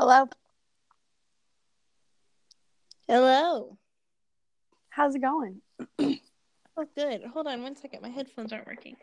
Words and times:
Hello. 0.00 0.26
Hello. 3.06 3.76
How's 4.88 5.14
it 5.14 5.20
going? 5.20 5.60
Oh, 6.78 6.86
good. 6.96 7.22
Hold 7.34 7.46
on 7.46 7.62
one 7.62 7.76
second. 7.76 8.00
My 8.00 8.08
headphones 8.08 8.54
aren't 8.54 8.66
working. 8.66 8.96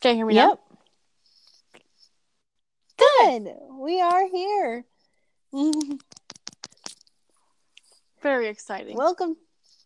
Can 0.00 0.12
you 0.12 0.14
hear 0.14 0.26
me 0.26 0.34
Yep. 0.36 0.60
Good. 2.96 3.54
We 3.78 4.00
are 4.00 4.26
here. 4.28 4.86
Very 8.22 8.46
exciting. 8.48 8.96
welcome, 8.96 9.36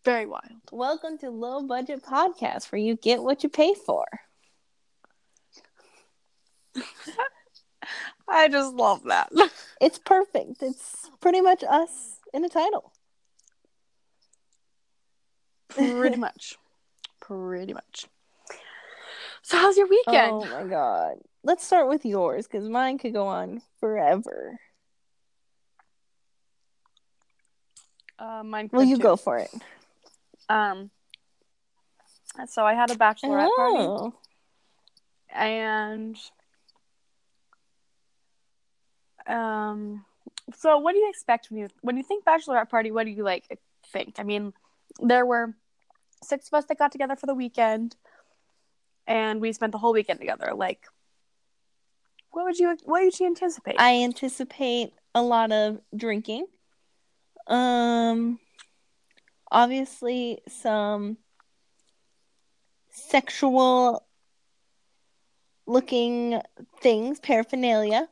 Very 0.05 0.25
wild. 0.25 0.43
welcome 0.71 1.17
to 1.19 1.29
Low 1.31 1.63
Budget 1.63 2.03
Podcast, 2.03 2.71
where 2.71 2.79
you 2.79 2.95
get 2.95 3.23
what 3.23 3.43
you 3.43 3.49
pay 3.49 3.73
for. 3.73 4.05
I 8.27 8.47
just 8.49 8.73
love 8.73 9.03
that. 9.05 9.29
It's 9.79 9.99
perfect. 9.99 10.63
It's 10.63 11.07
pretty 11.21 11.39
much 11.39 11.63
us 11.63 12.17
in 12.33 12.43
a 12.43 12.49
title. 12.49 12.91
Pretty 15.69 16.17
much. 16.27 16.55
Pretty 17.21 17.73
much. 17.73 18.07
So, 19.43 19.57
how's 19.57 19.77
your 19.77 19.87
weekend? 19.87 20.31
Oh 20.31 20.45
my 20.45 20.63
god. 20.67 21.17
Let's 21.43 21.63
start 21.63 21.87
with 21.87 22.05
yours 22.05 22.47
because 22.47 22.67
mine 22.67 22.97
could 22.97 23.13
go 23.13 23.27
on 23.27 23.61
forever. 23.79 24.59
Uh, 28.19 28.43
Well, 28.71 28.83
you 28.83 28.97
too. 28.97 29.03
go 29.03 29.15
for 29.15 29.37
it. 29.37 29.51
Um. 30.49 30.89
So 32.47 32.65
I 32.65 32.73
had 32.73 32.91
a 32.91 32.95
bachelorette 32.95 33.49
party, 33.55 33.77
Oh. 33.83 34.13
and 35.29 36.15
um. 39.27 40.05
So 40.55 40.77
what 40.77 40.93
do 40.93 40.99
you 40.99 41.09
expect 41.09 41.49
when 41.49 41.59
you 41.59 41.67
when 41.81 41.97
you 41.97 42.03
think 42.03 42.23
bachelorette 42.25 42.69
party? 42.69 42.91
What 42.91 43.05
do 43.05 43.11
you 43.11 43.23
like 43.23 43.59
think? 43.91 44.15
I 44.19 44.23
mean, 44.23 44.53
there 45.01 45.25
were 45.25 45.55
six 46.23 46.47
of 46.47 46.53
us 46.57 46.65
that 46.65 46.77
got 46.79 46.91
together 46.91 47.15
for 47.15 47.25
the 47.25 47.33
weekend, 47.35 47.95
and 49.05 49.41
we 49.41 49.51
spent 49.53 49.71
the 49.71 49.77
whole 49.77 49.93
weekend 49.93 50.19
together. 50.19 50.53
Like, 50.55 50.85
what 52.31 52.45
would 52.45 52.57
you 52.57 52.77
what 52.85 53.03
would 53.03 53.19
you 53.19 53.25
anticipate? 53.25 53.75
I 53.79 54.03
anticipate 54.03 54.93
a 55.13 55.21
lot 55.21 55.51
of 55.51 55.81
drinking. 55.95 56.45
Um 57.47 58.39
obviously 59.49 60.41
some 60.47 61.17
sexual 62.89 64.05
looking 65.65 66.41
things, 66.81 67.19
paraphernalia. 67.19 68.07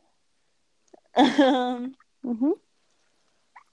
Um 1.15 1.95
mm-hmm. 2.25 2.51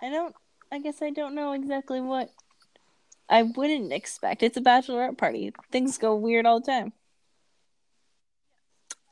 I 0.00 0.08
don't 0.08 0.34
I 0.70 0.78
guess 0.80 1.02
I 1.02 1.10
don't 1.10 1.34
know 1.34 1.52
exactly 1.52 2.00
what 2.00 2.30
I 3.28 3.42
wouldn't 3.42 3.92
expect. 3.92 4.42
It's 4.42 4.56
a 4.56 4.60
bachelorette 4.60 5.16
party. 5.16 5.52
Things 5.70 5.98
go 5.98 6.14
weird 6.16 6.46
all 6.46 6.60
the 6.60 6.66
time. 6.66 6.92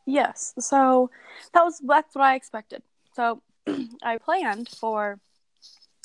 Yes. 0.07 0.55
So 0.59 1.11
that 1.55 1.63
was 1.63 1.81
that's 1.85 2.15
what 2.15 2.25
I 2.25 2.35
expected. 2.35 2.83
So 3.15 3.43
I 4.03 4.19
planned 4.19 4.69
for 4.69 5.21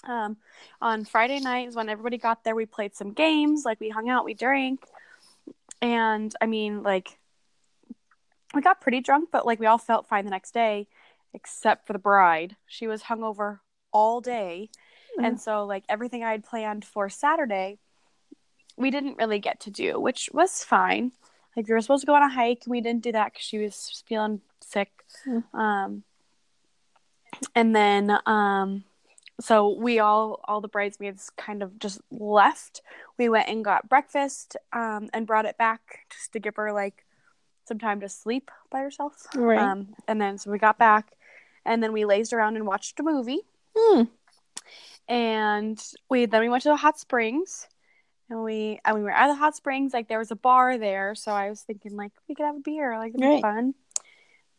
um 0.05 0.37
on 0.81 1.05
Friday 1.05 1.39
nights 1.39 1.75
when 1.75 1.89
everybody 1.89 2.17
got 2.17 2.43
there 2.43 2.55
we 2.55 2.65
played 2.65 2.95
some 2.95 3.13
games, 3.13 3.63
like 3.65 3.79
we 3.79 3.89
hung 3.89 4.09
out, 4.09 4.25
we 4.25 4.33
drank. 4.33 4.85
And 5.81 6.33
I 6.41 6.45
mean 6.45 6.83
like 6.83 7.17
we 8.53 8.61
got 8.61 8.81
pretty 8.81 9.01
drunk, 9.01 9.29
but 9.31 9.45
like 9.45 9.59
we 9.59 9.65
all 9.65 9.77
felt 9.77 10.07
fine 10.07 10.25
the 10.25 10.31
next 10.31 10.53
day 10.53 10.87
except 11.33 11.85
for 11.85 11.93
the 11.93 11.99
bride. 11.99 12.55
She 12.65 12.87
was 12.87 13.03
hungover 13.03 13.59
all 13.91 14.21
day. 14.21 14.69
And 15.17 15.39
so 15.39 15.65
like 15.65 15.85
everything 15.87 16.23
I 16.23 16.31
had 16.31 16.43
planned 16.43 16.83
for 16.83 17.07
Saturday 17.09 17.79
we 18.77 18.91
didn't 18.91 19.17
really 19.17 19.39
get 19.39 19.59
to 19.61 19.71
do, 19.71 19.99
which 19.99 20.29
was 20.33 20.63
fine. 20.63 21.11
Like 21.55 21.67
we 21.67 21.73
were 21.73 21.81
supposed 21.81 22.01
to 22.01 22.07
go 22.07 22.15
on 22.15 22.23
a 22.23 22.29
hike, 22.29 22.63
and 22.65 22.71
we 22.71 22.81
didn't 22.81 23.03
do 23.03 23.11
that 23.13 23.33
because 23.33 23.45
she 23.45 23.57
was 23.57 24.03
feeling 24.05 24.41
sick. 24.61 24.91
Mm. 25.25 25.43
Um, 25.53 26.03
and 27.53 27.75
then, 27.75 28.17
um, 28.25 28.83
so 29.41 29.69
we 29.69 29.99
all, 29.99 30.39
all 30.45 30.61
the 30.61 30.67
bridesmaids, 30.67 31.29
kind 31.37 31.61
of 31.63 31.77
just 31.79 31.99
left. 32.11 32.81
We 33.17 33.29
went 33.29 33.49
and 33.49 33.63
got 33.65 33.89
breakfast, 33.89 34.55
um, 34.73 35.09
and 35.13 35.27
brought 35.27 35.45
it 35.45 35.57
back 35.57 35.81
just 36.11 36.31
to 36.33 36.39
give 36.39 36.55
her 36.55 36.71
like 36.71 37.05
some 37.67 37.79
time 37.79 37.99
to 38.01 38.09
sleep 38.09 38.49
by 38.71 38.79
herself. 38.79 39.25
Right. 39.35 39.59
Um, 39.59 39.95
and 40.07 40.21
then 40.21 40.37
so 40.37 40.51
we 40.51 40.57
got 40.57 40.77
back, 40.77 41.13
and 41.65 41.81
then 41.83 41.91
we 41.93 42.05
lazed 42.05 42.31
around 42.33 42.55
and 42.55 42.65
watched 42.67 42.99
a 42.99 43.03
movie 43.03 43.41
Hmm. 43.77 44.03
and 45.07 45.81
we 46.09 46.25
then 46.25 46.41
we 46.41 46.49
went 46.49 46.63
to 46.63 46.69
the 46.69 46.75
hot 46.77 46.97
springs 46.99 47.67
and 48.29 48.41
we 48.43 48.79
and 48.85 48.95
we 48.95 49.03
were 49.03 49.11
at 49.11 49.27
the 49.27 49.35
hot 49.35 49.55
springs 49.55 49.93
like 49.93 50.07
there 50.07 50.17
was 50.19 50.31
a 50.31 50.35
bar 50.35 50.77
there 50.77 51.13
so 51.13 51.31
i 51.31 51.49
was 51.49 51.61
thinking 51.61 51.95
like 51.95 52.11
we 52.27 52.35
could 52.35 52.45
have 52.45 52.55
a 52.55 52.59
beer 52.59 52.97
like 52.97 53.09
it'd 53.09 53.19
be 53.21 53.27
Right. 53.27 53.41
fun 53.41 53.73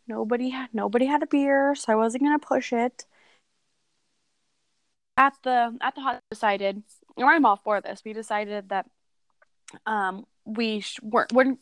nobody 0.06 0.50
had 0.50 0.68
nobody 0.72 1.06
had 1.06 1.22
a 1.22 1.26
beer 1.26 1.74
so 1.74 1.92
i 1.92 1.96
wasn't 1.96 2.22
gonna 2.24 2.38
push 2.38 2.72
it 2.72 3.06
at 5.16 5.34
the 5.42 5.76
at 5.80 5.94
the 5.94 6.00
hot 6.00 6.20
decided 6.30 6.82
and 7.16 7.26
i'm 7.26 7.46
all 7.46 7.56
for 7.56 7.80
this 7.80 8.02
we 8.04 8.12
decided 8.12 8.68
that 8.68 8.86
um 9.86 10.26
we 10.44 10.80
sh- 10.80 11.00
weren't, 11.02 11.32
weren't 11.32 11.58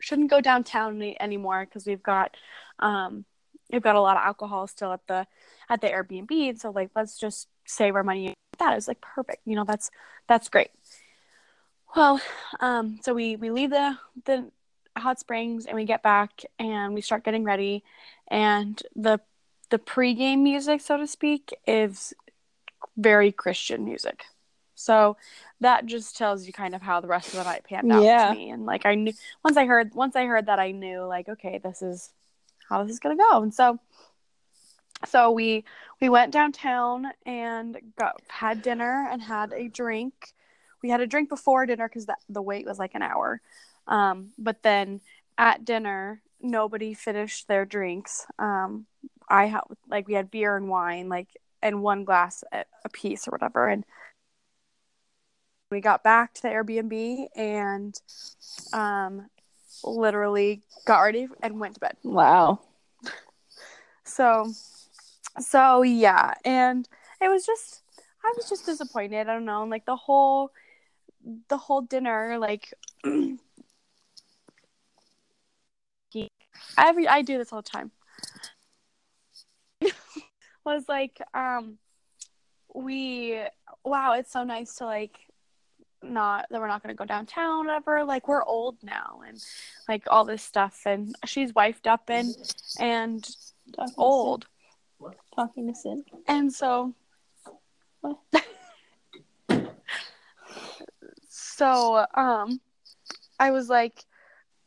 shouldn't 0.00 0.30
go 0.30 0.40
downtown 0.40 0.96
any, 0.96 1.20
anymore 1.20 1.64
because 1.64 1.86
we've 1.86 2.02
got 2.02 2.36
um 2.78 3.24
we've 3.72 3.82
got 3.82 3.96
a 3.96 4.00
lot 4.00 4.16
of 4.16 4.22
alcohol 4.22 4.66
still 4.66 4.92
at 4.92 5.06
the 5.06 5.26
at 5.68 5.80
the 5.80 5.88
airbnb. 5.88 6.30
And 6.30 6.60
so 6.60 6.70
like 6.70 6.90
let's 6.96 7.18
just 7.18 7.48
save 7.64 7.94
our 7.94 8.02
money. 8.02 8.34
That 8.58 8.76
is 8.76 8.88
like 8.88 9.00
perfect. 9.00 9.42
You 9.44 9.56
know 9.56 9.64
that's 9.64 9.90
that's 10.26 10.48
great. 10.48 10.70
Well 11.94 12.20
um 12.60 12.98
so 13.02 13.14
we 13.14 13.36
we 13.36 13.50
leave 13.50 13.70
the 13.70 13.98
the 14.24 14.50
hot 14.96 15.20
springs 15.20 15.66
and 15.66 15.76
we 15.76 15.84
get 15.84 16.02
back 16.02 16.42
and 16.58 16.94
we 16.94 17.00
start 17.00 17.24
getting 17.24 17.44
ready. 17.44 17.84
And 18.28 18.82
the 18.96 19.20
the 19.70 19.78
pregame 19.78 20.38
music 20.38 20.80
so 20.80 20.96
to 20.96 21.06
speak 21.06 21.54
is 21.66 22.14
very 22.96 23.32
christian 23.32 23.84
music. 23.84 24.24
So 24.74 25.16
that 25.60 25.86
just 25.86 26.16
tells 26.16 26.46
you 26.46 26.52
kind 26.52 26.74
of 26.74 26.82
how 26.82 27.00
the 27.00 27.08
rest 27.08 27.28
of 27.28 27.38
the 27.38 27.44
night 27.44 27.64
panned 27.64 27.90
out 27.90 28.02
Yeah. 28.02 28.28
to 28.28 28.34
me. 28.34 28.50
And 28.50 28.64
like 28.66 28.86
i 28.86 28.94
knew 28.94 29.12
once 29.44 29.56
i 29.56 29.66
heard 29.66 29.94
once 29.94 30.14
i 30.16 30.24
heard 30.24 30.46
that 30.46 30.58
i 30.60 30.70
knew 30.70 31.04
like 31.04 31.28
okay 31.28 31.58
this 31.58 31.82
is 31.82 32.12
how 32.68 32.82
this 32.84 32.92
is 32.92 33.00
gonna 33.00 33.16
go. 33.16 33.42
And 33.42 33.52
so 33.52 33.78
so 35.06 35.30
we 35.30 35.64
we 36.00 36.08
went 36.08 36.32
downtown 36.32 37.06
and 37.24 37.76
got 37.98 38.20
had 38.28 38.62
dinner 38.62 39.08
and 39.10 39.22
had 39.22 39.52
a 39.52 39.68
drink. 39.68 40.34
We 40.82 40.90
had 40.90 41.00
a 41.00 41.06
drink 41.06 41.28
before 41.28 41.66
dinner 41.66 41.88
because 41.88 42.06
the 42.06 42.16
the 42.28 42.42
wait 42.42 42.66
was 42.66 42.78
like 42.78 42.94
an 42.94 43.02
hour. 43.02 43.40
Um, 43.86 44.30
but 44.38 44.62
then 44.62 45.00
at 45.36 45.64
dinner 45.64 46.20
nobody 46.40 46.94
finished 46.94 47.48
their 47.48 47.64
drinks. 47.64 48.26
Um, 48.38 48.86
i 49.28 49.46
had 49.46 49.60
like 49.88 50.08
we 50.08 50.14
had 50.14 50.30
beer 50.30 50.56
and 50.56 50.68
wine 50.68 51.08
like 51.08 51.28
and 51.62 51.82
one 51.82 52.04
glass 52.04 52.44
a, 52.52 52.64
piece 52.92 53.28
or 53.28 53.32
whatever. 53.32 53.68
And 53.68 53.84
we 55.70 55.80
got 55.80 56.02
back 56.02 56.34
to 56.34 56.42
the 56.42 56.48
airbnb 56.48 57.26
and 57.36 58.00
um, 58.72 59.28
literally 59.84 60.62
got 60.86 61.00
ready 61.00 61.28
and 61.42 61.60
went 61.60 61.74
to 61.74 61.80
bed. 61.80 61.96
Wow. 62.02 62.60
so 64.04 64.52
so 65.38 65.82
yeah. 65.82 66.34
And 66.44 66.88
it 67.20 67.28
was 67.28 67.44
just 67.44 67.82
i 68.24 68.32
was 68.36 68.48
just 68.48 68.66
disappointed. 68.66 69.28
I 69.28 69.32
don't 69.34 69.44
know. 69.44 69.62
And 69.62 69.70
like 69.70 69.84
the 69.84 69.96
whole 69.96 70.50
the 71.48 71.58
whole 71.58 71.82
dinner 71.82 72.38
like 72.38 72.72
every 76.78 77.08
i 77.08 77.22
do 77.22 77.38
this 77.38 77.52
all 77.52 77.62
the 77.62 77.68
time 77.68 77.90
was 80.74 80.88
like 80.88 81.20
um 81.34 81.78
we 82.74 83.40
wow 83.84 84.12
it's 84.12 84.30
so 84.30 84.44
nice 84.44 84.74
to 84.76 84.84
like 84.84 85.18
not 86.02 86.46
that 86.50 86.60
we're 86.60 86.68
not 86.68 86.82
going 86.82 86.94
to 86.94 86.98
go 86.98 87.04
downtown 87.04 87.66
whatever. 87.66 88.04
Like 88.04 88.28
we're 88.28 88.44
old 88.44 88.76
now 88.84 89.22
and 89.26 89.42
like 89.88 90.04
all 90.08 90.24
this 90.24 90.42
stuff 90.42 90.82
and 90.86 91.16
she's 91.24 91.52
wifed 91.52 91.88
up 91.88 92.04
and 92.08 92.34
and 92.78 93.24
Talking 93.74 93.94
to 93.94 94.00
old. 94.00 94.46
Sid. 95.00 95.12
Talking 95.34 95.66
to 95.68 95.74
Sid. 95.74 95.98
and 96.28 96.52
so 96.52 96.94
so 101.28 102.06
um 102.14 102.60
i 103.40 103.50
was 103.50 103.68
like 103.68 104.04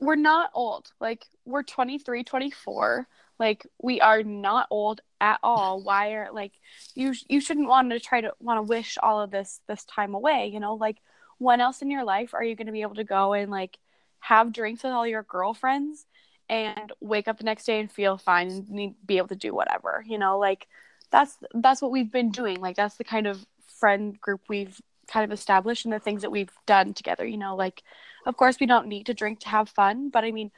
we're 0.02 0.16
not 0.16 0.50
old. 0.54 0.92
Like 1.00 1.26
we're 1.46 1.64
23 1.64 2.24
24 2.24 3.08
Like 3.42 3.66
we 3.82 4.00
are 4.02 4.22
not 4.22 4.68
old 4.70 5.02
at 5.20 5.40
all. 5.42 5.82
Why 5.82 6.12
are 6.12 6.30
like 6.32 6.52
you 6.94 7.16
you 7.28 7.42
shouldn't 7.42 7.68
want 7.68 7.90
to 7.90 8.00
try 8.00 8.22
to 8.22 8.34
want 8.40 8.60
to 8.60 8.62
wish 8.62 9.00
all 9.02 9.20
of 9.20 9.32
this 9.32 9.62
this 9.68 9.84
time 9.86 10.14
away, 10.14 10.52
you 10.54 10.60
know? 10.60 10.76
Like 10.76 10.98
when 11.40 11.60
else 11.60 11.82
in 11.82 11.90
your 11.90 12.04
life 12.04 12.36
are 12.36 12.44
you 12.44 12.56
going 12.56 12.68
to 12.68 12.72
be 12.72 12.84
able 12.84 12.96
to 12.96 13.04
go 13.04 13.34
and 13.34 13.50
like 13.50 13.80
have 14.20 14.54
drinks 14.54 14.84
with 14.84 14.94
all 14.94 15.08
your 15.08 15.24
girlfriends 15.24 16.06
and 16.50 16.94
wake 17.00 17.28
up 17.28 17.40
the 17.40 17.44
next 17.44 17.66
day 17.66 17.80
and 17.80 17.92
feel 17.92 18.16
fine 18.16 18.48
and 18.48 18.70
need, 18.70 18.94
be 19.04 19.18
able 19.18 19.30
to 19.30 19.36
do 19.36 19.56
whatever, 19.56 20.04
you 20.06 20.20
know? 20.20 20.38
Like 20.38 20.68
that's 21.10 21.36
that's 21.56 21.82
what 21.82 21.90
we've 21.90 22.12
been 22.12 22.30
doing. 22.30 22.62
Like 22.62 22.76
that's 22.76 22.98
the 22.98 23.04
kind 23.04 23.26
of 23.26 23.44
friend 23.80 24.22
group 24.22 24.42
we've 24.50 24.80
kind 25.08 25.26
of 25.26 25.32
established 25.32 25.84
and 25.86 25.94
the 25.96 26.00
things 26.00 26.22
that 26.22 26.32
we've 26.32 26.54
done 26.68 26.94
together, 26.94 27.26
you 27.26 27.38
know? 27.38 27.56
Like 27.56 27.82
of 28.28 28.38
course 28.38 28.60
we 28.60 28.68
don't 28.68 28.86
need 28.86 29.08
to 29.08 29.16
drink 29.16 29.40
to 29.40 29.50
have 29.50 29.68
fun, 29.68 30.12
but 30.12 30.24
I 30.24 30.32
mean 30.32 30.52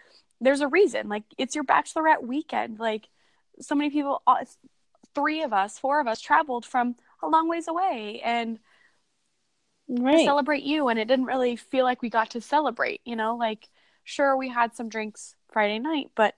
there's 0.43 0.61
a 0.61 0.67
reason. 0.67 1.09
Like 1.09 1.23
it's 1.37 1.55
your 1.55 1.63
bachelorette 1.63 2.23
weekend. 2.23 2.79
Like 2.79 3.07
so 3.59 3.75
many 3.75 3.89
people, 3.89 4.21
uh, 4.27 4.45
three 5.15 5.43
of 5.43 5.53
us, 5.53 5.79
four 5.79 5.99
of 5.99 6.07
us 6.07 6.21
traveled 6.21 6.65
from 6.65 6.95
a 7.21 7.27
long 7.27 7.47
ways 7.47 7.67
away 7.67 8.21
and 8.23 8.59
right. 9.87 10.17
to 10.17 10.23
celebrate 10.23 10.63
you. 10.63 10.87
And 10.87 10.99
it 10.99 11.07
didn't 11.07 11.25
really 11.25 11.55
feel 11.55 11.85
like 11.85 12.01
we 12.01 12.09
got 12.09 12.31
to 12.31 12.41
celebrate, 12.41 13.01
you 13.05 13.15
know, 13.15 13.35
like 13.35 13.69
sure 14.03 14.35
we 14.35 14.49
had 14.49 14.75
some 14.75 14.89
drinks 14.89 15.35
Friday 15.51 15.79
night, 15.79 16.11
but 16.15 16.35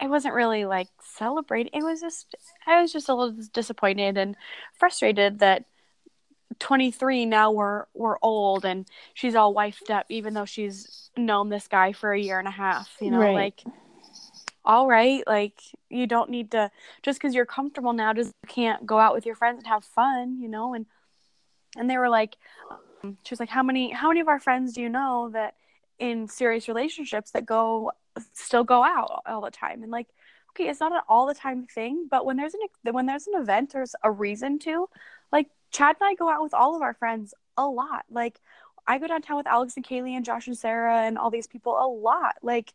it 0.00 0.08
wasn't 0.08 0.34
really 0.34 0.64
like 0.64 0.88
celebrating. 1.02 1.72
It 1.74 1.82
was 1.82 2.00
just, 2.00 2.34
I 2.66 2.80
was 2.80 2.92
just 2.92 3.08
a 3.08 3.14
little 3.14 3.36
disappointed 3.52 4.16
and 4.16 4.36
frustrated 4.78 5.40
that 5.40 5.64
23 6.58 7.26
now 7.26 7.50
we're 7.50 7.84
we're 7.94 8.16
old 8.22 8.64
and 8.64 8.86
she's 9.14 9.34
all 9.34 9.54
wifed 9.54 9.90
up 9.90 10.06
even 10.08 10.34
though 10.34 10.44
she's 10.44 11.10
known 11.16 11.48
this 11.48 11.68
guy 11.68 11.92
for 11.92 12.12
a 12.12 12.20
year 12.20 12.38
and 12.38 12.48
a 12.48 12.52
half 12.52 12.90
you 13.00 13.10
know 13.10 13.18
right. 13.18 13.34
like 13.34 13.62
all 14.64 14.86
right 14.86 15.22
like 15.26 15.60
you 15.88 16.06
don't 16.06 16.30
need 16.30 16.50
to 16.50 16.70
just 17.02 17.18
because 17.18 17.34
you're 17.34 17.46
comfortable 17.46 17.92
now 17.92 18.12
just 18.12 18.32
can't 18.46 18.86
go 18.86 18.98
out 18.98 19.14
with 19.14 19.26
your 19.26 19.34
friends 19.34 19.58
and 19.58 19.66
have 19.66 19.84
fun 19.84 20.38
you 20.40 20.48
know 20.48 20.74
and 20.74 20.86
and 21.76 21.88
they 21.88 21.98
were 21.98 22.08
like 22.08 22.36
um, 23.04 23.16
she 23.24 23.32
was 23.32 23.40
like 23.40 23.48
how 23.48 23.62
many 23.62 23.90
how 23.90 24.08
many 24.08 24.20
of 24.20 24.28
our 24.28 24.40
friends 24.40 24.72
do 24.72 24.80
you 24.80 24.88
know 24.88 25.30
that 25.32 25.54
in 25.98 26.28
serious 26.28 26.68
relationships 26.68 27.30
that 27.32 27.46
go 27.46 27.92
still 28.32 28.64
go 28.64 28.82
out 28.82 29.22
all 29.26 29.40
the 29.40 29.50
time 29.50 29.82
and 29.82 29.92
like 29.92 30.08
okay 30.50 30.68
it's 30.68 30.80
not 30.80 30.92
an 30.92 31.00
all 31.08 31.26
the 31.26 31.34
time 31.34 31.66
thing 31.66 32.06
but 32.10 32.24
when 32.24 32.36
there's 32.36 32.54
an 32.54 32.60
when 32.92 33.06
there's 33.06 33.26
an 33.26 33.40
event 33.40 33.72
there's 33.72 33.94
a 34.02 34.10
reason 34.10 34.58
to 34.58 34.88
like 35.32 35.48
Chad 35.70 35.96
and 36.00 36.08
I 36.08 36.14
go 36.14 36.28
out 36.30 36.42
with 36.42 36.54
all 36.54 36.76
of 36.76 36.82
our 36.82 36.94
friends 36.94 37.34
a 37.56 37.66
lot. 37.66 38.04
Like 38.10 38.40
I 38.86 38.98
go 38.98 39.06
downtown 39.06 39.36
with 39.36 39.46
Alex 39.46 39.76
and 39.76 39.86
Kaylee 39.86 40.16
and 40.16 40.24
Josh 40.24 40.46
and 40.46 40.56
Sarah 40.56 41.02
and 41.02 41.18
all 41.18 41.30
these 41.30 41.46
people 41.46 41.76
a 41.78 41.86
lot. 41.86 42.36
Like 42.42 42.72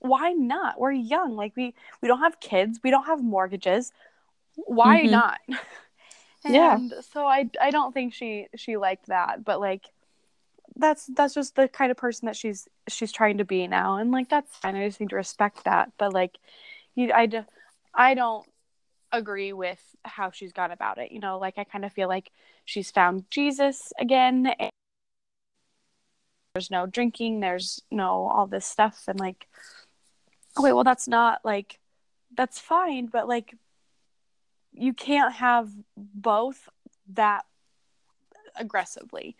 why 0.00 0.32
not? 0.32 0.80
We're 0.80 0.92
young. 0.92 1.36
Like 1.36 1.52
we 1.56 1.74
we 2.00 2.08
don't 2.08 2.20
have 2.20 2.40
kids. 2.40 2.80
We 2.82 2.90
don't 2.90 3.04
have 3.04 3.22
mortgages. 3.22 3.92
Why 4.56 5.02
mm-hmm. 5.02 5.10
not? 5.10 5.40
and 6.44 6.54
yeah. 6.54 6.78
so 7.12 7.26
I 7.26 7.48
I 7.60 7.70
don't 7.70 7.92
think 7.92 8.14
she 8.14 8.48
she 8.56 8.76
liked 8.76 9.06
that, 9.06 9.44
but 9.44 9.60
like 9.60 9.86
that's 10.76 11.06
that's 11.14 11.34
just 11.34 11.56
the 11.56 11.68
kind 11.68 11.90
of 11.90 11.96
person 11.96 12.26
that 12.26 12.36
she's 12.36 12.66
she's 12.88 13.12
trying 13.12 13.38
to 13.38 13.44
be 13.44 13.66
now 13.66 13.96
and 13.96 14.10
like 14.10 14.30
that's 14.30 14.56
fine. 14.56 14.74
I 14.74 14.86
just 14.86 15.00
need 15.00 15.10
to 15.10 15.16
respect 15.16 15.64
that. 15.64 15.92
But 15.98 16.14
like 16.14 16.38
you 16.94 17.12
I 17.12 17.28
I 17.94 18.14
don't 18.14 18.46
agree 19.12 19.52
with 19.52 19.80
how 20.04 20.30
she's 20.30 20.52
gone 20.52 20.70
about 20.70 20.98
it. 20.98 21.12
You 21.12 21.20
know, 21.20 21.38
like 21.38 21.58
I 21.58 21.64
kind 21.64 21.84
of 21.84 21.92
feel 21.92 22.08
like 22.08 22.30
she's 22.64 22.90
found 22.90 23.30
Jesus 23.30 23.92
again. 23.98 24.52
there's 26.54 26.70
no 26.70 26.86
drinking, 26.86 27.40
there's 27.40 27.82
no 27.90 28.26
all 28.26 28.46
this 28.46 28.66
stuff. 28.66 29.04
And 29.06 29.18
like, 29.20 29.46
wait, 30.58 30.72
well, 30.72 30.84
that's 30.84 31.08
not 31.08 31.40
like, 31.44 31.78
that's 32.36 32.58
fine. 32.58 33.06
But 33.06 33.28
like, 33.28 33.54
you 34.72 34.92
can't 34.92 35.34
have 35.34 35.70
both 35.96 36.68
that 37.14 37.44
aggressively, 38.56 39.36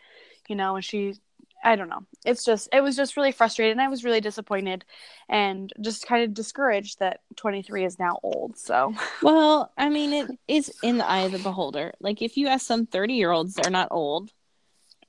you 0.49 0.57
know? 0.57 0.77
And 0.77 0.85
she 0.85 1.15
I 1.63 1.77
don't 1.77 1.89
know. 1.89 2.05
It's 2.25 2.45
just 2.45 2.69
it 2.73 2.81
was 2.83 2.97
just 2.97 3.17
really 3.17 3.33
frustrating. 3.33 3.79
I 3.79 3.89
was 3.89 4.05
really 4.05 4.21
disappointed 4.21 4.85
and 5.29 5.73
just 5.81 6.07
kind 6.07 6.25
of 6.25 6.35
discouraged 6.35 7.01
that 7.01 7.21
23 7.37 7.85
is 7.85 7.99
now 7.99 8.19
old. 8.23 8.57
So, 8.57 8.95
well, 9.23 9.73
I 9.77 9.89
mean, 9.89 10.13
it 10.13 10.31
is 10.49 10.73
in 10.83 10.99
the 10.99 11.09
eye 11.09 11.21
of 11.21 11.33
the 11.33 11.39
beholder. 11.39 11.93
Like 12.01 12.23
if 12.23 12.37
you 12.37 12.49
ask 12.49 12.67
some 12.67 12.87
30-year-olds, 12.87 13.55
they're 13.55 13.71
not 13.71 13.89
old. 13.91 14.31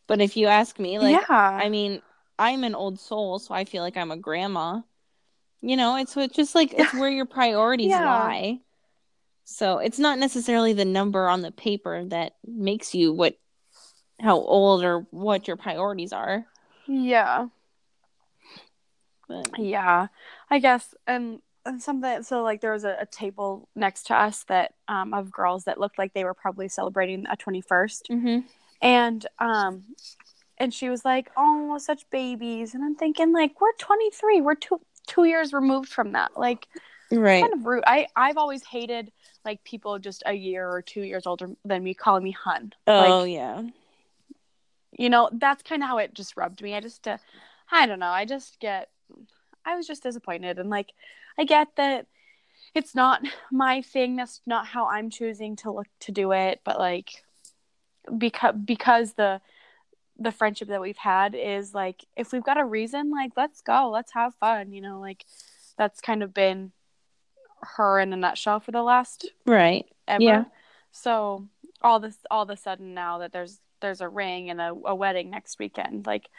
But 0.08 0.20
if 0.20 0.36
you 0.36 0.48
ask 0.48 0.78
me, 0.78 1.00
like 1.00 1.22
yeah. 1.30 1.60
I 1.62 1.70
mean, 1.70 2.02
I'm 2.38 2.64
an 2.64 2.76
old 2.76 3.00
soul, 3.00 3.40
so 3.40 3.54
I 3.54 3.66
feel 3.66 3.82
like 3.82 3.96
I'm 3.96 4.12
a 4.12 4.18
grandma. 4.18 4.82
You 5.62 5.78
know, 5.78 5.96
it's, 5.96 6.18
it's 6.18 6.36
just 6.36 6.56
like 6.56 6.74
it's 6.74 6.94
where 6.94 7.10
your 7.10 7.26
priorities 7.26 7.90
yeah. 7.92 8.04
lie. 8.06 8.60
So, 9.46 9.80
it's 9.80 10.00
not 10.00 10.20
necessarily 10.20 10.74
the 10.74 10.86
number 10.86 11.28
on 11.28 11.42
the 11.42 11.52
paper 11.52 12.04
that 12.06 12.34
makes 12.46 12.94
you 12.94 13.14
what 13.14 13.38
how 14.22 14.38
old 14.38 14.84
or 14.84 15.06
what 15.12 15.48
your 15.48 15.58
priorities 15.58 16.14
are. 16.14 16.46
Yeah. 16.88 17.48
But. 19.28 19.58
Yeah. 19.58 20.08
I 20.50 20.60
guess 20.60 20.94
and, 21.08 21.40
and 21.66 21.82
something 21.82 22.24
so 22.24 22.44
like 22.44 22.62
there 22.62 22.74
was 22.74 22.84
a, 22.84 22.98
a, 23.02 23.06
table 23.06 23.70
next 23.76 24.08
to 24.08 24.16
us 24.16 24.44
that 24.46 24.74
um 24.88 25.14
of 25.14 25.32
girls 25.32 25.66
that 25.66 25.80
looked 25.80 25.98
like 25.98 26.14
they 26.14 26.24
were 26.24 26.34
probably 26.34 26.68
celebrating 26.68 27.26
a 27.28 27.38
21st. 27.38 28.02
Mm-hmm. 28.10 28.40
And 28.82 29.26
um 29.40 29.84
and 30.58 30.72
she 30.72 30.90
was 30.90 31.04
like, 31.04 31.32
"Oh, 31.36 31.80
such 31.80 32.08
babies." 32.12 32.76
And 32.76 32.84
I'm 32.84 32.96
thinking 32.96 33.32
like, 33.34 33.60
"We're 33.60 33.74
23. 33.80 34.42
We're 34.42 34.54
2 34.54 34.80
2 35.08 35.24
years 35.24 35.54
removed 35.54 35.90
from 35.90 36.12
that." 36.12 36.38
Like 36.38 36.68
right. 37.12 37.42
kind 37.42 37.54
of 37.54 37.66
rude. 37.66 37.84
I 37.88 38.08
I've 38.16 38.38
always 38.38 38.64
hated 38.64 39.12
like 39.44 39.64
people 39.64 39.98
just 39.98 40.22
a 40.26 40.34
year 40.34 40.70
or 40.70 40.84
2 40.84 41.02
years 41.02 41.26
older 41.26 41.50
than 41.66 41.84
me 41.84 41.96
calling 41.96 42.24
me 42.24 42.32
hun. 42.32 42.74
Oh, 42.86 43.22
like, 43.22 43.32
yeah 43.32 43.64
you 44.98 45.10
know 45.10 45.30
that's 45.34 45.64
kind 45.64 45.84
of 45.84 45.90
how 45.90 45.98
it 45.98 46.14
just 46.14 46.38
rubbed 46.38 46.62
me. 46.62 46.76
I 46.76 46.80
just 46.80 47.08
uh, 47.08 47.18
i 47.72 47.86
don't 47.86 48.00
know 48.00 48.08
i 48.08 48.26
just 48.26 48.60
get 48.60 48.90
i 49.66 49.76
was 49.76 49.88
just 49.88 50.04
disappointed 50.04 50.60
and 50.60 50.70
like 50.70 50.92
i 51.38 51.44
get 51.44 51.70
that 51.78 52.08
it's 52.76 52.94
not 52.94 53.22
my 53.52 53.82
thing 53.82 54.16
that's 54.16 54.42
not 54.46 54.68
how 54.68 54.88
i'm 54.88 55.10
choosing 55.10 55.56
to 55.56 55.72
look 55.72 55.88
to 56.00 56.12
do 56.12 56.32
it 56.32 56.60
but 56.64 56.78
like 56.80 57.24
because 58.18 58.56
because 58.66 59.14
the 59.14 59.40
the 60.20 60.32
friendship 60.32 60.68
that 60.68 60.82
we've 60.82 60.98
had 60.98 61.34
is 61.34 61.74
like 61.74 62.06
if 62.16 62.32
we've 62.32 62.44
got 62.44 62.60
a 62.60 62.66
reason 62.66 63.10
like 63.10 63.32
let's 63.38 63.62
go 63.62 63.90
let's 63.90 64.12
have 64.14 64.36
fun 64.36 64.72
you 64.72 64.82
know 64.82 65.00
like 65.00 65.26
that's 65.78 66.02
kind 66.02 66.22
of 66.22 66.34
been 66.34 66.72
her 67.62 68.00
in 68.00 68.14
a 68.14 68.18
nutshell 68.18 68.60
for 68.60 68.72
the 68.72 68.82
last 68.82 69.30
right. 69.46 69.86
ever. 70.08 70.24
Yeah. 70.24 70.44
So 70.92 71.48
all 71.82 72.00
this 72.00 72.18
all 72.30 72.44
of 72.44 72.50
a 72.50 72.58
sudden 72.58 72.94
now 72.94 73.20
that 73.20 73.32
there's 73.32 73.60
there's 73.82 74.02
a 74.02 74.10
ring 74.10 74.50
and 74.50 74.62
a, 74.62 74.74
a 74.86 74.96
wedding 74.96 75.30
next 75.30 75.60
weekend. 75.60 76.06
Like 76.06 76.30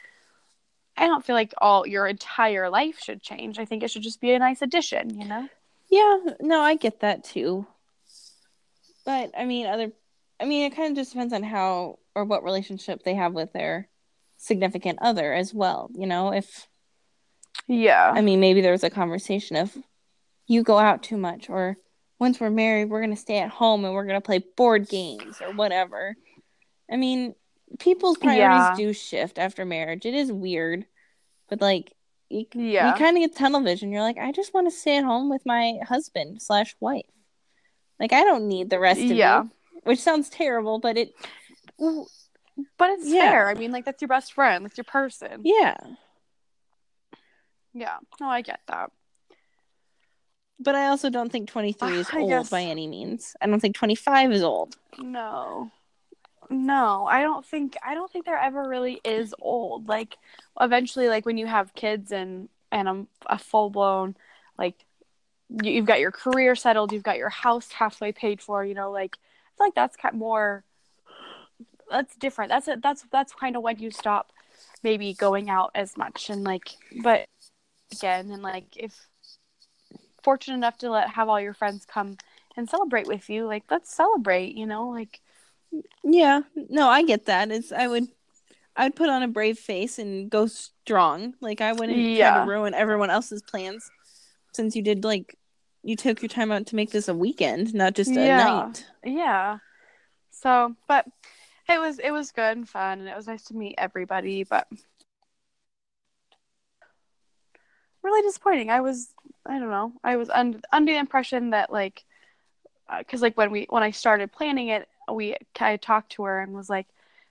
i 0.96 1.06
don't 1.06 1.24
feel 1.24 1.34
like 1.34 1.54
all 1.58 1.86
your 1.86 2.06
entire 2.06 2.68
life 2.68 2.98
should 3.02 3.22
change. 3.22 3.58
I 3.58 3.64
think 3.64 3.82
it 3.82 3.90
should 3.90 4.02
just 4.02 4.20
be 4.20 4.32
a 4.32 4.38
nice 4.38 4.62
addition 4.62 5.18
you 5.20 5.26
know? 5.26 5.48
Yeah 5.90 6.18
no 6.40 6.60
i 6.60 6.76
get 6.76 7.00
that 7.00 7.24
too. 7.24 7.66
But 9.04 9.32
i 9.36 9.44
mean 9.44 9.66
other 9.66 9.92
i 10.40 10.44
mean 10.44 10.70
it 10.70 10.76
kind 10.76 10.90
of 10.90 10.96
just 10.96 11.12
depends 11.12 11.32
on 11.32 11.42
how 11.42 11.98
or 12.14 12.24
what 12.24 12.44
relationship 12.44 13.02
they 13.04 13.14
have 13.14 13.32
with 13.32 13.52
their 13.52 13.88
significant 14.36 14.98
other 15.02 15.32
as 15.32 15.52
well 15.54 15.90
you 15.94 16.06
know? 16.06 16.32
If 16.32 16.68
yeah. 17.68 18.12
I 18.14 18.20
mean 18.22 18.40
maybe 18.40 18.60
there's 18.60 18.84
a 18.84 18.90
conversation 18.90 19.56
of 19.56 19.76
you 20.46 20.62
go 20.62 20.78
out 20.78 21.02
too 21.02 21.16
much 21.16 21.48
or 21.48 21.76
once 22.18 22.38
we're 22.38 22.50
married 22.50 22.90
we're 22.90 23.00
going 23.00 23.14
to 23.14 23.20
stay 23.20 23.38
at 23.38 23.50
home 23.50 23.84
and 23.84 23.94
we're 23.94 24.06
going 24.06 24.20
to 24.20 24.24
play 24.24 24.44
board 24.56 24.88
games 24.88 25.40
or 25.40 25.52
whatever 25.54 26.14
I 26.92 26.96
mean, 26.96 27.34
people's 27.78 28.18
priorities 28.18 28.38
yeah. 28.38 28.74
do 28.76 28.92
shift 28.92 29.38
after 29.38 29.64
marriage. 29.64 30.04
It 30.04 30.14
is 30.14 30.30
weird, 30.30 30.84
but 31.48 31.60
like, 31.60 31.94
you, 32.28 32.46
yeah. 32.54 32.92
you 32.92 32.98
kind 32.98 33.16
of 33.16 33.22
get 33.22 33.36
tunnel 33.36 33.62
vision. 33.62 33.90
You're 33.90 34.02
like, 34.02 34.18
I 34.18 34.30
just 34.32 34.52
want 34.52 34.66
to 34.66 34.76
stay 34.76 34.98
at 34.98 35.04
home 35.04 35.30
with 35.30 35.42
my 35.46 35.78
husband 35.86 36.42
slash 36.42 36.76
wife. 36.80 37.06
Like, 37.98 38.12
I 38.12 38.24
don't 38.24 38.48
need 38.48 38.68
the 38.68 38.78
rest 38.78 39.00
of 39.00 39.06
yeah. 39.06 39.44
you, 39.44 39.50
which 39.84 40.00
sounds 40.00 40.28
terrible, 40.28 40.78
but 40.78 40.98
it. 40.98 41.12
But 41.78 42.90
it's 42.90 43.08
yeah. 43.08 43.30
fair. 43.30 43.48
I 43.48 43.54
mean, 43.54 43.72
like 43.72 43.86
that's 43.86 44.02
your 44.02 44.08
best 44.08 44.34
friend. 44.34 44.64
That's 44.64 44.76
your 44.76 44.84
person. 44.84 45.40
Yeah. 45.44 45.76
Yeah. 47.72 47.96
No, 48.20 48.28
I 48.28 48.42
get 48.42 48.60
that. 48.66 48.90
But 50.58 50.74
I 50.74 50.88
also 50.88 51.10
don't 51.10 51.32
think 51.32 51.48
23 51.48 51.88
ah, 51.88 51.92
is 51.92 52.08
old 52.14 52.28
guess... 52.28 52.50
by 52.50 52.62
any 52.62 52.86
means. 52.86 53.34
I 53.40 53.46
don't 53.46 53.58
think 53.58 53.74
25 53.74 54.32
is 54.32 54.42
old. 54.42 54.76
No. 54.98 55.70
No, 56.52 57.06
I 57.06 57.22
don't 57.22 57.44
think 57.46 57.76
I 57.82 57.94
don't 57.94 58.10
think 58.10 58.26
there 58.26 58.38
ever 58.38 58.68
really 58.68 59.00
is 59.04 59.34
old. 59.40 59.88
Like 59.88 60.18
eventually 60.60 61.08
like 61.08 61.24
when 61.24 61.38
you 61.38 61.46
have 61.46 61.74
kids 61.74 62.12
and 62.12 62.48
and 62.70 62.88
a, 62.88 63.06
a 63.26 63.38
full 63.38 63.70
blown 63.70 64.16
like 64.58 64.84
you, 65.62 65.76
have 65.76 65.86
got 65.86 66.00
your 66.00 66.10
career 66.10 66.54
settled, 66.54 66.92
you've 66.92 67.02
got 67.02 67.18
your 67.18 67.28
house 67.30 67.72
halfway 67.72 68.12
paid 68.12 68.40
for, 68.40 68.64
you 68.64 68.74
know, 68.74 68.90
like 68.90 69.16
I 69.16 69.50
feel 69.56 69.66
like 69.66 69.74
that's 69.74 69.96
kind 69.96 70.14
of 70.14 70.18
more 70.18 70.64
that's 71.90 72.16
different. 72.16 72.50
That's 72.50 72.68
it. 72.68 72.82
That's 72.82 73.06
that's 73.10 73.32
kind 73.32 73.56
of 73.56 73.62
when 73.62 73.78
you 73.78 73.90
stop 73.90 74.32
maybe 74.82 75.14
going 75.14 75.48
out 75.48 75.70
as 75.74 75.96
much 75.96 76.28
and 76.28 76.44
like 76.44 76.70
but 77.02 77.26
again 77.92 78.30
and 78.30 78.42
like 78.42 78.76
if 78.76 79.08
fortunate 80.22 80.56
enough 80.56 80.78
to 80.78 80.90
let 80.90 81.10
have 81.10 81.28
all 81.28 81.40
your 81.40 81.54
friends 81.54 81.86
come 81.86 82.16
and 82.56 82.68
celebrate 82.68 83.06
with 83.06 83.30
you, 83.30 83.46
like 83.46 83.64
let's 83.70 83.94
celebrate, 83.94 84.54
you 84.54 84.66
know, 84.66 84.88
like 84.88 85.20
Yeah. 86.04 86.40
No, 86.54 86.88
I 86.88 87.02
get 87.04 87.26
that. 87.26 87.50
It's 87.50 87.72
I 87.72 87.86
would 87.86 88.08
I 88.76 88.84
would 88.84 88.96
put 88.96 89.08
on 89.08 89.22
a 89.22 89.28
brave 89.28 89.58
face 89.58 89.98
and 89.98 90.30
go 90.30 90.46
strong. 90.46 91.34
Like 91.40 91.60
I 91.60 91.72
wouldn't 91.72 92.16
try 92.16 92.30
to 92.40 92.46
ruin 92.46 92.74
everyone 92.74 93.10
else's 93.10 93.42
plans 93.42 93.90
since 94.52 94.76
you 94.76 94.82
did 94.82 95.04
like 95.04 95.36
you 95.82 95.96
took 95.96 96.22
your 96.22 96.28
time 96.28 96.52
out 96.52 96.66
to 96.66 96.76
make 96.76 96.90
this 96.90 97.08
a 97.08 97.14
weekend, 97.14 97.74
not 97.74 97.94
just 97.94 98.10
a 98.10 98.14
Yeah. 98.14 98.36
night. 98.36 98.86
yeah. 99.04 99.58
So, 100.30 100.74
but 100.88 101.06
it 101.68 101.78
was 101.78 101.98
it 101.98 102.10
was 102.10 102.32
good 102.32 102.56
and 102.56 102.68
fun 102.68 103.00
and 103.00 103.08
it 103.08 103.16
was 103.16 103.26
nice 103.26 103.44
to 103.44 103.54
meet 103.54 103.74
everybody, 103.78 104.44
but 104.44 104.66
really 108.02 108.22
disappointing. 108.22 108.70
I 108.70 108.80
was 108.80 109.08
I 109.46 109.58
don't 109.58 109.70
know. 109.70 109.92
I 110.04 110.16
was 110.16 110.30
under 110.30 110.60
under 110.72 110.92
the 110.92 110.98
impression 110.98 111.50
that 111.50 111.72
like 111.72 112.04
uh, 112.88 112.98
because 112.98 113.22
like 113.22 113.36
when 113.36 113.50
we 113.50 113.66
when 113.70 113.82
I 113.82 113.90
started 113.90 114.32
planning 114.32 114.68
it, 114.68 114.88
we 115.10 115.36
I 115.60 115.76
talked 115.76 116.12
to 116.12 116.24
her 116.24 116.40
and 116.40 116.52
was 116.52 116.70
like, 116.70 116.86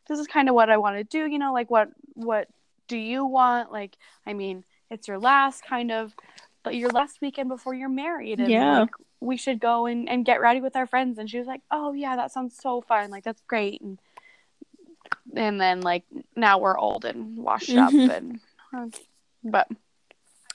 "This 0.08 0.20
is 0.20 0.28
kind 0.28 0.50
of 0.50 0.56
what 0.56 0.70
I 0.70 0.78
want 0.78 0.98
to 0.98 1.04
do." 1.04 1.26
You 1.26 1.40
know, 1.40 1.54
like 1.54 1.70
what 1.72 1.90
what 2.14 2.48
do 2.88 2.98
you 2.98 3.26
want? 3.26 3.72
Like, 3.72 3.98
I 4.26 4.34
mean, 4.34 4.64
it's 4.90 5.08
your 5.08 5.20
last 5.20 5.64
kind 5.66 5.92
of, 5.92 6.14
but 6.64 6.76
your 6.76 6.90
last 6.90 7.22
weekend 7.22 7.50
before 7.50 7.74
you're 7.74 7.90
married, 7.90 8.40
and 8.40 8.50
Yeah. 8.50 8.80
like 8.82 8.90
we 9.20 9.38
should 9.38 9.60
go 9.60 9.86
and 9.86 10.10
and 10.10 10.26
get 10.26 10.42
ready 10.42 10.62
with 10.62 10.76
our 10.76 10.88
friends. 10.88 11.18
And 11.18 11.30
she 11.30 11.38
was 11.38 11.48
like, 11.48 11.62
"Oh 11.72 11.94
yeah, 11.94 12.16
that 12.16 12.32
sounds 12.32 12.58
so 12.58 12.82
fun. 12.82 13.10
Like 13.12 13.24
that's 13.24 13.42
great." 13.48 13.82
And 13.82 14.00
and 15.36 15.62
then 15.62 15.82
like 15.82 16.04
now 16.36 16.58
we're 16.58 16.78
old 16.78 17.06
and 17.06 17.38
washed 17.38 17.70
up 17.78 17.92
Mhm. 17.94 18.10
and 18.18 18.40
uh, 18.74 18.88
but 19.44 19.68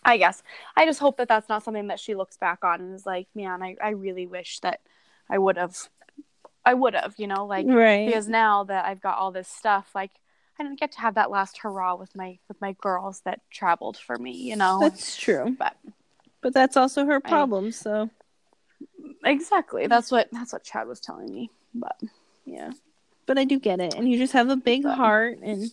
i 0.05 0.17
guess 0.17 0.43
i 0.77 0.85
just 0.85 1.01
hope 1.01 1.17
that 1.17 1.29
that's 1.29 1.49
not 1.49 1.63
something 1.63 1.87
that 1.87 2.01
she 2.01 2.15
looks 2.15 2.37
back 2.37 2.65
on 2.65 2.81
and 2.81 2.95
is 2.95 3.07
like 3.07 3.27
man 3.35 3.63
i, 3.63 3.77
I 3.83 3.91
really 3.91 4.27
wish 4.27 4.61
that 4.61 4.81
i 5.31 5.39
would 5.39 5.57
have 5.57 5.89
i 6.67 6.75
would 6.75 6.95
have 6.95 7.15
you 7.17 7.27
know 7.27 7.47
like 7.47 7.65
right. 7.67 8.07
because 8.07 8.29
now 8.29 8.65
that 8.65 8.85
i've 8.85 9.01
got 9.01 9.17
all 9.17 9.31
this 9.33 9.49
stuff 9.49 9.89
like 9.95 10.11
i 10.59 10.63
didn't 10.63 10.79
get 10.79 10.93
to 10.93 11.01
have 11.01 11.15
that 11.15 11.31
last 11.31 11.57
hurrah 11.59 11.95
with 11.95 12.15
my 12.15 12.39
with 12.49 12.61
my 12.61 12.73
girls 12.83 13.21
that 13.25 13.41
traveled 13.51 13.97
for 13.97 14.19
me 14.19 14.33
you 14.33 14.57
know 14.57 14.79
That's 14.81 15.17
true. 15.17 15.57
but 15.59 15.75
But 16.43 16.53
that's 16.53 16.77
also 16.77 17.07
her 17.07 17.17
I- 17.25 17.29
problem, 17.29 17.73
so 17.73 18.11
exactly 19.25 19.87
that's 19.87 20.11
what 20.13 20.29
that's 20.33 20.53
what 20.53 20.63
chad 20.63 20.87
was 20.87 21.01
telling 21.01 21.33
me 21.33 21.51
but 21.75 21.97
yeah. 22.45 22.71
But 23.27 23.39
I 23.39 23.45
do 23.45 23.59
get 23.59 23.81
it. 23.81 23.95
And 23.95 24.09
you 24.09 24.19
just 24.19 24.33
have 24.35 24.51
a 24.51 24.57
big 24.57 24.85
But- 24.85 24.95
heart 24.97 25.39
and 25.43 25.69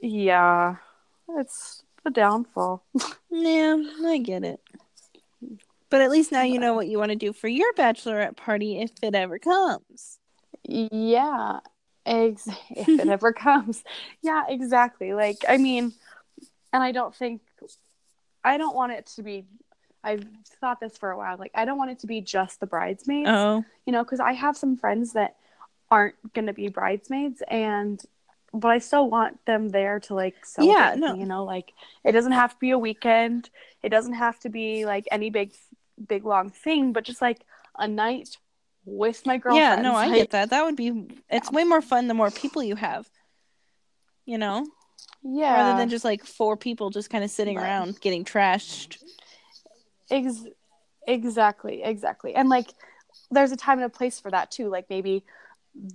yeah 0.00 0.76
it's 1.28 1.82
the 2.04 2.10
downfall 2.10 2.84
yeah, 3.30 3.76
I 4.04 4.18
get 4.18 4.44
it. 4.44 4.60
But 5.96 6.02
at 6.02 6.10
least 6.10 6.30
now 6.30 6.42
you 6.42 6.58
know 6.58 6.74
what 6.74 6.88
you 6.88 6.98
want 6.98 7.10
to 7.12 7.16
do 7.16 7.32
for 7.32 7.48
your 7.48 7.72
bachelorette 7.72 8.36
party 8.36 8.82
if 8.82 8.90
it 9.02 9.14
ever 9.14 9.38
comes. 9.38 10.18
Yeah, 10.62 11.60
ex- 12.04 12.46
if 12.70 12.86
it 12.86 13.08
ever 13.08 13.32
comes. 13.32 13.82
Yeah, 14.20 14.42
exactly. 14.46 15.14
Like, 15.14 15.38
I 15.48 15.56
mean, 15.56 15.94
and 16.70 16.82
I 16.82 16.92
don't 16.92 17.14
think, 17.14 17.40
I 18.44 18.58
don't 18.58 18.76
want 18.76 18.92
it 18.92 19.06
to 19.16 19.22
be, 19.22 19.46
I've 20.04 20.26
thought 20.60 20.80
this 20.80 20.98
for 20.98 21.10
a 21.10 21.16
while. 21.16 21.38
Like, 21.38 21.52
I 21.54 21.64
don't 21.64 21.78
want 21.78 21.92
it 21.92 22.00
to 22.00 22.06
be 22.06 22.20
just 22.20 22.60
the 22.60 22.66
bridesmaids, 22.66 23.30
Oh. 23.32 23.64
you 23.86 23.92
know, 23.94 24.04
because 24.04 24.20
I 24.20 24.32
have 24.34 24.54
some 24.54 24.76
friends 24.76 25.14
that 25.14 25.36
aren't 25.90 26.16
going 26.34 26.46
to 26.48 26.52
be 26.52 26.68
bridesmaids 26.68 27.42
and, 27.48 28.02
but 28.52 28.68
I 28.70 28.78
still 28.78 29.08
want 29.08 29.42
them 29.46 29.70
there 29.70 29.98
to 30.00 30.14
like 30.14 30.44
celebrate. 30.44 30.74
Yeah, 30.74 30.94
no. 30.94 31.14
you 31.14 31.24
know, 31.24 31.44
like 31.44 31.72
it 32.04 32.12
doesn't 32.12 32.32
have 32.32 32.52
to 32.52 32.58
be 32.58 32.70
a 32.70 32.78
weekend. 32.78 33.48
It 33.82 33.88
doesn't 33.90 34.14
have 34.14 34.38
to 34.40 34.48
be 34.48 34.84
like 34.86 35.06
any 35.10 35.30
big, 35.30 35.52
big 36.08 36.24
long 36.24 36.50
thing, 36.50 36.92
but 36.92 37.04
just 37.04 37.22
like 37.22 37.40
a 37.78 37.88
night 37.88 38.36
with 38.84 39.26
my 39.26 39.38
girlfriends. 39.38 39.60
Yeah, 39.60 39.82
no, 39.82 39.94
I 39.94 40.06
like, 40.06 40.16
get 40.16 40.30
that. 40.30 40.50
That 40.50 40.64
would 40.64 40.76
be 40.76 41.08
it's 41.28 41.50
way 41.50 41.64
more 41.64 41.82
fun 41.82 42.08
the 42.08 42.14
more 42.14 42.30
people 42.30 42.62
you 42.62 42.76
have. 42.76 43.08
You 44.24 44.38
know? 44.38 44.66
Yeah. 45.22 45.54
Rather 45.54 45.78
than 45.78 45.88
just 45.88 46.04
like 46.04 46.24
four 46.24 46.56
people 46.56 46.90
just 46.90 47.10
kind 47.10 47.24
of 47.24 47.30
sitting 47.30 47.56
Right. 47.56 47.64
around 47.64 48.00
getting 48.00 48.24
trashed. 48.24 49.02
Ex- 50.10 50.46
exactly, 51.06 51.82
exactly. 51.82 52.34
And 52.34 52.48
like 52.48 52.70
there's 53.30 53.52
a 53.52 53.56
time 53.56 53.78
and 53.78 53.86
a 53.86 53.90
place 53.90 54.20
for 54.20 54.30
that 54.30 54.50
too. 54.50 54.68
Like 54.68 54.86
maybe 54.88 55.24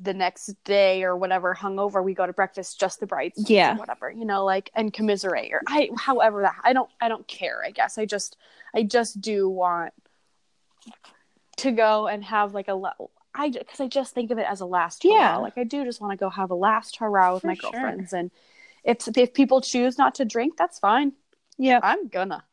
the 0.01 0.13
next 0.13 0.53
day 0.63 1.03
or 1.03 1.15
whatever 1.17 1.55
hungover 1.55 2.03
we 2.03 2.13
go 2.13 2.27
to 2.27 2.33
breakfast 2.33 2.79
just 2.79 2.99
the 2.99 3.07
brides 3.07 3.49
Yeah. 3.49 3.73
or 3.75 3.79
whatever 3.79 4.11
you 4.11 4.25
know 4.25 4.45
like 4.45 4.69
and 4.75 4.93
commiserate 4.93 5.51
or 5.51 5.61
i 5.67 5.89
however 5.97 6.41
that 6.43 6.55
i 6.63 6.71
don't 6.73 6.89
i 7.01 7.07
don't 7.09 7.27
care 7.27 7.63
i 7.65 7.71
guess 7.71 7.97
i 7.97 8.05
just 8.05 8.37
i 8.75 8.83
just 8.83 9.19
do 9.21 9.49
want 9.49 9.91
to 11.57 11.71
go 11.71 12.07
and 12.07 12.23
have 12.23 12.53
like 12.53 12.67
a 12.67 12.79
i 13.33 13.49
because 13.49 13.79
i 13.79 13.87
just 13.87 14.13
think 14.13 14.29
of 14.31 14.37
it 14.37 14.45
as 14.47 14.61
a 14.61 14.65
last 14.65 15.03
hurrah. 15.03 15.13
Yeah. 15.15 15.37
like 15.37 15.57
i 15.57 15.63
do 15.63 15.83
just 15.83 15.99
want 15.99 16.11
to 16.11 16.17
go 16.17 16.29
have 16.29 16.51
a 16.51 16.55
last 16.55 16.97
hurrah 16.97 17.33
with 17.33 17.41
For 17.41 17.47
my 17.47 17.55
sure. 17.55 17.71
girlfriends 17.71 18.13
and 18.13 18.29
if 18.83 19.07
if 19.17 19.33
people 19.33 19.61
choose 19.61 19.97
not 19.97 20.15
to 20.15 20.25
drink 20.25 20.57
that's 20.57 20.77
fine 20.79 21.13
Yeah. 21.57 21.79
i'm 21.83 22.07
gonna 22.07 22.43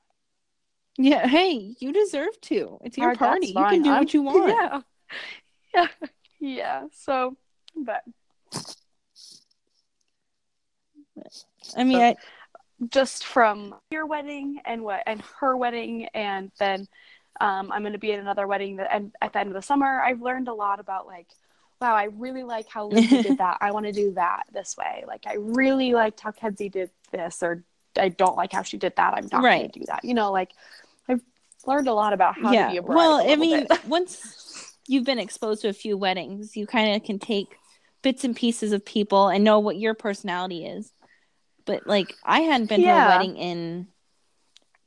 Yeah. 1.01 1.29
Hey, 1.29 1.77
you 1.79 1.93
deserve 1.93 2.41
to. 2.51 2.79
It's 2.83 2.99
your 2.99 3.15
party. 3.15 3.47
You 3.49 3.55
can 3.55 3.83
do 3.83 3.91
I'm- 3.91 4.01
what 4.01 4.13
you 4.15 4.23
want. 4.29 4.49
Yeah. 4.49 4.81
Yeah. 5.75 5.87
Yeah. 6.41 6.85
So, 6.93 7.37
but. 7.77 8.03
I 11.77 11.85
mean, 11.85 12.01
I, 12.01 12.17
just 12.91 13.25
from 13.25 13.75
your 13.91 14.07
wedding 14.07 14.61
and 14.65 14.83
what 14.83 15.03
and 15.07 15.23
her 15.41 15.57
wedding 15.57 16.07
and 16.15 16.51
then 16.59 16.87
um, 17.41 17.71
I'm 17.73 17.83
going 17.83 17.93
to 17.93 17.99
be 17.99 18.13
at 18.13 18.21
another 18.21 18.47
wedding 18.47 18.77
that 18.77 18.89
and 18.93 19.13
at 19.21 19.33
the 19.33 19.41
end 19.41 19.49
of 19.49 19.55
the 19.55 19.63
summer 19.63 20.01
I've 20.01 20.21
learned 20.21 20.49
a 20.49 20.55
lot 20.55 20.81
about 20.81 21.07
like 21.07 21.27
wow 21.81 21.95
I 21.95 22.05
really 22.05 22.45
like 22.45 22.69
how 22.69 22.87
Lindsay 22.87 23.23
did 23.23 23.39
that. 23.39 23.59
I 23.61 23.73
want 23.73 23.87
to 23.87 23.93
do 23.93 24.13
that 24.15 24.45
this 24.53 24.77
way. 24.77 25.05
Like 25.07 25.25
I 25.27 25.35
really 25.35 25.93
liked 25.93 26.21
how 26.21 26.31
Kenzie 26.31 26.69
did 26.69 26.91
this 27.13 27.43
or 27.43 27.65
I 27.97 28.11
don't 28.11 28.37
like 28.37 28.53
how 28.53 28.63
she 28.63 28.77
did 28.77 28.95
that. 28.97 29.15
I'm 29.15 29.29
not 29.33 29.43
going 29.43 29.71
to 29.71 29.79
do 29.79 29.85
that. 29.87 30.05
You 30.05 30.15
know 30.15 30.31
like 30.31 30.53
I've 31.09 31.21
learned 31.67 31.89
a 31.89 31.95
lot 31.95 32.13
about 32.13 32.37
how 32.37 32.53
to 32.53 32.71
be 32.71 32.77
a 32.79 32.83
bride 32.83 32.97
Well, 32.97 33.31
I 33.31 33.37
mean, 33.37 33.67
once 33.89 34.48
you've 34.89 35.05
been 35.05 35.19
exposed 35.19 35.63
to 35.63 35.69
a 35.69 35.73
few 35.73 35.97
weddings, 35.97 36.57
you 36.57 36.67
kind 36.67 36.97
of 36.97 37.05
can 37.05 37.19
take 37.19 37.57
bits 38.03 38.25
and 38.25 38.35
pieces 38.35 38.73
of 38.73 38.85
people 38.85 39.29
and 39.29 39.45
know 39.45 39.59
what 39.61 39.77
your 39.77 39.95
personality 39.95 40.67
is. 40.67 40.93
But 41.65 41.87
like, 41.87 42.15
I 42.25 42.41
hadn't 42.41 42.69
been 42.69 42.81
to 42.81 42.89
a 42.89 43.07
wedding 43.07 43.37
in 43.37 43.89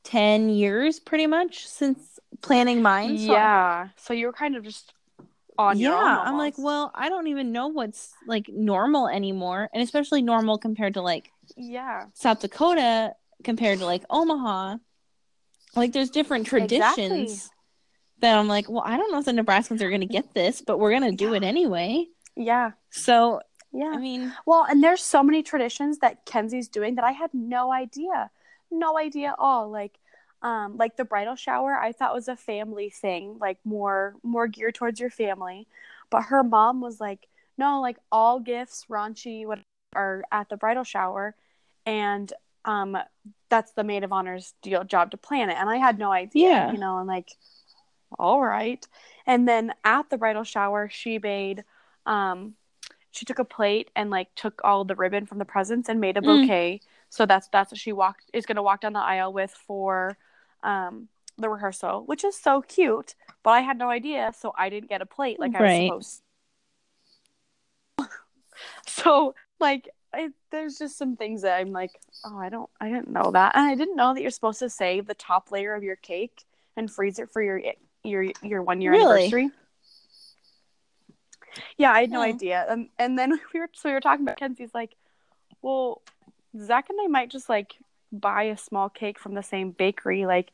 10 0.04 0.50
years 0.50 1.00
pretty 1.00 1.28
much 1.28 1.68
since 1.68 2.20
planning 2.42 2.82
mine. 2.82 3.18
So 3.18 3.34
yeah 3.34 3.88
so 3.96 4.14
you 4.14 4.26
were 4.26 4.34
kind 4.34 4.56
of 4.56 4.64
just 4.64 4.94
on 5.58 5.78
yeah, 5.78 5.90
your 5.90 5.98
own 5.98 6.28
I'm 6.28 6.38
like, 6.38 6.56
well, 6.58 6.92
I 6.96 7.10
don't 7.10 7.28
even 7.28 7.52
know 7.52 7.68
what's 7.68 8.14
like 8.26 8.50
normal 8.50 9.08
anymore, 9.08 9.70
and 9.74 9.84
especially 9.84 10.22
normal 10.22 10.58
compared 10.58 10.96
to 10.96 11.02
like 11.02 11.32
yeah 11.56 12.06
South 12.14 12.40
Dakota 12.42 13.14
compared 13.44 13.80
to 13.80 13.86
like 13.86 14.04
Omaha. 14.10 14.78
Like, 15.76 15.94
there's 15.94 16.10
different 16.10 16.48
traditions 16.48 17.02
Exactly. 17.02 17.61
That 18.22 18.38
I'm 18.38 18.48
like, 18.48 18.70
well, 18.70 18.84
I 18.86 18.98
don't 18.98 19.12
know 19.12 19.20
if 19.20 19.26
the 19.26 19.32
Nebraskans 19.32 19.82
are 19.82 19.90
going 19.90 20.02
to 20.02 20.08
get 20.08 20.34
this, 20.34 20.62
but 20.62 20.80
we're 20.80 20.92
going 20.98 21.10
to 21.12 21.16
do 21.16 21.34
it 21.34 21.44
anyway. 21.44 22.08
yeah 22.36 22.72
So, 22.90 23.42
yeah 23.74 23.92
I 23.94 23.98
mean, 23.98 24.34
Well, 24.46 24.66
and 24.70 24.84
there's 24.84 25.02
so 25.04 25.24
many 25.24 25.44
traditions 25.44 26.00
that 26.00 26.26
Kenzie's 26.26 26.68
doing 26.70 26.96
that 26.96 27.06
I 27.06 27.12
had 27.12 27.34
no 27.34 27.72
idea. 27.72 28.30
No 28.72 28.98
idea 28.98 29.30
at 29.30 29.36
all. 29.40 29.70
Like 29.70 29.98
um 30.44 30.76
like 30.78 30.98
the 30.98 31.06
bridal 31.06 31.36
shower 31.36 31.76
I 31.76 31.92
thought 31.92 32.16
was 32.16 32.28
a 32.28 32.36
family 32.36 32.90
thing, 32.90 33.38
like 33.40 33.60
more 33.64 34.16
more 34.24 34.48
geared 34.48 34.76
towards 34.76 35.00
your 35.00 35.10
family. 35.12 35.68
But 36.10 36.24
her 36.24 36.44
mom 36.44 36.82
was 36.82 37.00
like, 37.00 37.28
"No, 37.58 37.80
like 37.82 37.98
all 38.12 38.40
gifts, 38.40 38.86
raunchy 38.90 39.46
what 39.46 39.60
are 39.96 40.24
at 40.32 40.50
the 40.50 40.58
bridal 40.58 40.84
shower." 40.84 41.36
And 41.86 42.32
um 42.66 42.98
that's 43.50 43.74
the 43.74 43.84
maid 43.84 44.04
of 44.04 44.12
honor's 44.14 44.54
deal 44.62 44.84
job 44.84 45.12
to 45.12 45.18
plan 45.18 45.50
it. 45.50 45.58
And 45.58 45.70
I 45.70 45.78
had 45.78 46.00
no 46.00 46.12
idea, 46.12 46.50
Yeah. 46.50 46.72
you 46.72 46.78
know, 46.80 46.98
and 47.00 47.08
like 47.08 47.30
all 48.20 48.42
right. 48.42 48.86
And 49.26 49.48
then 49.48 49.74
at 49.84 50.10
the 50.10 50.18
bridal 50.18 50.44
shower, 50.44 50.90
she 50.90 51.20
made 51.20 51.64
um 52.06 52.56
she 53.12 53.26
took 53.26 53.40
a 53.40 53.46
plate 53.46 53.92
and 53.96 54.10
like 54.10 54.34
took 54.36 54.62
all 54.64 54.86
the 54.86 54.96
ribbon 54.96 55.26
from 55.26 55.40
the 55.40 55.46
presents 55.46 55.90
and 55.90 56.00
made 56.02 56.18
a 56.18 56.22
Mm. 56.22 56.24
bouquet. 56.24 56.82
So 57.10 57.26
that's 57.26 57.48
that's 57.50 57.72
what 57.72 57.80
she 57.80 57.94
walked 57.94 58.30
is 58.34 58.46
going 58.46 58.56
to 58.58 58.64
walk 58.64 58.82
down 58.82 58.94
the 58.94 59.00
aisle 59.00 59.34
with 59.34 59.52
for 59.52 60.18
um 60.64 61.10
the 61.38 61.50
rehearsal, 61.50 62.04
which 62.06 62.24
is 62.24 62.38
so 62.40 62.62
cute. 62.62 63.16
But 63.44 63.52
I 63.52 63.62
had 63.62 63.78
no 63.78 63.90
idea, 63.90 64.34
so 64.38 64.54
I 64.58 64.70
didn't 64.70 64.90
get 64.90 65.02
a 65.02 65.06
plate 65.06 65.40
like 65.40 65.56
I 65.56 65.62
Right. 65.62 65.64
was 65.64 65.76
supposed. 65.76 66.24
so 68.88 69.36
like 69.60 69.90
I, 70.14 70.30
there's 70.52 70.78
just 70.78 70.98
some 70.98 71.16
things 71.16 71.42
that 71.44 71.58
I'm 71.60 71.72
like, 71.72 72.00
oh, 72.24 72.38
I 72.38 72.50
don't, 72.50 72.70
I 72.82 72.90
didn't 72.90 73.10
know 73.10 73.32
that, 73.32 73.56
and 73.56 73.66
I 73.66 73.76
didn't 73.76 73.96
know 73.96 74.14
that 74.14 74.22
you're 74.22 74.32
supposed 74.32 74.60
to 74.60 74.70
save 74.70 75.08
the 75.08 75.14
top 75.14 75.52
layer 75.52 75.74
of 75.74 75.84
your 75.84 75.96
cake 75.96 76.46
and 76.76 76.92
freeze 76.92 77.20
it 77.20 77.32
for 77.32 77.42
your 77.42 77.62
your 78.04 78.26
your 78.42 78.62
one 78.64 78.82
year 78.82 78.92
Really? 78.92 79.26
anniversary. 79.26 79.50
Yeah, 81.78 81.92
I 81.92 82.02
had 82.02 82.12
no 82.12 82.20
Hmm. 82.20 82.26
idea. 82.26 82.66
Um, 82.70 82.90
and 82.98 83.18
then 83.18 83.32
we 83.54 83.60
were 83.60 83.70
so 83.74 83.90
we 83.90 83.94
were 83.94 84.02
talking 84.02 84.26
about 84.26 84.38
Kenzie's 84.40 84.74
like, 84.74 84.96
well, 85.62 86.02
Zach 86.60 86.90
and 86.90 87.00
I 87.02 87.08
might 87.08 87.30
just 87.30 87.50
like 87.50 87.76
buy 88.12 88.44
a 88.44 88.58
small 88.58 88.90
cake 88.90 89.20
from 89.20 89.34
the 89.34 89.44
same 89.44 89.72
bakery. 89.72 90.26
Like, 90.26 90.52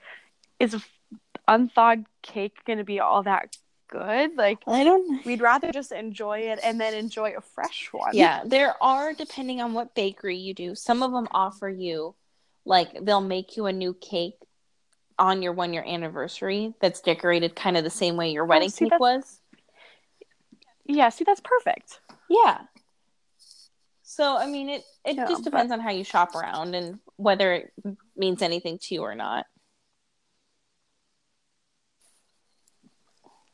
is 0.60 0.76
unthawed 1.48 2.06
cake 2.22 2.64
going 2.66 2.78
to 2.80 2.84
be 2.84 3.00
all 3.00 3.24
that 3.24 3.58
good? 3.88 4.36
Like, 4.38 4.60
I 4.68 4.84
don't. 4.84 5.26
we'd 5.26 5.42
rather 5.42 5.72
just 5.72 5.92
enjoy 5.92 6.40
it 6.40 6.60
and 6.64 6.80
then 6.80 6.94
enjoy 6.94 7.34
a 7.38 7.42
fresh 7.42 7.90
one. 7.92 8.16
Yeah, 8.16 8.42
there 8.46 8.76
are 8.82 9.14
depending 9.14 9.62
on 9.62 9.74
what 9.74 9.96
bakery 9.96 10.38
you 10.38 10.54
do. 10.54 10.76
Some 10.76 11.04
of 11.04 11.12
them 11.12 11.28
offer 11.32 11.70
you, 11.70 12.16
like, 12.66 13.04
they'll 13.04 13.22
make 13.22 13.56
you 13.58 13.66
a 13.66 13.74
new 13.74 13.94
cake 13.94 14.36
on 15.20 15.42
your 15.42 15.52
one 15.54 15.74
year 15.74 15.84
anniversary 15.86 16.74
that's 16.80 17.02
decorated 17.02 17.56
kind 17.56 17.76
of 17.78 17.84
the 17.84 17.90
same 17.90 18.16
way 18.18 18.32
your 18.32 18.46
wedding 18.46 18.70
see, 18.70 18.90
cake 18.90 19.00
was. 19.00 19.40
Yeah. 20.86 21.10
See, 21.10 21.24
that's 21.24 21.42
perfect. 21.42 22.00
Yeah. 22.30 22.62
So 24.04 24.38
I 24.38 24.48
mean, 24.48 24.70
it 24.70 24.84
it 25.06 25.16
Yeah, 25.16 25.28
just 25.28 25.44
but- 25.44 25.52
depends 25.52 25.72
on 25.72 25.80
how 25.80 25.90
you 25.92 26.04
shop 26.04 26.36
around 26.36 26.76
and 26.76 27.00
whether 27.18 27.54
it 27.54 27.74
means 28.16 28.42
anything 28.42 28.78
to 28.80 28.94
you 28.96 29.02
or 29.02 29.16
not. 29.16 29.46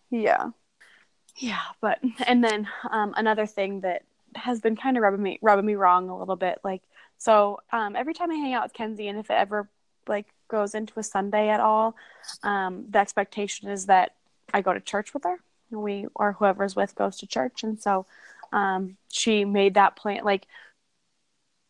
Yeah. 0.10 0.50
Yeah, 1.38 1.60
but 1.82 2.00
and 2.28 2.44
then 2.44 2.68
um, 2.92 3.14
another 3.18 3.46
thing 3.48 3.82
that 3.82 4.04
has 4.36 4.62
been 4.62 4.76
kind 4.76 4.98
of 4.98 5.04
rubbing 5.04 5.24
me 5.24 5.40
rubbing 5.42 5.66
me 5.66 5.76
wrong 5.76 6.10
a 6.10 6.18
little 6.18 6.36
bit, 6.36 6.60
like 6.64 6.84
so 7.18 7.60
um, 7.72 7.96
every 7.96 8.14
time 8.14 8.30
I 8.32 8.36
hang 8.36 8.54
out 8.54 8.64
with 8.64 8.74
Kenzie, 8.74 9.08
and 9.08 9.18
if 9.18 9.30
it 9.32 9.34
ever 9.34 9.68
like 10.08 10.28
goes 10.54 10.76
into 10.80 11.00
a 11.00 11.04
Sunday 11.04 11.50
at 11.50 11.60
all, 11.60 11.96
um, 12.44 12.86
the 12.94 13.00
expectation 13.00 13.70
is 13.76 13.88
that 13.88 14.14
I 14.54 14.62
go 14.62 14.72
to 14.74 14.80
church 14.80 15.14
with 15.14 15.24
her. 15.24 15.38
We 15.72 16.06
or 16.16 16.34
whoever's 16.34 16.76
with 16.76 16.94
goes 16.96 17.18
to 17.18 17.28
church, 17.28 17.64
and 17.64 17.82
so 17.82 18.06
um, 18.52 18.98
she 19.10 19.46
made 19.46 19.74
that 19.74 19.96
plan. 19.96 20.24
Like 20.24 20.46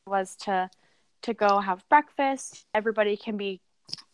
was 0.05 0.35
to 0.45 0.69
to 1.21 1.33
go 1.33 1.59
have 1.59 1.87
breakfast. 1.89 2.65
Everybody 2.73 3.15
can 3.15 3.37
be 3.37 3.61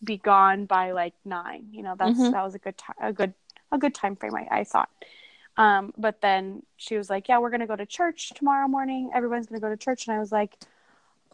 be 0.03 0.17
gone 0.17 0.65
by 0.65 0.91
like 0.91 1.15
nine. 1.25 1.67
You 1.71 1.83
know, 1.83 1.95
that's 1.97 2.19
Mhm. 2.19 2.31
that 2.31 2.43
was 2.43 2.55
a 2.55 2.59
good 2.59 2.77
time. 2.77 2.95
A 3.01 3.11
good 3.13 3.33
a 3.71 3.77
good 3.77 3.95
time 3.95 4.15
frame. 4.15 4.35
I, 4.35 4.47
I 4.59 4.63
thought. 4.63 4.89
Um, 5.57 5.93
but 5.97 6.21
then 6.21 6.63
she 6.77 6.97
was 6.97 7.09
like, 7.09 7.27
"Yeah, 7.27 7.39
we're 7.39 7.49
gonna 7.49 7.67
go 7.67 7.75
to 7.75 7.85
church 7.85 8.29
tomorrow 8.35 8.67
morning. 8.67 9.09
Everyone's 9.13 9.47
gonna 9.47 9.59
go 9.59 9.69
to 9.69 9.77
church." 9.77 10.07
And 10.07 10.15
I 10.15 10.19
was 10.19 10.31
like, 10.31 10.57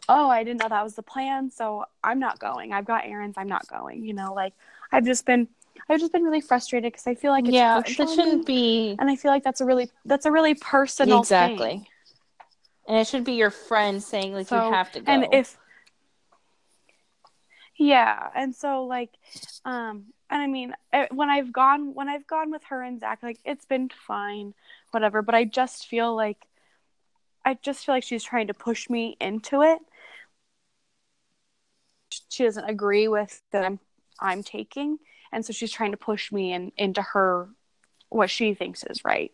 "Oh, 0.08 0.28
I 0.28 0.44
didn't 0.44 0.60
know 0.62 0.68
that 0.68 0.84
was 0.84 0.94
the 0.94 1.02
plan. 1.02 1.50
So 1.50 1.84
I'm 2.02 2.18
not 2.18 2.38
going. 2.38 2.72
I've 2.72 2.84
got 2.84 3.04
errands. 3.04 3.36
I'm 3.38 3.48
not 3.48 3.66
going." 3.68 4.04
You 4.04 4.14
know, 4.14 4.32
like 4.34 4.54
I've 4.92 5.04
just 5.04 5.26
been, 5.26 5.48
I've 5.88 6.00
just 6.00 6.12
been 6.12 6.22
really 6.22 6.40
frustrated 6.40 6.92
because 6.92 7.06
I 7.06 7.14
feel 7.14 7.32
like 7.32 7.44
it's 7.44 7.54
yeah, 7.54 7.80
that 7.80 8.08
shouldn't 8.08 8.46
be 8.46 8.96
and 8.98 9.10
I 9.10 9.16
feel 9.16 9.30
like 9.30 9.44
that's 9.44 9.60
a 9.60 9.64
really 9.64 9.90
that's 10.04 10.26
a 10.26 10.32
really 10.32 10.54
personal 10.54 11.20
exactly. 11.20 11.56
thing. 11.68 11.86
And 12.88 12.98
it 12.98 13.06
should 13.08 13.24
be 13.24 13.32
your 13.32 13.50
friend 13.50 14.02
saying 14.02 14.32
like 14.34 14.48
So- 14.48 14.66
you 14.66 14.72
have 14.72 14.92
to 14.92 15.00
go. 15.00 15.12
and 15.12 15.26
if 15.32 15.56
yeah 17.78 18.28
and 18.34 18.54
so 18.54 18.84
like 18.84 19.10
um 19.66 20.04
and 20.30 20.40
i 20.40 20.46
mean 20.46 20.74
eh, 20.92 21.06
when 21.10 21.28
i've 21.28 21.52
gone 21.52 21.94
when 21.94 22.08
i've 22.08 22.26
gone 22.26 22.50
with 22.50 22.64
her 22.64 22.82
and 22.82 23.00
zach 23.00 23.18
like 23.22 23.38
it's 23.44 23.66
been 23.66 23.90
fine 24.06 24.54
whatever 24.92 25.20
but 25.20 25.34
i 25.34 25.44
just 25.44 25.86
feel 25.86 26.14
like 26.16 26.46
i 27.44 27.54
just 27.54 27.84
feel 27.84 27.94
like 27.94 28.02
she's 28.02 28.24
trying 28.24 28.46
to 28.46 28.54
push 28.54 28.88
me 28.88 29.16
into 29.20 29.62
it 29.62 29.78
she 32.28 32.44
doesn't 32.44 32.64
agree 32.64 33.08
with 33.08 33.42
that 33.52 33.64
i'm 33.64 33.78
i'm 34.20 34.42
taking. 34.42 34.98
And 35.32 35.44
so 35.44 35.52
she's 35.52 35.72
trying 35.72 35.90
to 35.90 35.96
push 35.98 36.32
me 36.32 36.52
in, 36.52 36.72
into 36.78 37.02
her 37.02 37.48
what 38.08 38.30
she 38.30 38.54
thinks 38.54 38.84
is 38.84 39.04
right. 39.04 39.32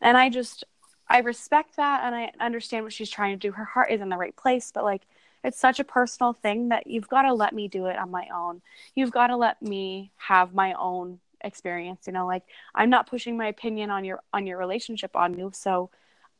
And 0.00 0.16
i 0.16 0.28
just 0.28 0.64
i 1.08 1.18
respect 1.20 1.76
that 1.76 2.02
and 2.04 2.14
i 2.14 2.30
understand 2.38 2.84
what 2.84 2.92
she's 2.92 3.10
trying 3.10 3.38
to 3.38 3.48
do. 3.48 3.52
Her 3.52 3.64
heart 3.64 3.90
is 3.90 4.00
in 4.00 4.08
the 4.08 4.16
right 4.16 4.36
place 4.36 4.70
but 4.72 4.84
like 4.84 5.02
it's 5.42 5.58
such 5.58 5.80
a 5.80 5.84
personal 5.84 6.34
thing 6.34 6.68
that 6.68 6.86
you've 6.86 7.08
got 7.08 7.22
to 7.22 7.32
let 7.32 7.54
me 7.54 7.66
do 7.66 7.86
it 7.86 7.96
on 7.96 8.10
my 8.10 8.28
own. 8.34 8.60
You've 8.94 9.10
got 9.10 9.28
to 9.28 9.36
let 9.36 9.60
me 9.62 10.12
have 10.16 10.52
my 10.54 10.74
own 10.74 11.18
experience 11.42 12.06
you 12.06 12.12
know 12.12 12.26
like 12.26 12.42
i'm 12.74 12.90
not 12.90 13.08
pushing 13.08 13.34
my 13.38 13.46
opinion 13.46 13.88
on 13.90 14.04
your 14.04 14.20
on 14.34 14.46
your 14.46 14.58
relationship 14.58 15.16
on 15.16 15.38
you. 15.38 15.50
So 15.54 15.88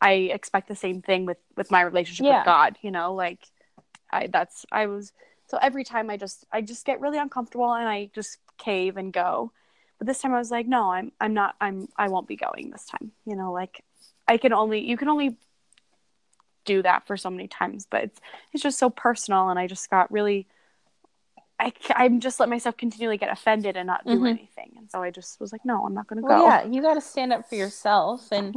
i 0.01 0.13
expect 0.13 0.69
the 0.69 0.77
same 0.77 1.01
thing 1.01 1.25
with 1.25 1.39
with 1.57 1.71
my 1.71 1.81
relationship 1.81 2.27
Yeah. 2.27 2.41
with 2.41 2.45
god 2.45 2.77
you 2.83 2.91
know 2.91 3.15
like 3.15 3.41
i 4.13 4.27
that's 4.27 4.67
i 4.71 4.87
was 4.87 5.13
so 5.51 5.59
every 5.61 5.83
time 5.85 6.09
i 6.11 6.17
just 6.17 6.45
i 6.53 6.61
just 6.61 6.85
get 6.87 7.01
really 7.01 7.19
uncomfortable 7.19 7.73
and 7.75 7.89
i 7.89 8.09
just 8.15 8.39
cave 8.59 8.97
and 8.97 9.13
go 9.13 9.51
but 9.99 10.07
this 10.07 10.21
time 10.21 10.33
i 10.33 10.39
was 10.39 10.51
like 10.51 10.67
no 10.67 10.91
i'm 10.93 11.11
i'm 11.21 11.35
not 11.35 11.55
i'm 11.61 11.89
i 11.97 12.09
won't 12.09 12.29
be 12.29 12.37
going 12.37 12.71
this 12.71 12.85
time 12.87 13.11
you 13.27 13.35
know 13.37 13.51
like 13.53 13.83
i 14.29 14.37
can 14.37 14.53
only 14.53 14.81
you 14.81 14.97
can 14.97 15.09
only 15.09 15.37
do 16.65 16.83
that 16.83 17.07
for 17.07 17.17
so 17.17 17.31
many 17.31 17.49
times 17.49 17.87
but 17.91 18.05
it's 18.05 18.21
it's 18.53 18.63
just 18.63 18.79
so 18.79 18.89
personal 18.91 19.49
and 19.49 19.59
i 19.59 19.67
just 19.67 19.91
got 19.91 20.11
really 20.13 20.47
I, 21.59 21.75
I'm 21.95 22.21
just 22.21 22.41
let 22.41 22.49
myself 22.49 22.79
continually 22.79 23.19
get 23.19 23.31
offended 23.31 23.77
and 23.77 23.87
not 23.87 24.07
do 24.07 24.21
Mhm. 24.21 24.31
anything. 24.31 24.73
And 24.79 24.91
so 24.91 25.03
I 25.03 25.11
just 25.11 25.39
was 25.41 25.53
like, 25.53 25.63
no, 25.63 25.85
I'm 25.85 25.93
not 25.93 26.07
going 26.07 26.23
to 26.23 26.27
well, 26.27 26.39
go. 26.41 26.47
yeah, 26.47 26.65
you 26.65 26.81
got 26.81 26.95
to 26.95 27.03
stand 27.03 27.35
up 27.35 27.47
for 27.51 27.55
yourself, 27.55 28.33
and 28.33 28.55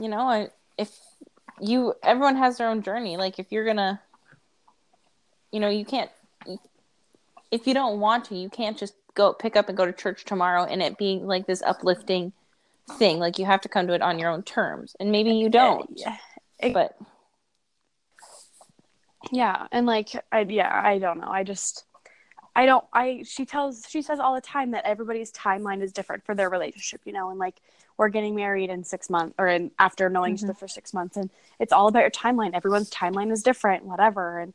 you 0.00 0.08
know, 0.08 0.22
I- 0.26 0.50
if 0.76 0.90
you, 1.60 1.94
everyone 2.02 2.34
has 2.34 2.58
their 2.58 2.68
own 2.68 2.82
journey. 2.82 3.16
Like 3.18 3.38
if 3.38 3.52
you're 3.52 3.64
gonna, 3.64 4.00
you 5.52 5.60
know, 5.60 5.68
you 5.68 5.84
can't. 5.84 6.10
If 7.50 7.66
you 7.66 7.74
don't 7.74 8.00
want 8.00 8.24
to, 8.26 8.34
you 8.34 8.48
can't 8.48 8.76
just 8.76 8.94
go 9.14 9.32
pick 9.32 9.54
up 9.54 9.68
and 9.68 9.76
go 9.76 9.84
to 9.86 9.92
church 9.92 10.24
tomorrow 10.24 10.64
and 10.64 10.82
it 10.82 10.98
being 10.98 11.26
like 11.26 11.46
this 11.46 11.62
uplifting 11.62 12.32
thing. 12.98 13.18
Like 13.18 13.38
you 13.38 13.44
have 13.44 13.60
to 13.60 13.68
come 13.68 13.86
to 13.86 13.92
it 13.92 14.02
on 14.02 14.18
your 14.18 14.30
own 14.30 14.42
terms, 14.42 14.96
and 14.98 15.12
maybe 15.12 15.32
you 15.32 15.48
don't. 15.50 15.90
Yeah. 15.94 16.16
But 16.72 16.96
Yeah. 19.30 19.66
And 19.70 19.86
like, 19.86 20.10
I, 20.30 20.40
yeah, 20.40 20.70
I 20.84 20.98
don't 20.98 21.20
know. 21.20 21.28
I 21.28 21.44
just, 21.44 21.84
I 22.54 22.66
don't, 22.66 22.84
I, 22.92 23.24
she 23.26 23.44
tells, 23.46 23.86
she 23.88 24.02
says 24.02 24.18
all 24.18 24.34
the 24.34 24.40
time 24.40 24.72
that 24.72 24.84
everybody's 24.84 25.32
timeline 25.32 25.82
is 25.82 25.92
different 25.92 26.24
for 26.24 26.34
their 26.34 26.50
relationship, 26.50 27.00
you 27.04 27.12
know, 27.12 27.30
and 27.30 27.38
like, 27.38 27.56
we're 27.98 28.08
getting 28.08 28.34
married 28.34 28.70
in 28.70 28.84
six 28.84 29.10
months 29.10 29.34
or 29.38 29.48
in 29.48 29.70
after 29.78 30.08
knowing 30.08 30.34
each 30.34 30.42
other 30.42 30.52
mm-hmm. 30.52 30.58
for 30.58 30.68
six 30.68 30.92
months. 30.94 31.16
And 31.16 31.30
it's 31.60 31.72
all 31.72 31.88
about 31.88 32.00
your 32.00 32.10
timeline. 32.10 32.54
Everyone's 32.54 32.90
timeline 32.90 33.30
is 33.30 33.42
different, 33.42 33.84
whatever. 33.84 34.40
And 34.40 34.54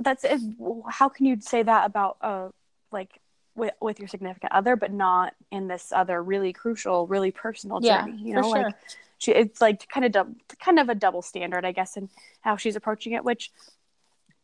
that's 0.00 0.24
it. 0.24 0.40
How 0.88 1.08
can 1.08 1.26
you 1.26 1.40
say 1.40 1.62
that 1.62 1.86
about, 1.86 2.16
uh, 2.20 2.48
like, 2.92 3.20
with, 3.54 3.74
with 3.80 3.98
your 3.98 4.08
significant 4.08 4.52
other, 4.52 4.76
but 4.76 4.92
not 4.92 5.34
in 5.50 5.66
this 5.68 5.92
other 5.92 6.22
really 6.22 6.52
crucial, 6.52 7.06
really 7.06 7.30
personal 7.32 7.80
yeah, 7.80 8.04
journey, 8.04 8.18
you 8.18 8.34
for 8.34 8.42
know, 8.42 8.52
sure. 8.52 8.62
like, 8.64 8.74
she 9.18 9.32
it's 9.32 9.60
like 9.60 9.88
kind 9.88 10.06
of 10.06 10.12
dub, 10.12 10.32
kind 10.60 10.78
of 10.78 10.88
a 10.88 10.94
double 10.94 11.22
standard 11.22 11.64
i 11.64 11.72
guess 11.72 11.96
in 11.96 12.08
how 12.40 12.56
she's 12.56 12.76
approaching 12.76 13.12
it 13.14 13.24
which 13.24 13.50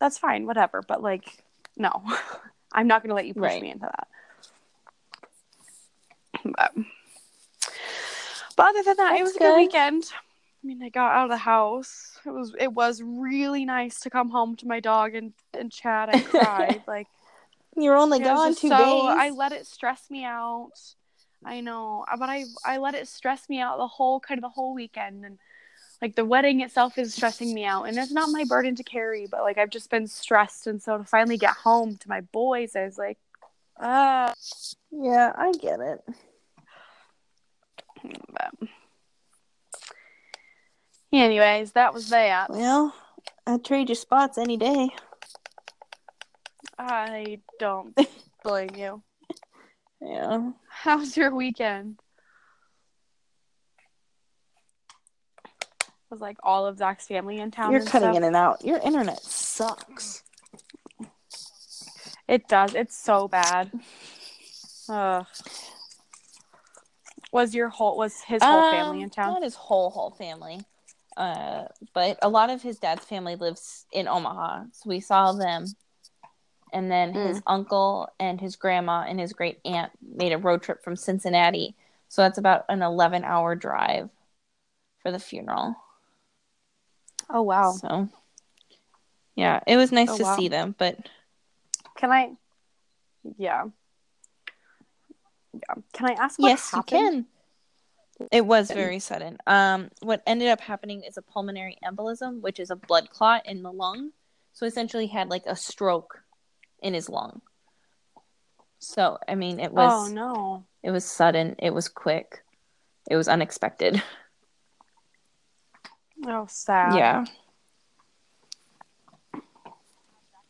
that's 0.01 0.19
fine 0.19 0.47
whatever 0.47 0.83
but 0.87 1.01
like 1.01 1.45
no 1.77 2.03
i'm 2.73 2.89
not 2.89 3.01
going 3.03 3.09
to 3.11 3.15
let 3.15 3.25
you 3.27 3.35
push 3.35 3.43
Right. 3.53 3.63
me 3.63 3.71
into 3.71 3.87
that 3.87 4.09
but, 6.45 6.75
but 8.57 8.67
other 8.67 8.83
than 8.83 8.97
that 8.97 9.17
it 9.17 9.23
was 9.23 9.37
a 9.37 9.39
good. 9.39 9.45
good 9.45 9.57
weekend 9.57 10.05
i 10.65 10.67
mean 10.67 10.83
i 10.83 10.89
got 10.89 11.15
out 11.15 11.25
of 11.25 11.31
the 11.31 11.37
house 11.37 12.19
it 12.25 12.31
was 12.31 12.55
it 12.59 12.73
was 12.73 13.03
really 13.05 13.65
nice 13.65 14.01
to 14.01 14.11
come 14.11 14.31
home 14.31 14.57
to 14.57 14.67
my 14.67 14.81
dog 14.81 15.15
and 15.15 15.33
and 15.53 15.71
Chad 15.71 16.09
and 16.11 16.25
cried 16.25 16.83
like 16.89 17.07
You're 17.77 17.97
only 17.97 18.21
gone 18.21 18.55
two 18.55 18.69
so 18.69 18.77
days. 18.77 19.17
I 19.19 19.31
let 19.31 19.53
it 19.53 19.67
stress 19.67 20.11
me 20.11 20.25
out. 20.25 20.71
I 21.45 21.61
know, 21.61 22.05
but 22.19 22.29
I 22.29 22.45
I 22.65 22.79
let 22.79 22.95
it 22.95 23.09
stress 23.09 23.49
me 23.49 23.61
out 23.61 23.79
the 23.79 23.87
whole 23.87 24.21
kind 24.21 24.39
of 24.39 24.43
the 24.43 24.49
whole 24.49 24.75
weekend, 24.75 25.25
and 25.25 25.39
like 26.01 26.15
the 26.15 26.25
wedding 26.25 26.61
itself 26.61 26.97
is 26.99 27.15
stressing 27.15 27.53
me 27.53 27.65
out, 27.65 27.85
and 27.85 27.99
it's 27.99 28.13
not 28.13 28.31
my 28.31 28.45
burden 28.45 28.75
to 28.77 28.85
carry, 28.85 29.27
but 29.27 29.43
like 29.43 29.59
I've 29.59 29.71
just 29.71 29.91
been 29.91 30.07
stressed, 30.07 30.67
and 30.67 30.81
so 30.81 30.99
to 30.99 31.05
finally 31.05 31.37
get 31.37 31.51
home 31.51 31.97
to 31.97 32.09
my 32.09 32.23
boys, 32.23 32.75
I 32.77 32.85
was 32.85 32.97
like, 32.97 33.19
ah. 33.79 34.33
yeah, 34.91 35.33
I 35.37 35.53
get 35.53 35.81
it. 35.81 36.05
But... 38.05 38.69
Anyways, 41.15 41.73
that 41.73 41.95
was 41.95 42.09
that. 42.11 42.51
Well, 42.51 42.93
I'd 43.47 43.65
trade 43.65 43.89
you 43.89 43.95
spots 43.95 44.37
any 44.37 44.57
day. 44.57 44.89
I 46.79 47.39
don't 47.61 47.97
blame 48.45 48.71
you. 48.75 49.03
Yeah. 50.01 50.51
How's 50.69 51.17
your 51.17 51.35
weekend? 51.35 52.01
Was 56.11 56.21
like 56.21 56.37
all 56.43 56.67
of 56.67 56.79
Zach's 56.79 57.07
family 57.07 57.39
in 57.39 57.51
town. 57.51 57.71
You're 57.73 57.81
cutting 57.85 58.09
stuff? 58.09 58.17
in 58.17 58.25
and 58.25 58.37
out. 58.37 58.65
Your 58.65 58.79
internet 58.79 59.23
sucks. 59.23 60.23
It 62.27 62.49
does. 62.49 62.75
It's 62.75 62.97
so 62.97 63.29
bad. 63.29 63.71
Ugh. 64.89 65.27
Was 67.33 67.55
your 67.55 67.69
whole 67.69 67.97
was 67.97 68.21
his 68.23 68.43
whole 68.43 68.71
family 68.73 68.99
in 68.99 69.05
Um, 69.05 69.11
town? 69.11 69.33
Not 69.35 69.43
his 69.43 69.55
whole 69.55 69.91
whole 69.91 70.11
family. 70.11 70.61
Uh, 71.17 71.65
but 71.93 72.19
a 72.23 72.29
lot 72.29 72.51
of 72.51 72.63
his 72.63 72.79
dad's 72.79 73.05
family 73.05 73.37
lives 73.37 73.87
in 73.93 74.09
Omaha, 74.09 74.65
so 74.73 74.89
we 74.89 75.01
saw 75.01 75.33
them. 75.33 75.67
And 76.73 76.91
then 76.91 77.15
his 77.15 77.41
uncle 77.47 78.09
and 78.19 78.41
his 78.41 78.57
grandma 78.57 79.05
and 79.07 79.21
his 79.21 79.33
great 79.33 79.61
aunt 79.65 79.93
made 80.03 80.33
a 80.33 80.39
road 80.39 80.61
trip 80.61 80.83
from 80.83 80.97
Cincinnati, 80.97 81.77
so 82.09 82.23
that's 82.23 82.39
about 82.39 82.65
an 82.69 82.83
eleven-hour 82.83 83.55
drive 83.55 84.11
for 85.01 85.13
the 85.13 85.21
funeral. 85.21 85.77
Oh 87.31 87.43
wow. 87.43 87.71
So, 87.71 88.09
yeah, 89.37 89.61
it 89.69 89.77
was 89.77 89.93
nice 89.93 90.11
Oh, 90.11 90.17
to 90.17 90.25
wow. 90.25 90.37
see 90.37 90.49
them, 90.49 90.75
but 90.77 90.99
Can 91.97 92.11
I? 92.11 92.33
Yeah. 93.39 93.67
Yeah. 95.53 95.75
Can 95.93 96.07
I 96.11 96.15
ask 96.15 96.41
what 96.41 96.51
yes, 96.51 96.73
happened? 96.73 97.27
It 98.31 98.47
was 98.47 98.71
very 98.71 98.99
sudden. 99.01 99.39
Um, 99.47 99.91
what 100.01 100.23
ended 100.27 100.49
up 100.49 100.61
happening 100.61 101.03
is 101.03 101.17
a 101.17 101.23
pulmonary 101.23 101.79
embolism, 101.85 102.41
which 102.41 102.61
is 102.61 102.71
a 102.71 102.77
blood 102.77 103.11
clot 103.11 103.47
in 103.47 103.63
the 103.63 103.73
lung. 103.73 104.11
So 104.53 104.67
essentially, 104.67 105.07
he 105.07 105.13
had 105.17 105.29
like 105.29 105.45
a 105.47 105.57
stroke 105.57 106.23
in 106.81 106.95
his 106.95 107.09
lung. 107.09 107.43
So 108.79 109.19
I 109.27 109.35
mean, 109.35 109.59
it 109.59 109.73
was 109.73 110.11
Oh 110.11 110.13
no. 110.13 110.65
it 110.83 110.91
was 110.91 111.05
sudden. 111.05 111.57
It 111.59 111.75
was 111.75 111.89
quick. 111.89 112.45
It 113.11 113.17
was 113.17 113.29
unexpected. 113.29 114.03
Oh, 116.27 116.47
sad. 116.49 116.95
Yeah. 116.95 117.25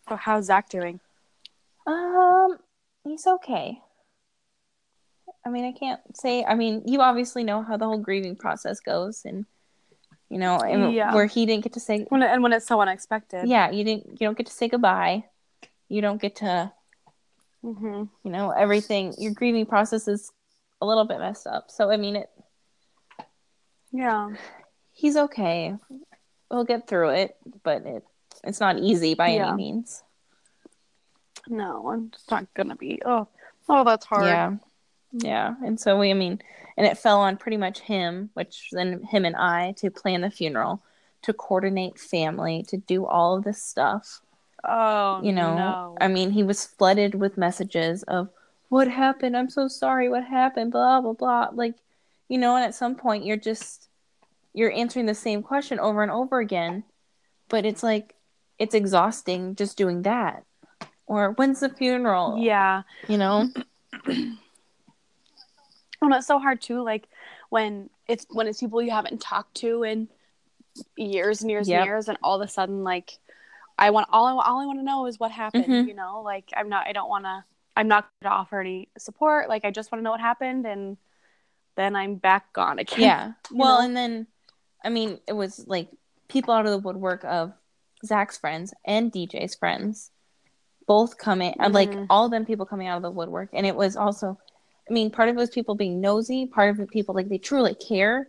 So 0.08 0.16
how's 0.16 0.44
Zach 0.44 0.68
doing? 0.68 1.00
Um, 1.86 2.58
he's 3.04 3.26
okay. 3.26 3.80
I 5.46 5.50
mean, 5.50 5.64
I 5.64 5.72
can't 5.72 6.00
say. 6.16 6.44
I 6.44 6.54
mean, 6.54 6.82
you 6.86 7.00
obviously 7.00 7.44
know 7.44 7.62
how 7.62 7.76
the 7.76 7.84
whole 7.86 7.98
grieving 7.98 8.36
process 8.36 8.80
goes, 8.80 9.22
and 9.24 9.44
you 10.30 10.38
know, 10.38 10.56
and 10.58 10.92
Yeah. 10.94 11.14
where 11.14 11.26
he 11.26 11.44
didn't 11.46 11.64
get 11.64 11.74
to 11.74 11.80
say, 11.80 12.06
When 12.08 12.22
it, 12.22 12.30
and 12.30 12.42
when 12.42 12.52
it's 12.52 12.66
so 12.66 12.80
unexpected. 12.80 13.46
yeah, 13.46 13.70
you 13.70 13.84
didn't, 13.84 14.06
you 14.12 14.26
don't 14.26 14.36
get 14.36 14.46
to 14.46 14.52
say 14.52 14.68
goodbye. 14.68 15.24
You 15.88 16.00
don't 16.00 16.20
get 16.20 16.36
to, 16.36 16.72
Mm-hmm. 17.62 18.04
you 18.24 18.30
know, 18.30 18.50
everything. 18.50 19.14
Your 19.18 19.32
grieving 19.32 19.66
process 19.66 20.08
is 20.08 20.32
a 20.80 20.86
little 20.86 21.04
bit 21.04 21.18
messed 21.18 21.46
up. 21.46 21.70
So, 21.70 21.90
I 21.90 21.96
mean, 21.98 22.16
it. 22.16 22.30
Yeah. 23.92 24.30
He's 24.92 25.16
okay. 25.16 25.74
We'll 26.50 26.64
get 26.64 26.86
through 26.88 27.10
it, 27.10 27.36
but 27.62 27.84
it 27.86 28.04
it's 28.44 28.60
not 28.60 28.78
easy 28.78 29.14
by 29.14 29.28
Yeah. 29.28 29.48
any 29.48 29.56
means. 29.56 30.02
No, 31.48 31.90
it's 32.12 32.30
not 32.30 32.52
gonna 32.54 32.76
be. 32.76 33.00
Oh, 33.04 33.28
oh, 33.68 33.84
that's 33.84 34.06
hard. 34.06 34.24
Yeah. 34.26 34.56
Yeah. 35.16 35.54
And 35.64 35.78
so 35.78 35.98
we, 35.98 36.10
I 36.10 36.14
mean, 36.14 36.40
and 36.76 36.86
it 36.86 36.98
fell 36.98 37.20
on 37.20 37.36
pretty 37.36 37.56
much 37.56 37.80
him, 37.80 38.30
which 38.34 38.68
then 38.72 39.02
him 39.04 39.24
and 39.24 39.36
I 39.36 39.72
to 39.78 39.90
plan 39.90 40.22
the 40.22 40.30
funeral, 40.30 40.82
to 41.22 41.32
coordinate 41.32 41.98
family, 41.98 42.64
to 42.68 42.76
do 42.76 43.06
all 43.06 43.36
of 43.36 43.44
this 43.44 43.62
stuff. 43.62 44.20
Oh, 44.64 45.22
You 45.22 45.32
know, 45.32 45.56
no. 45.56 45.96
I 46.00 46.08
mean, 46.08 46.30
he 46.30 46.42
was 46.42 46.64
flooded 46.66 47.14
with 47.14 47.38
messages 47.38 48.02
of, 48.04 48.28
what 48.70 48.88
happened? 48.88 49.36
I'm 49.36 49.50
so 49.50 49.68
sorry. 49.68 50.08
What 50.08 50.24
happened? 50.24 50.72
Blah, 50.72 51.00
blah, 51.00 51.12
blah. 51.12 51.48
Like, 51.52 51.74
you 52.28 52.38
know, 52.38 52.56
and 52.56 52.64
at 52.64 52.74
some 52.74 52.96
point 52.96 53.24
you're 53.24 53.36
just, 53.36 53.88
you're 54.52 54.72
answering 54.72 55.06
the 55.06 55.14
same 55.14 55.42
question 55.42 55.78
over 55.78 56.02
and 56.02 56.10
over 56.10 56.40
again. 56.40 56.82
But 57.48 57.66
it's 57.66 57.82
like, 57.84 58.14
it's 58.58 58.74
exhausting 58.74 59.54
just 59.54 59.76
doing 59.76 60.02
that. 60.02 60.44
Or 61.06 61.32
when's 61.32 61.60
the 61.60 61.68
funeral? 61.68 62.38
yeah. 62.38 62.82
You 63.06 63.18
know? 63.18 63.50
Well, 66.10 66.18
it's 66.18 66.26
so 66.26 66.38
hard 66.38 66.60
too. 66.60 66.82
Like 66.82 67.08
when 67.50 67.90
it's 68.08 68.26
when 68.30 68.46
it's 68.46 68.60
people 68.60 68.82
you 68.82 68.90
haven't 68.90 69.20
talked 69.20 69.54
to 69.56 69.82
in 69.82 70.08
years 70.96 71.40
and 71.42 71.50
years 71.50 71.68
Yep. 71.68 71.78
and 71.80 71.86
years, 71.86 72.08
and 72.08 72.18
all 72.22 72.40
of 72.40 72.46
a 72.46 72.50
sudden, 72.50 72.84
like 72.84 73.18
I 73.78 73.90
want 73.90 74.08
all 74.12 74.26
I 74.26 74.32
all 74.32 74.60
I 74.60 74.66
want 74.66 74.78
to 74.78 74.84
know 74.84 75.06
is 75.06 75.18
what 75.18 75.30
happened. 75.30 75.66
Mhm. 75.66 75.88
You 75.88 75.94
know, 75.94 76.22
like 76.22 76.50
I'm 76.56 76.68
not. 76.68 76.86
I 76.86 76.92
don't 76.92 77.08
want 77.08 77.24
to. 77.24 77.44
I'm 77.76 77.88
not 77.88 78.08
going 78.22 78.30
to 78.30 78.36
offer 78.36 78.60
any 78.60 78.88
support. 78.98 79.48
Like 79.48 79.64
I 79.64 79.70
just 79.70 79.90
want 79.90 80.00
to 80.00 80.04
know 80.04 80.10
what 80.12 80.20
happened, 80.20 80.64
and 80.66 80.96
then 81.76 81.96
I'm 81.96 82.14
back 82.16 82.52
gone 82.52 82.78
again. 82.78 83.00
Yeah. 83.00 83.32
Well, 83.50 83.78
know? 83.80 83.84
and 83.84 83.96
then, 83.96 84.26
I 84.84 84.90
mean, 84.90 85.18
it 85.26 85.32
was 85.32 85.66
like 85.66 85.88
people 86.28 86.54
out 86.54 86.66
of 86.66 86.70
the 86.72 86.78
woodwork 86.78 87.24
of 87.24 87.52
Zach's 88.04 88.38
friends 88.38 88.72
and 88.84 89.10
DJ's 89.12 89.54
friends, 89.56 90.10
both 90.86 91.18
coming, 91.18 91.54
and 91.58 91.74
like 91.74 91.90
Mhm. 91.90 92.06
all 92.10 92.28
them 92.28 92.44
people 92.44 92.64
coming 92.66 92.86
out 92.86 92.96
of 92.96 93.02
the 93.02 93.10
woodwork. 93.10 93.48
And 93.52 93.66
it 93.66 93.74
was 93.74 93.96
also, 93.96 94.38
I 94.88 94.92
mean, 94.92 95.10
part 95.10 95.28
of 95.28 95.36
it 95.36 95.38
was 95.38 95.50
people 95.50 95.74
being 95.74 96.00
nosy, 96.00 96.46
part 96.46 96.70
of 96.70 96.80
it 96.80 96.90
people 96.90 97.14
like 97.14 97.28
they 97.28 97.38
truly 97.38 97.74
care, 97.74 98.28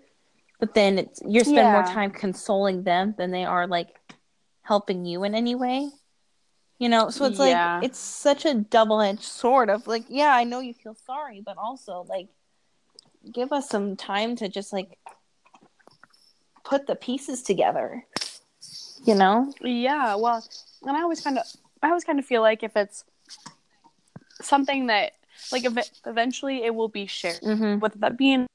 but 0.60 0.74
then 0.74 0.98
it's 0.98 1.22
you're 1.26 1.44
spending 1.44 1.72
more 1.72 1.84
time 1.84 2.12
consoling 2.12 2.84
them 2.84 3.14
than 3.18 3.32
they 3.32 3.44
are 3.44 3.68
like 3.68 3.90
helping 4.62 5.06
you 5.06 5.24
in 5.24 5.36
any 5.36 5.56
way. 5.56 5.90
You 6.80 6.90
know, 6.90 7.10
so 7.10 7.26
it's 7.26 7.40
Yeah. 7.40 7.76
like 7.80 7.86
it's 7.86 8.00
such 8.00 8.46
a 8.46 8.54
double 8.54 9.02
edged 9.02 9.24
sword 9.24 9.70
of 9.70 9.88
like, 9.88 10.06
yeah, 10.10 10.34
I 10.34 10.44
know 10.44 10.60
you 10.60 10.74
feel 10.74 10.96
sorry, 10.96 11.42
but 11.46 11.58
also 11.58 12.06
like 12.08 12.30
give 13.32 13.52
us 13.52 13.70
some 13.70 13.96
time 13.96 14.36
to 14.38 14.48
just 14.48 14.72
like 14.72 14.98
put 16.64 16.88
the 16.88 16.96
pieces 16.96 17.44
together. 17.44 18.06
You 19.04 19.16
know? 19.16 19.54
Yeah, 19.62 20.16
well, 20.16 20.44
and 20.82 20.98
I 20.98 21.02
always 21.02 21.22
kind 21.22 21.38
of, 21.38 21.46
I 21.84 21.90
always 21.90 22.04
kind 22.04 22.18
of 22.18 22.26
feel 22.26 22.42
like 22.42 22.64
if 22.64 22.76
it's 22.76 23.04
something 24.42 24.88
that, 24.88 25.14
like, 25.52 25.66
ev- 25.66 25.90
eventually 26.06 26.64
it 26.64 26.74
will 26.76 26.88
be 26.90 27.06
shared, 27.06 27.42
Mm-hmm. 27.42 27.80
whether 27.80 27.98
that 28.00 28.18
being 28.18 28.48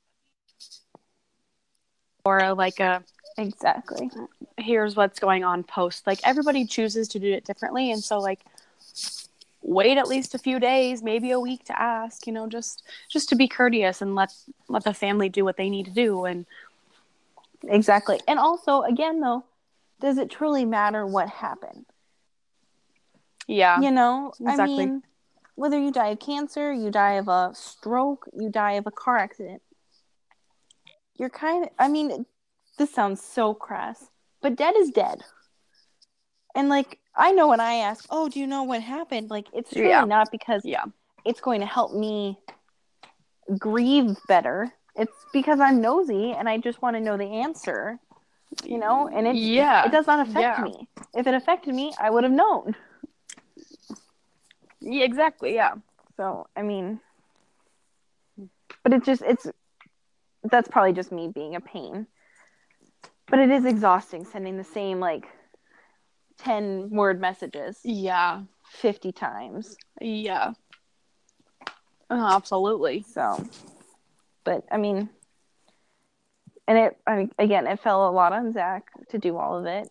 or 2.24 2.52
like 2.54 2.80
a 2.80 3.02
Exactly. 3.38 4.10
here's 4.58 4.96
what's 4.96 5.18
going 5.18 5.44
on 5.44 5.62
post. 5.64 6.06
Like 6.06 6.20
everybody 6.24 6.64
chooses 6.66 7.08
to 7.08 7.18
do 7.18 7.32
it 7.32 7.44
differently, 7.44 7.90
and 7.90 8.02
so 8.02 8.18
like 8.18 8.40
wait 9.62 9.98
at 9.98 10.08
least 10.08 10.34
a 10.34 10.38
few 10.38 10.58
days, 10.58 11.02
maybe 11.02 11.30
a 11.30 11.40
week 11.40 11.64
to 11.64 11.80
ask. 11.80 12.26
You 12.26 12.32
know, 12.32 12.46
just 12.46 12.82
just 13.08 13.28
to 13.30 13.36
be 13.36 13.48
courteous 13.48 14.02
and 14.02 14.14
let 14.14 14.32
let 14.68 14.84
the 14.84 14.92
family 14.94 15.28
do 15.28 15.44
what 15.44 15.56
they 15.56 15.70
need 15.70 15.86
to 15.86 15.92
do. 15.92 16.24
And 16.24 16.46
Exactly. 17.64 18.20
And 18.26 18.38
also, 18.38 18.82
again, 18.82 19.20
though, 19.20 19.44
does 20.00 20.16
it 20.18 20.30
truly 20.30 20.64
matter 20.64 21.06
what 21.06 21.28
happened? 21.28 21.84
yeah, 23.46 23.80
You 23.80 23.90
know? 23.90 24.32
I 24.46 24.50
Exactly. 24.50 24.84
mean, 24.84 25.02
whether 25.60 25.78
you 25.78 25.92
die 25.92 26.08
of 26.08 26.18
cancer, 26.18 26.72
you 26.72 26.90
die 26.90 27.12
of 27.12 27.28
a 27.28 27.50
stroke, 27.52 28.26
you 28.32 28.48
die 28.48 28.72
of 28.72 28.86
a 28.86 28.90
car 28.90 29.18
accident, 29.18 29.60
you're 31.16 31.28
kind 31.28 31.64
of, 31.64 31.70
I 31.78 31.86
mean, 31.86 32.24
this 32.78 32.90
sounds 32.90 33.22
so 33.22 33.52
crass, 33.52 34.06
but 34.40 34.56
dead 34.56 34.74
is 34.74 34.88
dead. 34.88 35.20
And 36.54 36.70
like, 36.70 36.98
I 37.14 37.32
know 37.32 37.46
when 37.48 37.60
I 37.60 37.74
ask, 37.74 38.06
oh, 38.08 38.30
do 38.30 38.40
you 38.40 38.46
know 38.46 38.62
what 38.62 38.80
happened? 38.80 39.28
Like, 39.28 39.48
it's 39.52 39.74
really 39.74 39.90
Yeah. 39.90 40.04
not 40.06 40.30
because 40.30 40.64
yeah, 40.64 40.84
it's 41.26 41.42
going 41.42 41.60
to 41.60 41.66
help 41.66 41.92
me 41.92 42.38
grieve 43.58 44.16
better. 44.28 44.72
It's 44.96 45.12
because 45.30 45.60
I'm 45.60 45.82
nosy 45.82 46.32
and 46.32 46.48
I 46.48 46.56
just 46.56 46.80
want 46.80 46.96
to 46.96 47.02
know 47.02 47.18
the 47.18 47.42
answer, 47.44 47.98
you 48.64 48.78
know, 48.78 49.10
and 49.12 49.26
it 49.26 49.36
yeah, 49.36 49.84
it 49.84 49.92
does 49.92 50.06
not 50.06 50.26
affect 50.26 50.58
yeah. 50.58 50.64
me. 50.64 50.88
If 51.12 51.26
it 51.26 51.34
affected 51.34 51.74
me, 51.74 51.92
I 52.00 52.08
would 52.08 52.24
have 52.24 52.32
known. 52.32 52.74
Yeah, 54.80 55.04
exactly, 55.04 55.54
yeah. 55.54 55.74
So, 56.16 56.46
I 56.56 56.62
mean, 56.62 57.00
but 58.82 58.92
it's 58.92 59.06
just 59.06 59.22
it's 59.22 59.46
that's 60.44 60.68
probably 60.68 60.92
just 60.92 61.12
me 61.12 61.28
being 61.28 61.54
a 61.54 61.60
pain. 61.60 62.06
But 63.28 63.38
it 63.38 63.50
is 63.50 63.64
exhausting 63.64 64.24
sending 64.24 64.56
the 64.56 64.64
same 64.64 64.98
like 64.98 65.28
10 66.38 66.90
word 66.90 67.20
messages 67.20 67.78
Yeah, 67.84 68.42
50 68.72 69.12
times. 69.12 69.76
yeah. 70.00 70.52
Oh, 72.08 72.36
absolutely. 72.36 73.02
So, 73.02 73.44
but 74.42 74.64
I 74.70 74.78
mean, 74.78 75.08
and 76.66 76.78
it, 76.78 76.96
I 77.06 77.16
mean, 77.16 77.30
again, 77.38 77.66
it 77.68 77.80
fell 77.80 78.08
a 78.08 78.10
lot 78.10 78.32
on 78.32 78.52
Zach 78.52 78.86
to 79.10 79.18
do 79.18 79.36
all 79.36 79.58
of 79.58 79.66
it. 79.66 79.90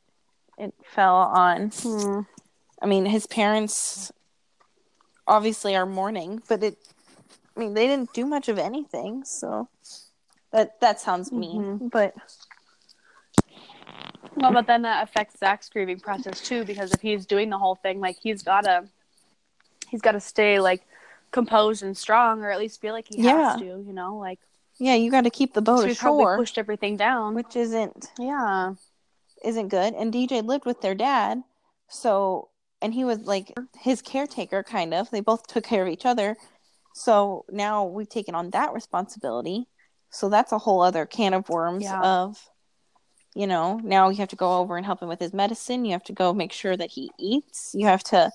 It 0.58 0.74
fell 0.84 1.16
on, 1.16 1.70
Hmm. 1.70 2.22
I 2.82 2.86
mean, 2.88 3.06
his 3.06 3.26
parents 3.26 4.12
obviously 5.30 5.76
are 5.76 5.86
mourning, 5.86 6.42
but 6.50 6.64
it, 6.64 6.78
I 7.56 7.60
mean, 7.60 7.74
they 7.74 7.88
didn't 7.88 8.14
do 8.14 8.26
much 8.26 8.50
of 8.50 8.58
anything. 8.58 9.24
So 9.24 9.70
that, 10.52 10.80
that 10.82 11.00
sounds 11.00 11.32
mean, 11.32 11.62
mm-hmm. 11.62 11.88
but 11.88 12.14
Well, 14.36 14.52
but 14.52 14.68
then 14.68 14.82
that 14.84 15.04
affects 15.04 15.40
Zach's 15.40 15.70
grieving 15.70 16.00
process 16.00 16.42
too, 16.42 16.66
because 16.66 16.92
if 16.92 17.02
he's 17.02 17.26
doing 17.26 17.50
the 17.50 17.58
whole 17.58 17.76
thing, 17.76 18.00
like 18.00 18.18
he's 18.22 18.44
gotta, 18.44 18.86
he's 19.88 20.02
gotta 20.02 20.20
stay 20.20 20.60
like 20.60 20.82
composed 21.32 21.84
and 21.84 21.96
strong, 21.96 22.42
or 22.42 22.52
at 22.52 22.60
least 22.60 22.82
feel 22.82 22.94
like 22.94 23.08
he 23.08 23.22
Yeah. 23.22 23.52
has 23.52 23.60
to, 23.60 23.66
you 23.66 23.94
know, 23.94 24.18
like 24.18 24.40
yeah, 24.80 24.96
you 24.96 25.12
got 25.12 25.26
to 25.26 25.30
keep 25.30 25.54
the 25.54 25.62
boat 25.62 25.82
so 25.82 25.88
ashore, 25.88 26.38
pushed 26.38 26.58
everything 26.58 26.96
down. 26.96 27.36
which 27.36 27.56
isn't, 27.58 28.08
yeah, 28.18 28.76
isn't 29.44 29.68
good. 29.68 29.94
And 29.94 30.14
DJ 30.14 30.42
lived 30.44 30.66
with 30.66 30.80
their 30.82 30.96
dad. 30.96 31.44
So, 31.90 32.48
and 32.82 32.94
he 32.94 33.04
was 33.06 33.20
like 33.20 33.54
his 33.80 34.02
caretaker, 34.02 34.64
kind 34.64 34.94
of. 34.94 35.10
They 35.10 35.22
both 35.22 35.48
took 35.48 35.64
care 35.66 35.84
of 35.84 35.90
each 35.90 36.06
other. 36.06 36.38
So 36.94 37.46
now 37.50 37.86
we've 37.86 38.10
taken 38.10 38.36
on 38.36 38.50
that 38.52 38.74
responsibility. 38.74 39.68
So 40.10 40.30
that's 40.30 40.52
a 40.52 40.58
whole 40.58 40.82
other 40.82 41.06
can 41.06 41.34
of 41.34 41.48
worms 41.50 41.84
Yeah. 41.84 42.00
of, 42.02 42.50
you 43.36 43.48
know, 43.48 43.80
now 43.84 44.10
you 44.10 44.18
have 44.18 44.30
to 44.30 44.36
go 44.36 44.58
over 44.58 44.76
and 44.76 44.86
help 44.86 45.02
him 45.02 45.08
with 45.10 45.20
his 45.20 45.34
medicine. 45.34 45.86
You 45.86 45.92
have 45.92 46.04
to 46.06 46.14
go 46.14 46.34
make 46.34 46.52
sure 46.52 46.76
that 46.76 46.92
he 46.92 47.12
eats. 47.20 47.76
You 47.76 47.86
have 47.86 48.04
to, 48.06 48.32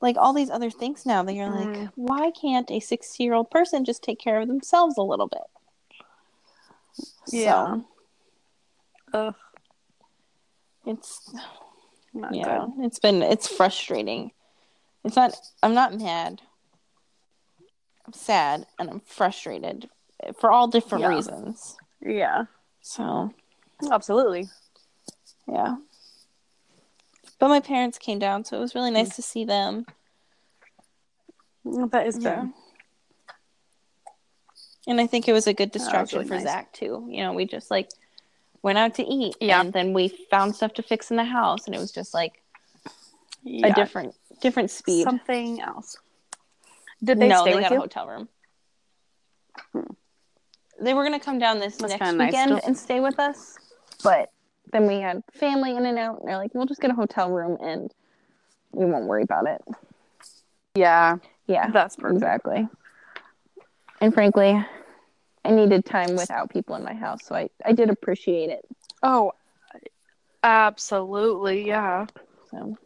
like, 0.00 0.16
all 0.18 0.32
these 0.32 0.50
other 0.50 0.70
things 0.70 1.06
now 1.06 1.22
that 1.22 1.34
you're 1.34 1.48
like, 1.48 1.68
Mm. 1.68 1.92
why 1.94 2.30
can't 2.32 2.70
a 2.70 2.80
60 2.80 3.22
year 3.22 3.34
old 3.34 3.50
person 3.50 3.84
just 3.84 4.02
take 4.02 4.18
care 4.18 4.40
of 4.40 4.48
themselves 4.48 4.98
a 4.98 5.02
little 5.02 5.28
bit? 5.28 5.42
Yeah. 7.28 7.76
So 7.76 7.84
Ugh, 9.12 9.34
it's 10.86 11.32
not 12.14 12.34
yeah 12.34 12.66
good. 12.76 12.84
it's 12.86 12.98
been 12.98 13.22
it's 13.22 13.48
frustrating 13.48 14.30
it's 15.04 15.16
not 15.16 15.34
i'm 15.62 15.74
not 15.74 15.98
mad 15.98 16.40
I'm 18.06 18.12
sad 18.12 18.66
and 18.78 18.90
I'm 18.90 19.00
frustrated 19.00 19.88
for 20.38 20.52
all 20.52 20.68
different 20.68 21.00
Yeah. 21.00 21.08
reasons. 21.08 21.74
Yeah. 22.02 22.44
So, 22.82 23.32
Absolutely. 23.90 24.46
yeah. 25.48 25.76
But 27.38 27.48
my 27.48 27.60
parents 27.60 27.96
came 27.96 28.18
down, 28.18 28.44
so 28.44 28.58
it 28.58 28.60
was 28.60 28.74
really 28.74 28.90
nice 28.90 29.16
to 29.16 29.22
see 29.22 29.46
them. 29.46 29.86
That 31.64 32.06
is 32.06 32.16
good. 32.16 32.24
Yeah. 32.24 32.46
And 34.86 35.00
I 35.00 35.06
think 35.06 35.26
it 35.26 35.32
was 35.32 35.46
a 35.46 35.54
good 35.54 35.70
distraction 35.72 36.18
really 36.18 36.28
for 36.28 36.34
nice. 36.34 36.42
Zach 36.44 36.72
too. 36.74 37.06
You 37.10 37.22
know, 37.22 37.32
we 37.32 37.46
just 37.46 37.70
like 37.70 37.88
went 38.64 38.78
out 38.78 38.94
to 38.94 39.04
eat, 39.04 39.36
Yeah. 39.40 39.60
and 39.60 39.72
then 39.74 39.92
we 39.92 40.08
found 40.08 40.56
stuff 40.56 40.72
to 40.74 40.82
fix 40.82 41.10
in 41.10 41.18
the 41.18 41.24
house, 41.24 41.66
and 41.66 41.74
it 41.74 41.78
was 41.78 41.92
just 41.92 42.14
like 42.14 42.42
Yeah. 43.42 43.68
a 43.68 43.72
different 43.74 44.16
different 44.40 44.70
speed. 44.70 45.04
Something 45.04 45.60
else. 45.60 45.96
Did 47.02 47.18
they 47.20 47.28
no, 47.28 47.42
stay 47.42 47.50
they 47.50 47.56
with 47.56 47.64
got 47.64 47.72
you? 47.72 47.76
a 47.78 47.80
hotel 47.80 48.08
room. 48.08 48.28
Hmm. 49.72 49.92
They 50.80 50.94
were 50.94 51.04
gonna 51.04 51.20
come 51.20 51.38
down 51.38 51.60
this 51.60 51.76
That's 51.76 51.92
next 51.92 52.12
nice 52.14 52.32
weekend 52.32 52.60
to- 52.60 52.66
and 52.66 52.76
stay 52.76 53.00
with 53.00 53.18
us, 53.20 53.58
but 54.02 54.30
then 54.72 54.86
we 54.86 54.98
had 54.98 55.22
family 55.32 55.76
in 55.76 55.84
and 55.86 55.98
out, 55.98 56.20
and 56.20 56.28
they're 56.28 56.38
like, 56.38 56.52
"We'll 56.54 56.66
just 56.66 56.80
get 56.80 56.90
a 56.90 56.94
hotel 56.94 57.30
room, 57.30 57.58
and 57.60 57.92
we 58.72 58.86
won't 58.86 59.04
worry 59.06 59.22
about 59.22 59.46
it." 59.46 59.62
Yeah. 60.74 61.18
Yeah, 61.46 61.70
That's 61.70 61.96
perfect. 61.96 62.14
exactly. 62.16 62.66
And 64.00 64.12
frankly, 64.14 64.64
I 65.44 65.50
needed 65.50 65.84
time 65.84 66.16
without 66.16 66.50
people 66.50 66.74
in 66.76 66.82
my 66.84 66.94
house, 66.94 67.20
so 67.24 67.34
I 67.34 67.48
I 67.64 67.72
did 67.72 67.90
appreciate 67.90 68.50
it. 68.50 68.64
Oh, 69.02 69.32
absolutely. 70.42 71.66
Yeah. 71.66 72.06
So 72.50 72.76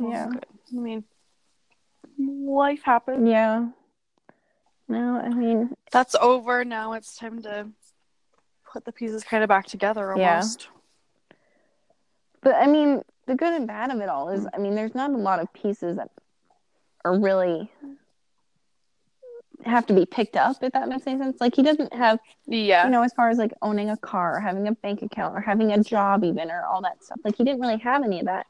Yeah. 0.00 0.28
I 0.30 0.76
mean, 0.76 1.04
life 2.18 2.82
happens. 2.84 3.28
yeah. 3.28 3.68
No, 4.90 5.16
I 5.20 5.28
mean, 5.28 5.74
That's 5.92 6.14
over. 6.14 6.64
Now 6.64 6.94
it's 6.94 7.16
time 7.16 7.42
to 7.42 7.68
put 8.72 8.84
the 8.84 8.92
pieces 8.92 9.22
kind 9.24 9.42
of 9.42 9.48
back 9.48 9.66
together 9.66 10.16
Yeah. 10.16 10.36
almost. 10.36 10.68
But 12.40 12.54
I 12.54 12.66
mean, 12.66 13.02
the 13.26 13.34
good 13.34 13.52
and 13.52 13.66
bad 13.66 13.90
of 13.90 14.00
it 14.00 14.08
all 14.08 14.30
is, 14.30 14.46
I 14.54 14.58
mean, 14.58 14.74
there's 14.74 14.94
not 14.94 15.10
a 15.10 15.16
lot 15.16 15.40
of 15.40 15.52
pieces 15.52 15.96
that 15.96 16.10
are 17.04 17.18
really 17.18 17.70
have 19.64 19.86
to 19.86 19.92
be 19.94 20.06
picked 20.06 20.36
up, 20.36 20.56
if 20.62 20.72
that 20.72 20.88
makes 20.88 21.06
any 21.06 21.18
sense. 21.18 21.40
Like, 21.40 21.54
he 21.54 21.62
doesn't 21.62 21.92
have, 21.92 22.18
Yeah. 22.46 22.84
you 22.84 22.90
know, 22.90 23.02
as 23.02 23.12
far 23.12 23.28
as 23.28 23.38
like 23.38 23.52
owning 23.60 23.90
a 23.90 23.96
car 23.96 24.36
or 24.36 24.40
having 24.40 24.68
a 24.68 24.72
bank 24.72 25.02
account 25.02 25.36
or 25.36 25.40
having 25.40 25.72
a 25.72 25.82
job, 25.82 26.24
even, 26.24 26.50
or 26.50 26.64
all 26.64 26.80
that 26.82 27.02
stuff. 27.02 27.18
Like, 27.24 27.36
he 27.36 27.44
didn't 27.44 27.60
really 27.60 27.78
have 27.78 28.04
any 28.04 28.20
of 28.20 28.26
that. 28.26 28.46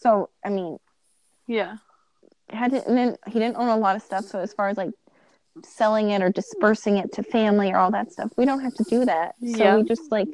So, 0.00 0.30
I 0.44 0.48
mean, 0.50 0.78
yeah. 1.46 1.76
had 2.50 2.72
to, 2.72 2.86
and 2.88 2.96
then 2.96 3.16
he 3.26 3.38
didn't 3.38 3.56
own 3.56 3.68
a 3.68 3.76
lot 3.76 3.94
of 3.96 4.02
stuff. 4.02 4.24
So, 4.24 4.40
as 4.40 4.52
far 4.52 4.68
as 4.68 4.76
like 4.76 4.90
selling 5.64 6.10
it 6.10 6.22
or 6.22 6.30
dispersing 6.30 6.98
it 6.98 7.12
to 7.12 7.22
family 7.22 7.70
or 7.70 7.78
all 7.78 7.90
that 7.92 8.12
stuff, 8.12 8.32
we 8.36 8.44
don't 8.44 8.60
have 8.60 8.74
to 8.74 8.84
do 8.84 9.04
that. 9.04 9.34
So, 9.40 9.46
Yeah. 9.64 9.76
we 9.76 9.84
just 9.84 10.10
like, 10.10 10.28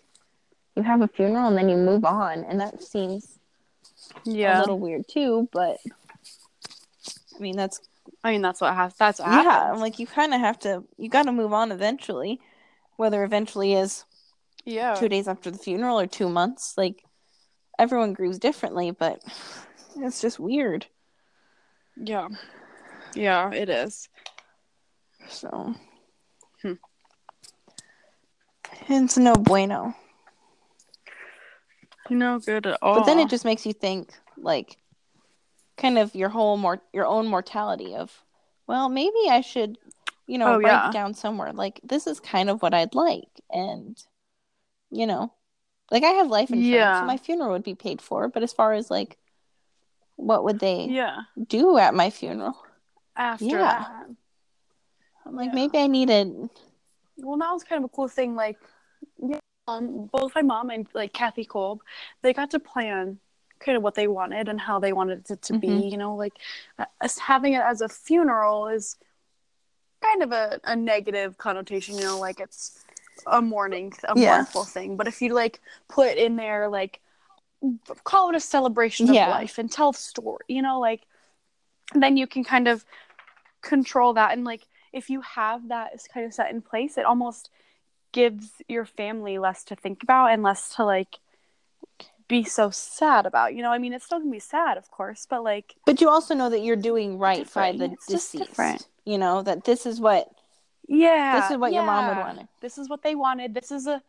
you 0.77 0.83
have 0.83 1.03
a 1.03 1.09
funeral 1.09 1.48
and 1.48 1.57
then 1.57 1.68
you 1.68 1.77
move 1.77 2.05
on. 2.05 2.44
And 2.44 2.61
that 2.61 2.83
seems 2.83 3.38
Yeah. 4.24 4.59
a 4.59 4.61
little 4.61 4.79
weird 4.79 5.07
too, 5.07 5.48
but 5.53 5.79
I 7.37 7.40
mean 7.40 7.57
that's 7.57 7.81
I 8.23 8.33
mean, 8.33 8.42
that's 8.42 8.61
what 8.61 8.75
has. 8.75 8.94
That's 8.94 9.18
what 9.18 9.29
yeah. 9.31 9.42
happens. 9.42 9.75
I'm 9.75 9.81
like 9.81 9.99
you 9.99 10.07
kind 10.07 10.35
of 10.35 10.40
have 10.40 10.59
to. 10.61 10.85
You 10.97 11.09
got 11.09 11.25
to 11.25 11.33
move 11.33 11.53
on 11.53 11.73
eventually, 11.73 12.40
whether 12.97 13.25
eventually 13.25 13.75
is 13.75 14.05
yeah. 14.64 14.94
two 14.94 15.09
days 15.09 15.29
after 15.29 15.51
the 15.51 15.59
funeral 15.59 15.99
or 15.99 16.07
two 16.07 16.29
months. 16.29 16.75
Like 16.77 17.05
everyone 17.79 18.12
grieves 18.12 18.38
differently, 18.38 18.90
but 18.90 19.23
it's 19.97 20.20
just 20.20 20.38
weird. 20.38 20.87
Yeah. 21.97 22.29
Yeah. 23.14 23.53
It 23.53 23.68
is. 23.68 24.09
So 25.29 25.75
Hmm. 26.62 26.75
it's 28.88 29.16
no 29.16 29.35
bueno. 29.35 29.94
No 32.11 32.38
good 32.38 32.66
at 32.66 32.79
all. 32.83 32.97
But 32.97 33.07
then 33.07 33.18
it 33.18 33.31
just 33.31 33.47
makes 33.47 33.64
you 33.64 33.73
think, 33.73 34.12
like, 34.37 34.77
kind 35.77 35.99
of 35.99 36.15
your 36.15 36.29
whole 36.29 36.57
mor- 36.57 36.83
your 36.93 37.07
own 37.07 37.27
mortality 37.27 37.95
of, 37.95 38.25
well, 38.67 38.89
maybe 38.89 39.29
I 39.29 39.41
should, 39.41 39.79
you 40.27 40.39
know, 40.39 40.55
Oh, 40.55 40.59
write 40.59 40.87
yeah. 40.87 40.91
down 40.91 41.15
somewhere 41.15 41.53
like 41.53 41.81
this 41.85 42.07
is 42.07 42.21
kind 42.21 42.49
of 42.49 42.63
what 42.63 42.75
I'd 42.75 42.95
like, 42.95 43.29
and 43.51 43.97
you 44.91 45.07
know, 45.07 45.33
like 45.91 46.05
I 46.05 46.11
have 46.11 46.29
life 46.29 46.51
insurance, 46.51 46.69
Yeah. 46.69 47.01
so 47.01 47.07
my 47.07 47.17
funeral 47.17 47.51
would 47.51 47.65
be 47.65 47.75
paid 47.75 48.01
for. 48.01 48.29
But 48.29 48.43
as 48.43 48.53
far 48.53 48.73
as 48.73 48.91
like, 48.91 49.19
what 50.17 50.45
would 50.45 50.61
they 50.61 50.85
Yeah. 50.87 51.23
do 51.49 51.77
at 51.79 51.95
my 51.95 52.11
funeral? 52.11 52.57
After 53.17 53.45
Yeah. 53.45 53.59
that. 53.59 54.07
I'm 55.27 55.37
like, 55.37 55.49
Yeah. 55.49 55.55
maybe 55.55 55.79
I 55.79 55.87
needed 55.87 56.51
Well, 57.17 57.39
that 57.39 57.53
was 57.53 57.65
kind 57.65 57.83
of 57.85 57.91
a 57.91 57.95
cool 57.95 58.09
thing. 58.09 58.35
Like, 58.35 58.59
yeah, 59.19 59.39
um, 59.69 60.07
both 60.13 60.35
my 60.35 60.43
mom 60.43 60.71
and 60.71 60.87
like 60.95 61.13
Kathy 61.13 61.45
Kolb, 61.45 61.81
they 62.23 62.33
got 62.33 62.51
to 62.51 62.59
plan 62.59 63.19
kind 63.64 63.77
of 63.77 63.83
what 63.83 63.94
they 63.94 64.07
wanted 64.07 64.48
and 64.48 64.61
how 64.61 64.79
they 64.79 64.92
wanted 64.92 65.31
it 65.31 65.42
to 65.42 65.59
be. 65.59 65.68
Mhm. 65.68 65.90
You 65.92 65.96
know, 65.98 66.14
like 66.16 66.35
uh, 66.79 66.85
us 67.00 67.18
having 67.18 67.55
it 67.55 67.62
as 67.62 67.81
a 67.81 67.88
funeral 67.88 68.68
is 68.68 68.96
kind 70.03 70.22
of 70.22 70.33
a, 70.33 70.61
a 70.64 70.77
negative 70.77 71.38
connotation. 71.38 71.96
You 71.96 72.05
know, 72.05 72.18
like 72.18 72.40
it's 72.40 72.85
a 73.27 73.40
mourning, 73.40 73.92
a 74.05 74.18
Yeah. 74.18 74.37
mournful 74.37 74.64
thing. 74.64 74.96
But 74.96 75.09
if 75.09 75.22
you 75.22 75.35
like 75.35 75.61
put 75.88 76.16
in 76.16 76.37
there 76.37 76.68
like 76.68 77.00
call 78.05 78.29
it 78.29 78.37
a 78.37 78.40
celebration 78.40 79.09
of 79.09 79.14
Yeah. 79.14 79.31
life 79.31 79.57
and 79.59 79.70
tell 79.72 79.92
the 79.92 79.98
story, 79.98 80.44
you 80.48 80.61
know, 80.61 80.79
like 80.81 81.07
then 81.94 82.16
you 82.16 82.27
can 82.27 82.44
kind 82.44 82.68
of 82.68 82.85
control 83.62 84.12
that 84.14 84.33
and 84.33 84.44
like 84.44 84.66
if 84.92 85.09
you 85.09 85.22
have 85.22 85.68
that 85.68 85.94
is 85.94 86.07
kind 86.12 86.27
of 86.27 86.35
set 86.35 86.50
in 86.50 86.61
place 86.61 86.98
it 86.98 87.05
almost 87.07 87.48
gives 88.12 88.53
your 88.68 88.85
family 88.85 89.38
less 89.38 89.64
to 89.64 89.74
think 89.74 90.03
about 90.03 90.27
and 90.27 90.42
less 90.42 90.74
to 90.77 90.85
like 90.85 91.16
be 92.29 92.43
so 92.45 92.71
sad 92.71 93.27
about 93.27 93.55
you 93.55 93.63
know 93.63 93.71
i 93.71 93.79
mean 93.79 93.93
it's 93.93 94.05
still 94.05 94.19
gonna 94.19 94.31
be 94.31 94.39
sad 94.39 94.77
of 94.79 94.91
course 94.91 95.27
but 95.29 95.43
like 95.45 95.75
But 95.85 96.01
you 96.01 96.09
also 96.09 96.35
know 96.35 96.49
that 96.51 96.61
you're 96.61 96.77
doing 96.77 97.19
right 97.19 97.39
by 97.55 97.73
Different. 97.73 97.79
the 97.79 97.85
It's 97.95 98.07
just 98.09 98.33
deceased. 98.33 98.49
different. 98.51 98.89
You 99.05 99.19
know 99.19 99.43
that 99.43 99.65
this 99.65 99.85
is 99.85 100.01
what 100.01 100.31
yeah 100.89 101.39
this 101.41 101.51
is 101.51 101.57
what 101.59 101.73
your 101.73 101.85
mom 101.85 102.07
would 102.09 102.17
want. 102.17 102.49
this 102.61 102.79
is 102.79 102.89
what 102.89 103.03
they 103.03 103.15
wanted 103.15 103.55
this 103.55 103.71
is 103.71 103.87
a 103.87 104.03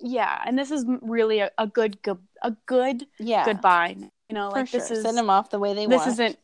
yeah 0.00 0.42
and 0.46 0.58
this 0.58 0.70
is 0.70 0.84
really 1.02 1.38
a, 1.40 1.50
a 1.58 1.66
good 1.66 2.00
go- 2.02 2.20
a 2.42 2.52
good 2.66 3.06
Yeah, 3.18 3.44
goodbye 3.44 3.96
you 4.28 4.34
know 4.34 4.50
like 4.50 4.68
sure. 4.68 4.80
this 4.80 4.90
is 4.90 5.02
Send 5.02 5.16
them 5.16 5.30
off 5.30 5.50
the 5.50 5.58
way 5.58 5.72
they 5.74 5.86
this 5.86 5.98
want. 6.00 6.12
isn't 6.12 6.38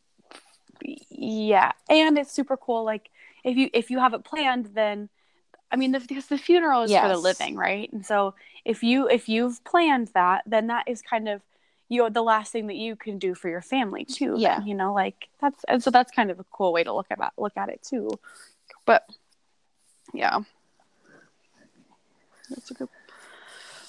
yeah 1.10 1.72
and 1.88 2.18
it's 2.18 2.32
super 2.32 2.56
cool 2.56 2.84
like 2.84 3.10
if 3.44 3.56
you 3.56 3.70
if 3.72 3.90
you 3.90 3.98
have 4.00 4.14
it 4.14 4.24
planned 4.24 4.70
then 4.74 5.08
i 5.74 5.76
mean 5.76 5.92
the, 5.92 6.00
because 6.00 6.26
the 6.26 6.38
funeral 6.38 6.82
is 6.82 6.90
for 6.92 7.08
the 7.08 7.18
living 7.18 7.56
right 7.56 7.92
and 7.92 8.06
so 8.06 8.34
if 8.64 8.82
you 8.82 9.08
if 9.08 9.28
you've 9.28 9.62
planned 9.64 10.08
that 10.14 10.42
then 10.46 10.68
that 10.68 10.84
is 10.86 11.02
kind 11.02 11.28
of 11.28 11.42
you 11.88 12.00
know 12.00 12.08
the 12.08 12.22
last 12.22 12.52
thing 12.52 12.66
that 12.68 12.76
you 12.76 12.96
can 12.96 13.18
do 13.18 13.34
for 13.34 13.48
your 13.50 13.60
family 13.60 14.04
too 14.04 14.32
then, 14.32 14.40
Yeah. 14.40 14.60
you 14.64 14.74
know 14.74 14.94
like 14.94 15.28
that's 15.40 15.64
and 15.68 15.82
so 15.82 15.90
that's 15.90 16.10
kind 16.12 16.30
of 16.30 16.38
a 16.40 16.44
cool 16.52 16.72
way 16.72 16.84
to 16.84 16.92
look 16.94 17.08
at 17.10 17.18
look 17.36 17.56
at 17.56 17.68
it 17.68 17.82
too 17.82 18.08
but 18.86 19.02
yeah 20.12 20.38
that's 22.50 22.70
a 22.70 22.74
good 22.74 22.88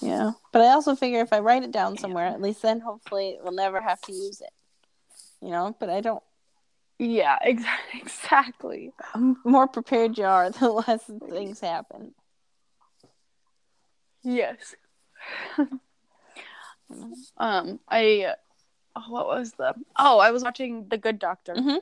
Yeah. 0.02 0.32
But 0.52 0.62
I 0.62 0.70
also 0.70 0.96
figure 0.96 1.22
if 1.22 1.32
I 1.34 1.40
write 1.40 1.64
it 1.64 1.72
down 1.72 1.98
somewhere, 1.98 2.28
at 2.28 2.42
least 2.42 2.62
then 2.62 2.80
hopefully 2.80 3.38
we'll 3.42 3.54
never 3.54 3.82
have 3.82 4.02
to 4.02 4.12
use 4.12 4.42
it. 4.42 4.54
You 5.42 5.52
know, 5.52 5.76
but 5.80 5.90
I 5.90 6.02
don't. 6.02 6.24
Yeah 7.00 7.38
ex- 7.42 7.64
exactly 7.94 8.92
The 9.14 9.36
more 9.44 9.68
prepared 9.68 10.18
you 10.18 10.26
are, 10.26 10.50
the 10.60 10.70
less 10.72 11.04
things 11.30 11.60
happen. 11.60 12.14
Yes. 14.24 14.76
um, 17.38 17.80
I 17.90 18.34
oh, 18.96 19.04
what 19.10 19.28
was 19.28 19.52
the 19.54 19.74
oh 19.98 20.20
I 20.20 20.32
was 20.32 20.44
watching 20.44 20.88
The 20.90 20.98
Good 20.98 21.20
Doctor, 21.20 21.54
Mhm. 21.56 21.80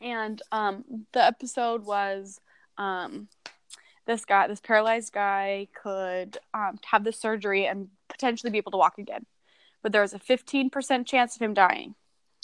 and 0.00 0.42
um, 0.52 1.06
the 1.12 1.24
episode 1.24 1.84
was 1.84 2.40
um, 2.78 3.28
this 4.06 4.24
guy, 4.24 4.46
this 4.48 4.60
paralyzed 4.60 5.12
guy, 5.12 5.68
could 5.74 6.38
um 6.54 6.78
have 6.86 7.04
the 7.04 7.12
surgery 7.12 7.66
and 7.66 7.88
potentially 8.08 8.50
be 8.50 8.58
able 8.58 8.72
to 8.72 8.78
walk 8.78 8.98
again, 8.98 9.26
but 9.82 9.92
there 9.92 10.02
was 10.02 10.14
a 10.14 10.18
fifteen 10.18 10.70
percent 10.70 11.06
chance 11.06 11.36
of 11.36 11.42
him 11.42 11.54
dying, 11.54 11.94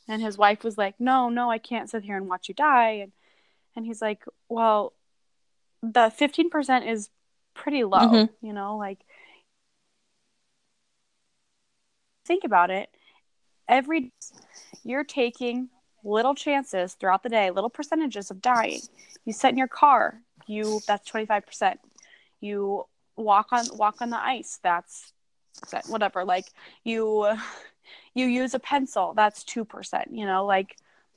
and 0.08 0.22
his 0.22 0.38
wife 0.38 0.64
was 0.64 0.78
like, 0.78 0.98
"No, 0.98 1.28
no, 1.28 1.50
I 1.50 1.58
can't 1.58 1.88
sit 1.90 2.02
here 2.04 2.16
and 2.16 2.28
watch 2.28 2.48
you 2.48 2.54
die," 2.54 2.92
and 2.92 3.12
and 3.76 3.86
he's 3.86 4.02
like, 4.02 4.24
"Well, 4.48 4.94
the 5.82 6.10
fifteen 6.10 6.50
percent 6.50 6.86
is 6.86 7.10
pretty 7.54 7.84
low, 7.84 7.98
Mhm. 8.00 8.30
you 8.40 8.52
know, 8.52 8.76
like." 8.76 9.04
think 12.26 12.44
about 12.44 12.70
it 12.70 12.90
every 13.68 14.12
you're 14.84 15.02
taking 15.04 15.70
little 16.04 16.34
chances 16.34 16.92
throughout 16.94 17.22
the 17.22 17.28
day 17.30 17.50
little 17.50 17.70
percentages 17.70 18.30
of 18.30 18.42
dying 18.42 18.80
you 19.24 19.32
sit 19.32 19.48
in 19.48 19.56
your 19.56 19.66
car 19.68 20.20
you 20.46 20.80
that's 20.86 21.08
25% 21.10 21.80
you 22.40 22.84
walk 23.16 23.46
on 23.50 23.64
walk 23.78 24.02
on 24.02 24.10
the 24.10 24.18
ice 24.22 24.58
that's 24.62 25.12
that 25.70 25.86
whatever 25.88 26.22
like 26.24 26.44
you 26.84 27.26
you 28.14 28.26
use 28.26 28.54
a 28.54 28.58
pencil 28.58 29.12
that's 29.14 29.44
2% 29.44 30.08
you 30.12 30.26
know 30.26 30.44
like 30.44 30.76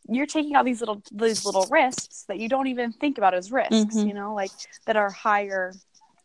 you're 0.10 0.26
taking 0.26 0.56
all 0.56 0.64
these 0.64 0.80
little 0.80 1.02
these 1.12 1.46
little 1.46 1.68
risks 1.68 2.24
that 2.28 2.40
you 2.40 2.50
don't 2.50 2.68
even 2.68 2.92
think 2.92 3.18
about 3.18 3.34
as 3.34 3.52
risks 3.52 3.96
Mhm. 3.96 4.08
you 4.08 4.14
know 4.14 4.34
like 4.34 4.52
that 4.86 4.96
are 4.96 5.12
higher 5.12 5.76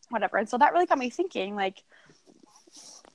whatever 0.09 0.37
and 0.37 0.49
so 0.49 0.57
that 0.57 0.73
really 0.73 0.85
got 0.85 0.97
me 0.97 1.09
thinking 1.09 1.55
like 1.55 1.83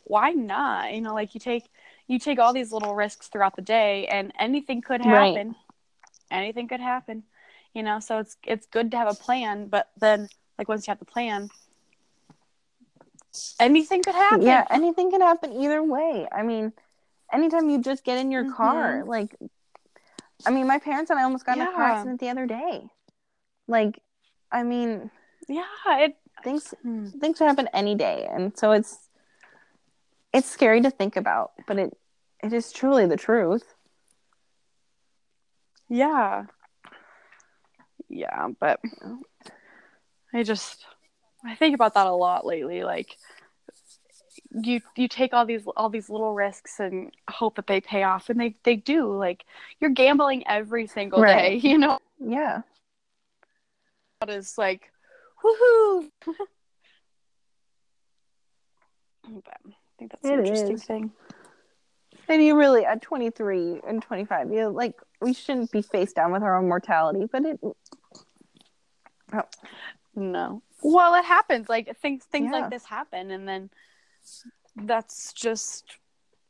why 0.05 0.31
not 0.31 0.93
you 0.93 1.01
know 1.01 1.15
like 1.15 1.35
you 1.35 1.41
take 1.41 1.69
you 2.07 2.19
take 2.19 2.39
all 2.39 2.53
these 2.53 2.73
little 2.73 2.95
risks 2.95 3.29
throughout 3.29 3.57
the 3.57 3.63
day 3.63 4.07
and 4.07 4.33
anything 4.39 4.81
could 4.81 5.01
Right. 5.05 5.35
happen 5.35 5.55
anything 6.31 6.69
could 6.69 6.81
happen 6.81 7.23
you 7.75 7.83
know 7.83 7.99
so 8.01 8.19
it's 8.19 8.37
it's 8.45 8.67
good 8.67 8.91
to 8.91 8.97
have 8.97 9.09
a 9.09 9.15
plan 9.15 9.67
but 9.67 9.91
then 9.99 10.29
like 10.59 10.69
once 10.69 10.87
you 10.87 10.91
have 10.91 10.99
the 10.99 11.05
plan 11.05 11.51
anything 13.59 14.03
could 14.05 14.15
happen 14.15 14.47
Yeah, 14.47 14.67
anything 14.71 15.11
can 15.11 15.21
happen 15.21 15.53
either 15.53 15.83
way. 15.83 16.29
I 16.33 16.43
mean, 16.43 16.73
anytime 17.33 17.71
you 17.71 17.81
just 17.81 18.05
get 18.05 18.19
in 18.19 18.31
your 18.31 18.53
car, 18.53 19.05
like, 19.05 19.37
I 20.47 20.51
mean, 20.51 20.67
my 20.67 20.79
parents 20.79 21.11
and 21.11 21.19
I 21.19 21.25
almost 21.25 21.47
got 21.47 21.57
in 21.57 21.63
a 21.63 21.73
car 21.73 21.83
accident 21.85 22.21
the 22.21 22.29
other 22.29 22.47
day. 22.47 22.89
Like, 23.69 24.01
I 24.51 24.63
mean, 24.63 25.11
yeah 25.49 25.65
it 25.89 26.17
things 26.45 26.75
hmm. 26.83 27.07
things 27.21 27.39
can 27.39 27.47
happen 27.47 27.69
any 27.73 27.95
day, 27.95 28.29
and 28.31 28.57
so 28.57 28.73
it's 28.73 29.09
it's 30.33 30.49
scary 30.49 30.81
to 30.81 30.91
think 30.91 31.17
about, 31.17 31.53
but 31.67 31.79
it 31.79 31.97
it 32.43 32.53
is 32.53 32.73
truly 32.73 33.07
the 33.07 33.17
truth. 33.17 33.75
Yeah. 35.89 36.47
Yeah, 38.09 38.49
but 38.61 38.81
I 40.35 40.43
just 40.43 40.85
I 41.45 41.55
think 41.55 41.75
about 41.75 41.95
that 41.95 42.07
a 42.07 42.13
lot 42.13 42.47
lately. 42.47 42.85
Like 42.85 43.17
you 44.55 44.81
you 44.97 45.09
take 45.09 45.33
all 45.33 45.47
these 45.47 45.63
all 45.77 45.89
these 45.89 46.11
little 46.11 46.35
risks 46.35 46.79
and 46.81 47.11
hope 47.31 47.57
that 47.57 47.67
they 47.67 47.81
pay 47.81 48.03
off 48.03 48.29
and 48.29 48.39
they 48.41 48.55
they 48.65 48.77
do. 48.77 49.11
Like 49.17 49.45
you're 49.81 49.91
gambling 49.91 50.47
every 50.47 50.87
single 50.87 51.21
Right. 51.21 51.61
day, 51.63 51.69
you 51.69 51.79
know? 51.79 51.99
Yeah, 52.19 52.63
That 54.21 54.31
is 54.31 54.57
like 54.59 54.91
woohoo. 55.45 56.09
but 56.25 56.35
I 59.67 59.71
think 59.99 60.11
that's 60.13 60.25
an 60.29 60.39
interesting 60.41 60.77
is. 60.77 60.85
thing. 60.85 61.13
and 62.29 62.43
you 62.43 62.57
really 62.57 62.85
at 62.85 63.03
twenty 63.03 63.31
three 63.31 63.81
and 63.87 64.03
twenty 64.03 64.25
five, 64.25 64.53
you 64.53 64.69
like 64.69 64.95
we 65.21 65.33
shouldn't 65.33 65.71
be 65.71 65.83
face 65.83 66.13
down 66.13 66.33
with 66.33 66.43
our 66.43 66.57
own 66.59 66.69
mortality, 66.69 67.27
but 67.31 67.45
it 67.45 67.61
oh. 69.33 69.43
No. 70.15 70.63
Well, 70.83 71.15
it 71.15 71.25
happens. 71.25 71.69
Like 71.69 71.97
things 71.99 72.25
things 72.25 72.51
Yeah. 72.53 72.61
like 72.61 72.71
this 72.71 72.85
happen 72.85 73.31
and 73.31 73.49
then 73.49 73.71
that's 74.77 75.33
just 75.33 75.85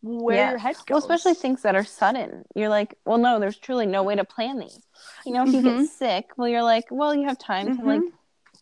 where 0.03 0.37
Yeah. 0.37 0.51
your 0.51 0.59
head 0.59 0.77
goes. 0.87 0.87
Well, 0.89 0.99
especially 0.99 1.35
things 1.35 1.63
that 1.63 1.75
are 1.75 1.85
sudden. 1.85 2.45
You're 2.55 2.69
like, 2.69 2.97
well, 3.05 3.19
no, 3.19 3.39
there's 3.39 3.57
truly 3.59 3.87
no 3.87 4.03
way 4.03 4.17
to 4.17 4.25
plan 4.25 4.59
these. 4.59 4.81
You 5.25 5.33
know, 5.33 5.45
if 5.47 5.53
you 5.53 5.61
Mhm. 5.61 5.79
get 5.79 5.89
sick, 5.89 6.31
well, 6.37 6.49
you're 6.49 6.63
like, 6.63 6.85
well, 6.91 7.15
you 7.15 7.27
have 7.27 7.39
time 7.39 7.77
to 7.77 7.83
Mhm. 7.83 7.87
like 7.87 8.13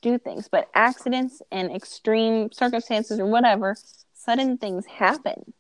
do 0.03 0.19
things. 0.19 0.49
But 0.49 0.69
accidents 0.75 1.43
and 1.51 1.71
extreme 1.75 2.53
circumstances 2.53 3.19
or 3.19 3.27
whatever, 3.27 3.77
sudden 4.13 4.59
things 4.59 4.87
happen. 4.87 5.55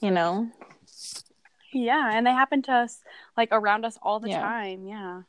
You 0.00 0.10
know? 0.10 0.50
Yeah, 1.72 2.10
and 2.12 2.26
they 2.26 2.32
happen 2.32 2.62
to 2.62 2.72
us 2.72 3.02
like 3.36 3.48
around 3.52 3.84
us 3.84 3.98
all 4.02 4.20
the 4.20 4.28
Yeah. 4.28 4.40
time. 4.40 4.86
Yeah. 4.86 5.22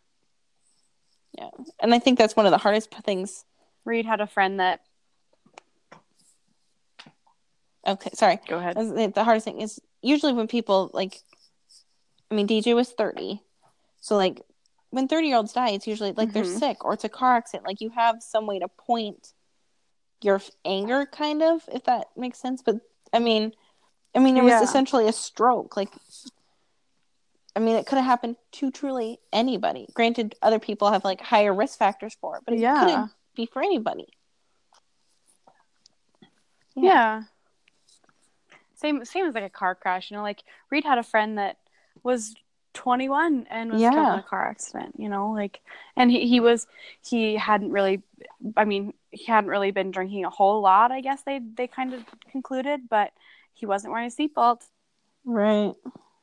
Yeah. 1.38 1.50
And 1.80 1.94
I 1.94 2.00
think 2.00 2.18
that's 2.18 2.36
one 2.36 2.46
of 2.46 2.52
the 2.52 2.58
hardest 2.58 2.94
things. 3.04 3.46
Reed 3.86 4.06
had 4.06 4.22
a 4.22 4.28
friend 4.28 4.60
that 4.60 4.82
Okay, 7.88 8.10
sorry. 8.14 8.40
go 8.48 8.58
ahead. 8.58 8.76
The 9.14 9.24
hardest 9.24 9.46
thing 9.46 9.62
is 9.62 9.80
usually 10.02 10.34
when 10.34 10.48
people 10.48 10.92
like, 10.94 11.22
I 12.30 12.36
mean, 12.36 12.48
DJ 12.48 12.76
was 12.76 12.92
30. 12.92 13.42
So, 14.02 14.18
like, 14.18 14.42
when 14.90 15.08
30 15.08 15.28
year 15.28 15.38
olds 15.38 15.54
die, 15.54 15.70
it's 15.70 15.88
usually 15.88 16.12
like 16.12 16.34
they're 16.34 16.44
Mhm. 16.44 16.60
sick 16.60 16.84
or 16.84 16.94
it's 16.94 17.04
a 17.06 17.10
car 17.10 17.36
accident. 17.36 17.66
Like, 17.66 17.80
you 17.82 17.90
have 17.92 18.22
some 18.22 18.46
way 18.46 18.60
to 18.60 18.68
point 18.68 19.34
your 20.22 20.42
anger, 20.66 21.06
kind 21.06 21.42
of, 21.42 21.64
if 21.72 21.84
that 21.86 22.08
makes 22.18 22.40
sense. 22.40 22.62
But 22.62 22.82
I 23.14 23.20
mean, 23.20 23.54
I 24.16 24.20
mean, 24.20 24.36
it 24.38 24.42
was 24.44 24.54
Yeah. 24.54 24.64
essentially 24.64 25.08
a 25.08 25.14
stroke. 25.14 25.78
Like, 25.78 25.94
I 27.56 27.60
mean, 27.60 27.76
it 27.76 27.86
could 27.86 27.98
have 27.98 28.06
happened 28.06 28.36
to 28.54 28.70
truly 28.72 29.20
anybody. 29.32 29.88
Granted, 29.94 30.36
other 30.42 30.60
people 30.60 30.92
have 30.92 31.04
like 31.06 31.22
higher 31.22 31.54
risk 31.54 31.80
factors 31.80 32.16
for 32.20 32.38
it, 32.38 32.44
but 32.46 32.54
it 32.54 32.60
Yeah. 32.60 32.80
couldn't 32.80 33.12
be 33.36 33.46
for 33.46 33.62
anybody. 33.64 34.08
Yeah. 36.76 37.24
Same 38.78 39.04
same 39.06 39.26
as 39.26 39.34
like 39.36 39.44
a 39.44 39.50
car 39.50 39.76
crash, 39.76 40.10
you 40.12 40.18
know, 40.18 40.24
like 40.24 40.44
Reed 40.70 40.86
had 40.86 40.98
a 40.98 41.04
friend 41.04 41.38
that 41.38 41.58
was 42.04 42.36
21 42.74 43.48
and 43.50 43.72
was 43.72 43.82
killed 43.82 44.14
in 44.14 44.20
a 44.20 44.24
car 44.24 44.48
accident, 44.48 44.94
you 45.00 45.10
know, 45.10 45.32
like 45.32 45.62
and 45.96 46.12
he, 46.12 46.28
he 46.28 46.40
was 46.40 46.68
he 47.04 47.36
hadn't 47.36 47.72
really 47.72 48.04
I 48.56 48.66
mean, 48.66 48.94
he 49.10 49.26
hadn't 49.26 49.50
really 49.50 49.72
been 49.72 49.90
drinking 49.90 50.26
a 50.26 50.30
whole 50.30 50.62
lot, 50.62 50.92
I 50.92 51.02
guess 51.02 51.24
they 51.24 51.40
they 51.40 51.68
kind 51.68 51.94
of 51.96 52.04
concluded, 52.32 52.82
but 52.88 53.12
he 53.54 53.66
wasn't 53.66 53.94
wearing 53.94 54.08
a 54.08 54.12
seatbelt. 54.12 54.62
Right. 55.26 55.74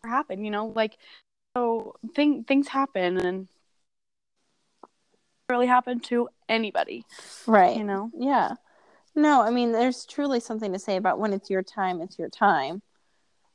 Happened, 0.04 0.44
you 0.44 0.52
know, 0.52 0.66
like 0.66 0.96
so 1.56 1.96
thing 2.14 2.44
things 2.44 2.68
happen 2.68 3.16
and 3.16 3.48
really 5.50 5.66
happen 5.66 6.00
to 6.00 6.28
anybody, 6.48 7.04
Right. 7.46 7.76
you 7.76 7.84
know. 7.84 8.10
Yeah. 8.16 8.54
No, 9.14 9.42
I 9.42 9.50
mean, 9.50 9.72
there's 9.72 10.04
truly 10.06 10.40
something 10.40 10.72
to 10.72 10.78
say 10.78 10.96
about 10.96 11.18
when 11.18 11.32
it's 11.32 11.48
your 11.50 11.62
time, 11.62 12.00
it's 12.00 12.18
your 12.18 12.28
time. 12.28 12.82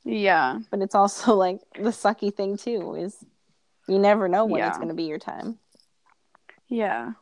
Yeah. 0.06 0.60
But 0.72 0.82
it's 0.82 0.96
also 0.96 1.36
like 1.36 1.60
the 1.76 1.90
sucky 1.90 2.34
thing, 2.34 2.58
too, 2.58 2.96
is 2.96 3.18
you 3.88 4.00
never 4.00 4.28
know 4.28 4.46
when 4.46 4.64
it's 4.64 4.78
going 4.78 4.90
to 4.90 4.94
be 4.94 5.04
your 5.04 5.20
time. 5.20 5.58
Yeah. 6.68 7.14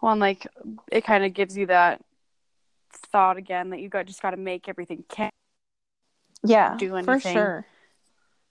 Well, 0.00 0.12
and 0.12 0.20
like 0.20 0.46
it 0.90 1.04
kind 1.04 1.24
of 1.24 1.34
gives 1.34 1.56
you 1.56 1.66
that 1.66 2.02
thought 2.92 3.36
again 3.36 3.70
that 3.70 3.80
you 3.80 3.88
got 3.88 4.06
just 4.06 4.22
got 4.22 4.30
to 4.30 4.36
make 4.36 4.68
everything 4.68 5.04
count. 5.08 5.34
Yeah. 6.42 6.76
Do 6.78 6.96
anything. 6.96 7.20
For 7.20 7.20
sure. 7.20 7.66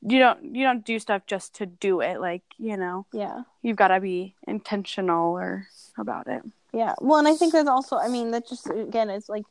You 0.01 0.19
don't 0.19 0.55
you 0.55 0.63
don't 0.63 0.85
do 0.85 0.97
stuff 0.97 1.23
just 1.27 1.55
to 1.55 1.65
do 1.65 2.01
it. 2.01 2.19
Like 2.21 2.43
you 2.57 2.77
know, 2.77 3.05
Yeah. 3.13 3.43
you've 3.61 3.77
got 3.77 3.89
to 3.89 3.99
be 3.99 4.35
intentional 4.47 5.33
or 5.33 5.67
about 5.97 6.27
it. 6.27 6.43
Yeah. 6.73 6.93
Well, 6.99 7.19
and 7.19 7.27
I 7.27 7.35
think 7.35 7.53
there's 7.53 7.67
also, 7.67 7.97
I 7.97 8.07
mean, 8.07 8.31
that 8.31 8.47
just, 8.47 8.69
again, 8.69 9.09
it's 9.09 9.29
like, 9.29 9.43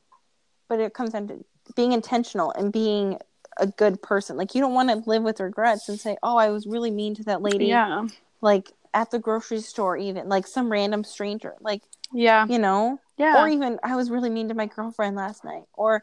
but 0.69 0.81
it 0.81 0.95
comes 0.95 1.11
down 1.11 1.29
to 1.29 1.45
being 1.77 1.93
intentional 1.93 2.51
and 2.53 2.73
being 2.73 3.19
a 3.59 3.67
good 3.67 4.01
person. 4.03 4.37
Like, 4.37 4.55
you 4.55 4.61
don't 4.61 4.75
want 4.75 4.89
to 4.89 5.09
live 5.09 5.23
with 5.23 5.41
regrets 5.41 5.89
and 5.89 6.01
say, 6.01 6.17
oh, 6.23 6.37
I 6.37 6.51
was 6.51 6.67
really 6.67 6.91
mean 6.91 7.15
to 7.17 7.25
that 7.25 7.43
lady. 7.43 7.67
Yeah. 7.67 8.07
Like, 8.41 8.73
at 8.95 9.11
the 9.11 9.19
grocery 9.19 9.61
store, 9.61 9.97
even, 9.97 10.29
like 10.29 10.47
some 10.47 10.71
random 10.73 11.05
stranger. 11.05 11.55
Like, 11.61 11.83
Yeah. 12.13 12.47
you 12.47 12.59
know? 12.59 12.99
Yeah. 13.21 13.43
or 13.43 13.49
even 13.49 13.79
I 13.83 13.97
was 13.97 14.11
really 14.11 14.31
mean 14.31 14.49
to 14.49 14.55
my 14.55 14.65
girlfriend 14.65 15.15
last 15.15 15.45
night 15.45 15.65
or 15.75 16.03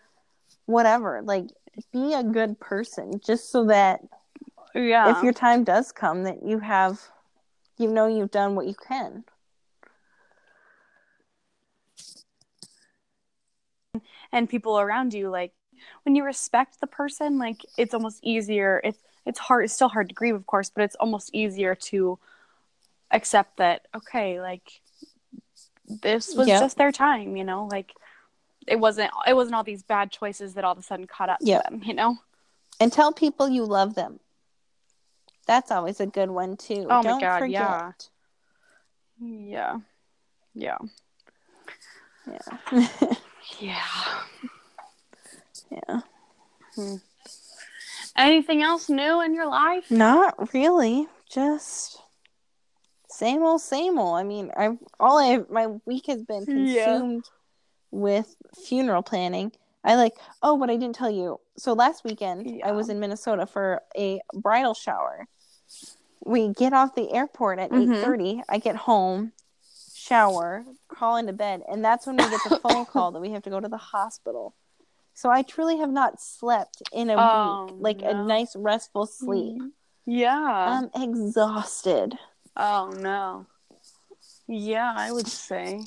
whatever. 0.67 1.21
Like 1.23 1.45
be 1.91 2.13
a 2.13 2.21
good 2.21 2.60
person 2.60 3.19
just 3.25 3.51
so 3.51 3.65
that 3.65 4.01
yeah. 4.75 5.17
if 5.17 5.23
your 5.23 5.34
time 5.34 5.63
does 5.63 5.91
come 5.91 6.25
that 6.25 6.43
you 6.45 6.60
have 6.60 7.01
you 7.80 7.89
know 7.89 8.06
you've 8.06 8.30
done 8.30 8.56
what 8.56 8.67
you 8.67 8.75
can. 8.75 9.23
And 14.31 14.49
people 14.49 14.79
around 14.79 15.13
you 15.13 15.29
like 15.29 15.53
when 16.03 16.15
you 16.15 16.23
respect 16.23 16.79
the 16.81 16.87
person 16.87 17.37
like 17.37 17.65
it's 17.77 17.93
almost 17.93 18.19
easier 18.23 18.81
it's 18.83 18.99
it's 19.25 19.39
hard 19.39 19.63
it's 19.65 19.73
still 19.73 19.89
hard 19.89 20.09
to 20.09 20.15
grieve 20.15 20.35
of 20.35 20.45
course 20.45 20.69
but 20.69 20.83
it's 20.83 20.95
almost 20.95 21.29
easier 21.33 21.75
to 21.75 22.17
accept 23.11 23.57
that 23.57 23.87
okay 23.95 24.39
like 24.41 24.81
this 26.01 26.35
was 26.35 26.47
Yep. 26.47 26.59
just 26.59 26.77
their 26.77 26.91
time 26.91 27.37
you 27.37 27.43
know 27.43 27.65
like 27.71 27.93
it 28.67 28.79
wasn't 28.79 29.11
it 29.25 29.33
wasn't 29.35 29.55
all 29.55 29.63
these 29.63 29.83
bad 29.83 30.11
choices 30.11 30.55
that 30.55 30.63
all 30.65 30.73
of 30.73 30.77
a 30.77 30.81
sudden 30.83 31.07
caught 31.07 31.29
up 31.29 31.37
Yep. 31.41 31.63
to 31.63 31.69
them 31.69 31.81
you 31.85 31.93
know 31.93 32.17
And 32.79 32.91
tell 32.91 33.11
people 33.13 33.47
you 33.49 33.63
love 33.65 33.95
them. 33.95 34.19
That's 35.47 35.71
always 35.71 35.99
a 36.01 36.05
good 36.05 36.30
one 36.30 36.57
too. 36.57 36.86
Oh 36.89 36.97
my 37.01 37.03
Don't 37.03 37.21
God, 37.21 37.39
forget. 37.39 37.51
yeah. 37.53 37.91
yeah 39.21 39.78
yeah 40.53 40.78
Yeah. 42.30 42.57
yeah 43.60 43.82
yeah. 45.72 46.02
Hmm. 46.76 46.95
anything 48.16 48.62
else 48.64 48.89
new 48.89 49.22
in 49.22 49.34
your 49.34 49.48
life 49.48 49.89
Not 49.91 50.54
really. 50.54 51.08
Just 51.30 52.02
same 53.10 53.41
old, 53.43 53.62
same 53.62 53.98
old. 54.00 54.18
I 54.18 54.24
mean, 54.24 54.52
I 54.56 54.78
all 55.00 55.18
I 55.18 55.39
my 55.50 55.68
week 55.86 56.06
has 56.08 56.24
been 56.24 56.45
Yeah. 56.48 56.86
consumed 56.86 57.26
with 57.91 58.36
funeral 58.66 59.02
planning. 59.02 59.52
I 59.84 59.95
like. 59.95 60.14
Oh, 60.41 60.58
but 60.58 60.70
I 60.70 60.78
didn't 60.78 60.95
tell 60.95 61.10
you. 61.10 61.39
So 61.58 61.74
last 61.74 62.04
weekend 62.06 62.62
I 62.64 62.72
was 62.72 62.89
in 62.89 63.00
Minnesota 63.00 63.45
for 63.45 63.82
a 63.98 64.22
bridal 64.34 64.74
shower. 64.74 65.26
We 66.26 66.54
get 66.54 66.74
off 66.74 66.95
the 66.95 67.12
airport 67.14 67.60
at 67.60 67.72
Mhm. 67.72 67.95
eight 67.98 68.02
thirty. 68.02 68.43
I 68.48 68.60
get 68.60 68.76
home, 68.76 69.34
shower, 70.08 70.66
crawl 70.88 71.18
into 71.18 71.34
bed, 71.34 71.62
and 71.70 71.84
that's 71.84 72.05
when 72.08 72.16
we 72.18 72.24
get 72.30 72.41
the 72.47 72.60
phone 72.60 72.86
call 72.91 73.12
that 73.12 73.20
we 73.20 73.32
have 73.32 73.43
to 73.43 73.49
go 73.49 73.60
to 73.60 73.68
the 73.68 73.78
hospital. 73.78 74.55
So 75.14 75.30
I 75.30 75.41
truly 75.41 75.78
have 75.80 75.89
not 75.91 76.22
slept 76.22 76.82
in 76.93 77.10
a 77.10 77.16
Oh, 77.18 77.66
week, 77.66 77.76
like 77.80 78.01
a 78.03 78.14
nice 78.14 78.55
restful 78.55 79.05
sleep. 79.08 79.62
Yeah. 80.05 80.89
I'm 80.95 81.03
exhausted. 81.03 82.16
oh 82.55 82.91
no. 82.97 83.45
Yeah, 84.47 84.93
I 84.95 85.12
would 85.12 85.28
say. 85.28 85.84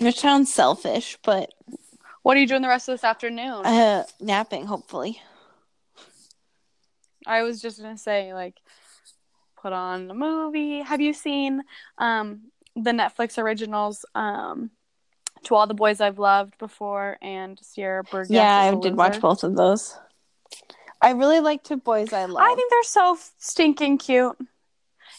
Which 0.00 0.18
sounds 0.20 0.52
selfish, 0.52 1.16
but 1.24 1.52
What 2.22 2.36
are 2.36 2.40
you 2.40 2.46
doing 2.46 2.62
the 2.62 2.68
rest 2.68 2.88
of 2.88 2.94
this 2.94 3.04
afternoon? 3.04 3.64
uh, 3.64 4.04
napping 4.20 4.66
hopefully. 4.66 5.20
I 7.26 7.42
was 7.42 7.62
just 7.62 7.80
gonna 7.80 7.96
say, 7.96 8.34
like, 8.34 8.56
put 9.60 9.72
on 9.72 10.10
a 10.10 10.14
movie. 10.14 10.80
Have 10.82 11.00
you 11.00 11.12
seen 11.12 11.62
um 11.98 12.50
the 12.76 12.90
Netflix 12.92 13.38
originals, 13.38 14.04
um, 14.14 14.70
To 15.44 15.54
All 15.54 15.66
the 15.66 15.74
Boys 15.74 16.00
I've 16.00 16.18
Loved 16.18 16.58
Before 16.58 17.18
and 17.22 17.58
Sierra 17.62 18.02
Burgess? 18.04 18.30
yeah, 18.30 18.56
I 18.56 18.74
did 18.74 18.96
watch 18.96 19.20
both 19.20 19.44
of 19.44 19.56
those. 19.56 19.98
I 21.00 21.10
really 21.12 21.40
liked 21.40 21.66
To 21.66 21.76
Boys 21.76 22.12
I 22.12 22.26
Love. 22.26 22.42
I 22.42 22.54
think 22.54 22.70
they're 22.70 22.82
so 22.84 23.18
stinking 23.38 23.98
cute. 23.98 24.36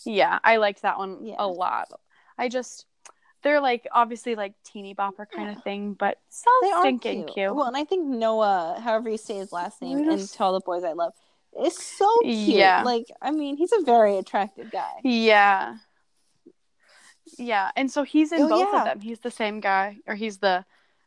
Yeah, 0.05 0.39
I 0.43 0.57
liked 0.57 0.81
that 0.81 0.97
one 0.97 1.25
Yeah. 1.25 1.35
a 1.39 1.47
lot. 1.47 1.89
I 2.37 2.49
just 2.49 2.85
they're 3.43 3.59
like 3.59 3.85
obviously 3.91 4.35
like 4.35 4.53
teeny 4.63 4.95
bopper 4.95 5.25
kind 5.29 5.49
of 5.55 5.61
thing, 5.63 5.93
but 5.93 6.17
so 6.29 6.49
they 6.61 6.71
stinking 6.79 7.23
cute. 7.25 7.33
cute. 7.33 7.55
Well, 7.55 7.67
and 7.67 7.75
I 7.75 7.83
think 7.83 8.07
Noah, 8.07 8.79
however 8.81 9.09
you 9.09 9.17
say 9.17 9.35
his 9.35 9.51
last 9.51 9.81
name, 9.81 10.05
They're 10.05 10.11
and 10.13 10.29
To 10.29 10.43
All 10.43 10.53
the 10.53 10.61
Boys 10.61 10.83
I 10.85 10.93
Love, 10.93 11.11
is 11.65 11.77
so 11.77 12.09
cute. 12.21 12.35
Yeah. 12.57 12.83
Like, 12.83 13.05
I 13.21 13.31
mean, 13.31 13.57
he's 13.57 13.73
a 13.73 13.81
very 13.81 14.17
attractive 14.17 14.71
guy. 14.71 14.93
Yeah. 15.03 15.75
Yeah, 17.37 17.71
and 17.75 17.89
so 17.89 18.03
he's 18.03 18.31
in 18.31 18.41
Oh, 18.41 18.49
both 18.49 18.67
yeah. 18.71 18.79
of 18.79 18.85
them. 18.85 19.01
He's 19.01 19.19
the 19.19 19.31
same 19.31 19.59
guy, 19.59 19.97
or 20.07 20.15
he's 20.15 20.37
the 20.39 20.65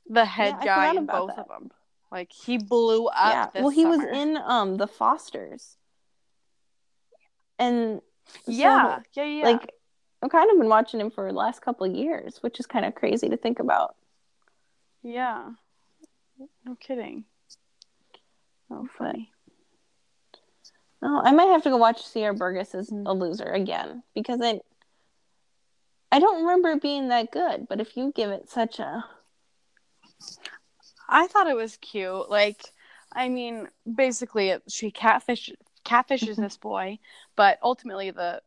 the 0.08 0.24
head 0.24 0.54
I 0.60 0.64
guy 0.64 0.90
in 0.94 1.06
both 1.06 1.30
that. 1.30 1.38
of 1.40 1.48
them. 1.48 1.70
Like 2.12 2.32
he 2.32 2.58
blew 2.58 3.06
up. 3.08 3.14
yeah. 3.32 3.46
This 3.52 3.60
Well, 3.62 3.70
he 3.70 3.84
was 3.86 4.00
in 4.00 4.36
um 4.36 4.76
The 4.76 4.86
Fosters. 4.86 5.76
And 7.58 8.00
so, 8.44 8.52
Yeah, 8.52 8.98
yeah, 9.14 9.24
yeah. 9.24 9.44
like 9.44 9.72
I've 10.22 10.30
kind 10.30 10.50
of 10.50 10.58
been 10.58 10.68
watching 10.68 11.00
him 11.00 11.10
for 11.10 11.26
the 11.30 11.36
last 11.38 11.60
couple 11.62 11.86
of 11.86 11.94
years, 11.94 12.38
which 12.42 12.58
is 12.60 12.66
kind 12.66 12.84
of 12.84 12.94
crazy 12.94 13.28
to 13.28 13.36
think 13.36 13.58
about. 13.60 13.96
yeah. 15.02 15.50
No 16.64 16.74
kidding. 16.78 17.24
Oh, 18.70 18.86
funny. 18.98 19.30
Oh, 21.02 21.20
I 21.24 21.32
might 21.32 21.46
have 21.48 21.62
to 21.62 21.70
go 21.70 21.76
watch 21.76 22.04
Sierra 22.04 22.34
Burgess 22.34 22.74
as 22.74 22.90
Mm. 22.90 23.04
a 23.06 23.12
loser 23.12 23.44
again 23.52 24.02
because 24.14 24.40
I 24.42 24.60
I 26.16 26.18
don't 26.18 26.40
remember 26.40 26.76
being 26.80 27.08
that 27.08 27.30
good. 27.30 27.68
But 27.68 27.78
if 27.78 27.94
you 27.94 28.10
give 28.16 28.30
it 28.30 28.48
such 28.48 28.78
a 28.78 29.04
I 31.06 31.26
thought 31.26 31.46
it 31.46 31.56
was 31.56 31.76
cute. 31.76 32.30
Like, 32.30 32.64
I 33.12 33.28
mean, 33.28 33.68
basically, 33.94 34.48
it, 34.48 34.62
she 34.66 34.90
catfish 34.90 35.50
catfishes 35.84 36.36
Mhm. 36.36 36.40
this 36.40 36.56
boy, 36.56 36.98
but 37.36 37.58
ultimately, 37.62 38.10
the 38.12 38.42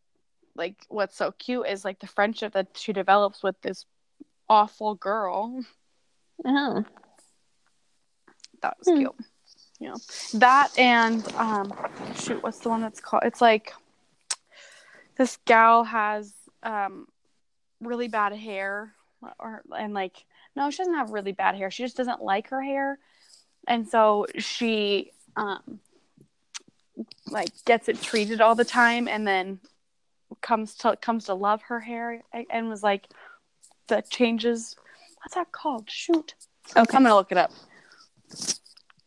like 0.56 0.84
what's 0.90 1.16
so 1.16 1.32
cute 1.34 1.68
is 1.68 1.86
like 1.86 2.00
the 2.00 2.08
friendship 2.08 2.54
that 2.54 2.76
she 2.76 2.92
develops 2.92 3.44
with 3.44 3.62
this 3.62 3.86
awful 4.50 4.96
girl. 4.96 5.64
oh, 6.46 6.84
That 8.64 8.78
was 8.80 8.88
Hmm. 8.88 8.98
cute. 8.98 9.16
Yeah, 9.80 9.96
that 10.34 10.76
and 10.76 11.26
um, 11.36 11.72
shoot, 12.16 12.42
what's 12.42 12.60
the 12.62 12.70
one 12.70 12.82
that's 12.82 13.00
called? 13.00 13.24
It's 13.26 13.42
like 13.42 13.74
this 15.18 15.38
gal 15.46 15.84
has 15.84 16.34
um 16.64 17.08
really 17.82 18.08
bad 18.08 18.34
hair, 18.34 18.94
or 19.40 19.64
and 19.78 19.94
like 19.94 20.26
no, 20.56 20.70
she 20.70 20.78
doesn't 20.78 20.96
have 20.96 21.12
really 21.12 21.32
bad 21.32 21.56
hair. 21.56 21.72
She 21.72 21.84
just 21.84 21.98
doesn't 21.98 22.22
like 22.22 22.50
her 22.50 22.62
hair, 22.62 23.00
and 23.68 23.88
so 23.88 24.26
she 24.38 25.12
um 25.36 25.80
like 27.28 27.50
gets 27.66 27.90
it 27.90 28.02
treated 28.02 28.42
all 28.42 28.56
the 28.56 28.66
time, 28.66 29.08
and 29.08 29.28
then 29.28 29.60
comes 30.42 30.76
to 30.76 30.96
comes 30.98 31.26
to 31.26 31.34
love 31.34 31.62
her 31.64 31.80
hair 31.80 32.22
and 32.50 32.70
was 32.70 32.84
like 32.84 33.08
the 33.88 34.04
changes. 34.10 34.76
What's 35.18 35.36
that 35.36 35.52
called? 35.52 35.90
Shoot. 35.90 36.36
okay. 36.76 36.98
I'm 36.98 37.04
gonna 37.04 37.16
look 37.16 37.32
it 37.32 37.38
up. 37.38 37.52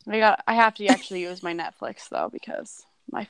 I 0.09 0.19
got. 0.19 0.43
I 0.47 0.55
have 0.55 0.75
to 0.75 0.87
actually 0.87 1.23
use 1.23 1.43
my 1.43 1.55
Netflix 1.55 2.09
though 2.09 2.29
because 2.33 2.85
my 3.11 3.27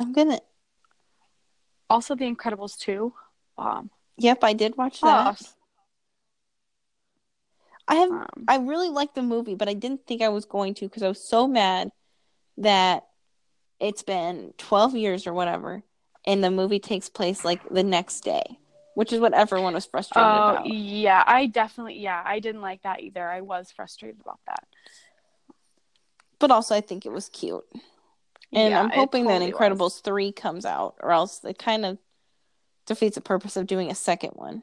I'm 0.00 0.12
gonna. 0.12 0.40
also 1.90 2.14
The 2.16 2.24
Incredibles 2.24 2.78
two. 2.78 3.12
Um, 3.58 3.90
Yep, 4.16 4.44
I 4.44 4.52
did 4.52 4.76
watch 4.76 5.00
that. 5.00 5.38
I 7.88 7.94
have. 7.94 8.10
um, 8.10 8.26
I 8.48 8.56
really 8.58 8.88
liked 8.88 9.14
the 9.14 9.22
movie, 9.22 9.54
but 9.54 9.68
I 9.68 9.74
didn't 9.74 10.06
think 10.06 10.22
I 10.22 10.28
was 10.28 10.44
going 10.44 10.74
to 10.74 10.86
because 10.86 11.02
I 11.02 11.08
was 11.08 11.22
so 11.22 11.46
mad 11.46 11.90
that 12.58 13.06
it's 13.78 14.02
been 14.02 14.52
12 14.58 14.94
years 14.94 15.26
or 15.26 15.32
whatever, 15.32 15.82
and 16.26 16.44
the 16.44 16.50
movie 16.50 16.78
takes 16.78 17.08
place 17.08 17.44
like 17.44 17.66
the 17.70 17.82
next 17.82 18.20
day, 18.20 18.58
which 18.94 19.12
is 19.12 19.20
what 19.20 19.32
everyone 19.34 19.74
was 19.74 19.86
frustrated 19.86 20.30
oh 20.30 20.50
about. 20.50 20.66
yeah, 20.66 21.24
I 21.26 21.46
definitely 21.46 21.98
yeah 21.98 22.22
I 22.24 22.40
didn't 22.40 22.62
like 22.62 22.82
that 22.82 23.00
either. 23.00 23.26
I 23.26 23.40
was 23.40 23.70
frustrated 23.70 24.20
about 24.20 24.40
that. 24.46 24.64
But 26.38 26.50
also, 26.50 26.74
I 26.74 26.80
think 26.80 27.04
it 27.04 27.12
was 27.12 27.28
cute. 27.28 27.64
And 28.52 28.70
Yeah, 28.70 28.80
I'm 28.80 28.90
hoping 28.90 29.24
totally 29.24 29.50
that 29.52 29.58
was. 29.58 29.78
Incredibles 29.78 30.02
3 30.02 30.32
comes 30.32 30.64
out, 30.64 30.96
or 31.00 31.12
else 31.12 31.44
it 31.44 31.58
kind 31.58 31.84
of 31.86 31.98
defeats 32.86 33.14
the 33.14 33.20
purpose 33.20 33.56
of 33.56 33.66
doing 33.66 33.90
a 33.90 33.94
second 33.94 34.32
one. 34.34 34.62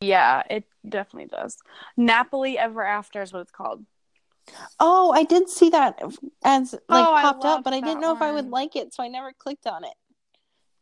Yeah, 0.00 0.42
it 0.48 0.64
definitely 0.88 1.28
does. 1.28 1.58
Nappily 1.98 2.56
Ever 2.56 2.82
After 2.82 3.20
is 3.20 3.32
what 3.32 3.40
it's 3.40 3.50
called. 3.50 3.84
Oh, 4.80 5.12
I 5.12 5.24
did 5.24 5.48
see 5.50 5.68
that 5.70 6.00
as 6.42 6.72
like 6.88 7.06
Oh, 7.06 7.18
popped 7.20 7.44
up, 7.44 7.62
but 7.62 7.74
I 7.74 7.80
didn't 7.80 8.00
know 8.00 8.14
if 8.14 8.22
I 8.22 8.32
would 8.32 8.48
like 8.48 8.74
it, 8.76 8.94
so 8.94 9.02
I 9.02 9.08
never 9.08 9.32
clicked 9.32 9.66
on 9.66 9.84
it. 9.84 9.94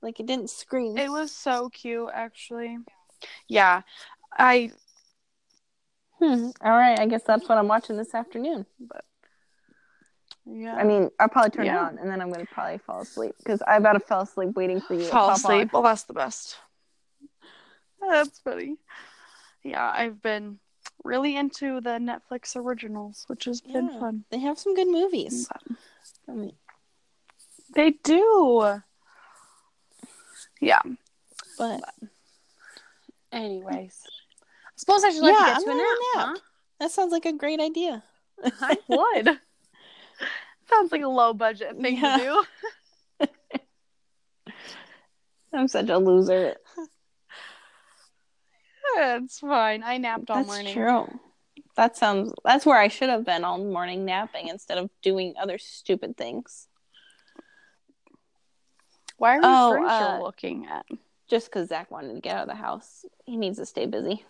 Like 0.00 0.20
it 0.20 0.26
didn't 0.26 0.50
scream. 0.50 0.96
It 0.96 1.10
was 1.10 1.32
so 1.32 1.68
cute, 1.70 2.10
actually. 2.14 2.78
Yeah, 3.48 3.82
I 4.32 4.70
Hmm. 6.20 6.50
All 6.62 6.72
right, 6.72 6.98
I 6.98 7.06
guess 7.06 7.22
that's 7.22 7.48
what 7.48 7.58
I'm 7.58 7.68
watching 7.68 7.96
this 7.96 8.14
afternoon. 8.14 8.66
Yeah. 10.50 10.74
I 10.76 10.84
mean, 10.84 11.10
I'll 11.20 11.28
probably 11.28 11.50
turn 11.50 11.66
Yeah. 11.66 11.84
it 11.86 11.88
on 11.92 11.98
and 11.98 12.10
then 12.10 12.20
I'm 12.20 12.30
gonna 12.32 12.46
probably 12.46 12.78
fall 12.78 13.02
asleep 13.02 13.34
because 13.38 13.62
I 13.66 13.76
about 13.76 13.92
to 13.94 14.00
fall 14.00 14.22
asleep 14.22 14.54
waiting 14.56 14.80
for 14.80 14.94
you. 14.94 15.00
to 15.04 15.08
fall 15.10 15.28
pop 15.28 15.36
asleep. 15.38 15.62
on. 15.62 15.70
Well, 15.72 15.82
that's 15.82 16.04
the 16.04 16.14
best. 16.14 16.56
That's 18.00 18.38
funny. 18.38 18.76
Yeah, 19.62 19.90
I've 19.90 20.22
been 20.22 20.58
really 21.04 21.36
into 21.36 21.80
the 21.80 21.98
Netflix 21.98 22.54
originals, 22.56 23.24
which 23.26 23.44
has 23.46 23.60
been 23.60 23.88
Yeah. 23.88 23.98
fun. 24.00 24.24
They 24.30 24.38
have 24.38 24.58
some 24.58 24.74
good 24.74 24.88
movies. 24.88 25.48
I 26.28 26.32
mean, 26.32 26.52
They 27.74 27.90
do. 27.90 28.80
Yeah. 30.60 30.80
but 31.58 31.80
Anyways, 33.30 34.00
I 34.40 34.70
suppose 34.76 35.04
I 35.04 35.10
should 35.10 35.22
let 35.22 35.32
Yeah, 35.34 35.40
you 35.40 35.44
get 35.46 35.56
I'm 35.56 35.62
to 35.64 35.68
a 35.70 35.72
gonna 35.72 35.82
nap. 35.82 36.34
nap. 36.34 36.42
that 36.80 36.90
sounds 36.92 37.12
like 37.12 37.26
a 37.26 37.32
great 37.32 37.60
idea. 37.60 38.02
I 38.62 38.78
would. 38.88 39.40
Sounds 40.70 40.92
like 40.92 41.02
a 41.02 41.08
low 41.08 41.32
budget 41.34 41.76
thing 41.80 41.96
Yeah. 41.98 42.16
to 42.16 42.22
do. 43.20 43.28
I'm 45.52 45.68
such 45.68 45.88
a 45.88 45.98
loser. 45.98 46.56
It's 48.96 49.38
fine. 49.40 49.82
I 49.82 49.98
napped 49.98 50.30
all 50.30 50.36
That's 50.36 50.48
morning. 50.48 50.72
true. 50.74 51.20
That 51.76 51.96
sounds. 51.96 52.32
That's 52.44 52.66
where 52.66 52.78
I 52.78 52.88
should 52.88 53.08
have 53.08 53.24
been 53.24 53.44
all 53.44 53.58
morning 53.58 54.04
napping 54.04 54.48
instead 54.48 54.78
of 54.78 54.90
doing 55.02 55.34
other 55.40 55.58
stupid 55.58 56.16
things. 56.16 56.66
Why 59.16 59.32
are 59.32 59.36
you 59.36 59.40
Oh, 59.44 59.70
furniture 59.70 60.16
uh, 60.16 60.22
looking 60.22 60.66
at? 60.66 60.86
Just 61.28 61.46
because 61.46 61.68
Zach 61.68 61.90
wanted 61.90 62.14
to 62.14 62.20
get 62.20 62.36
out 62.36 62.42
of 62.42 62.48
the 62.48 62.54
house, 62.54 63.04
he 63.26 63.36
needs 63.36 63.58
to 63.58 63.66
stay 63.66 63.86
busy. 63.86 64.24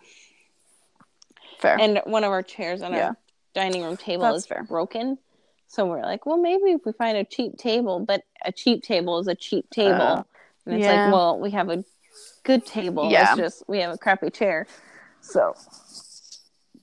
Fair. 1.59 1.79
And 1.79 2.01
one 2.05 2.23
of 2.23 2.31
our 2.31 2.43
chairs 2.43 2.81
on 2.81 2.93
Yeah. 2.93 3.07
our 3.09 3.17
dining 3.53 3.83
room 3.83 3.97
table 3.97 4.23
That's 4.23 4.39
is 4.39 4.45
fair. 4.45 4.63
broken. 4.63 5.17
So 5.69 5.85
we're 5.85 6.01
like, 6.01 6.25
well, 6.25 6.37
maybe 6.37 6.71
if 6.71 6.81
we 6.83 6.93
find 6.93 7.15
a 7.15 7.23
cheap 7.23 7.55
table, 7.57 7.99
but 7.99 8.23
a 8.43 8.51
cheap 8.51 8.81
table 8.83 9.19
is 9.19 9.27
a 9.27 9.35
cheap 9.35 9.69
table. 9.69 10.01
Uh, 10.01 10.23
and 10.65 10.75
it's 10.75 10.85
yeah. 10.85 11.05
like, 11.05 11.13
well, 11.13 11.39
we 11.39 11.51
have 11.51 11.69
a 11.69 11.83
good 12.43 12.65
table. 12.65 13.11
Yeah. 13.11 13.29
It's 13.33 13.37
just 13.37 13.63
we 13.67 13.77
have 13.79 13.93
a 13.93 13.97
crappy 13.97 14.31
chair. 14.31 14.65
So, 15.21 15.53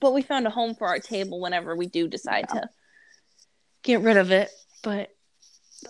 but 0.00 0.14
we 0.14 0.22
found 0.22 0.46
a 0.46 0.50
home 0.50 0.76
for 0.76 0.86
our 0.86 1.00
table 1.00 1.40
whenever 1.40 1.74
we 1.74 1.86
do 1.88 2.06
decide 2.06 2.46
Yeah. 2.54 2.60
to 2.60 2.70
get 3.82 4.02
rid 4.02 4.16
of 4.16 4.30
it. 4.30 4.50
But 4.84 5.12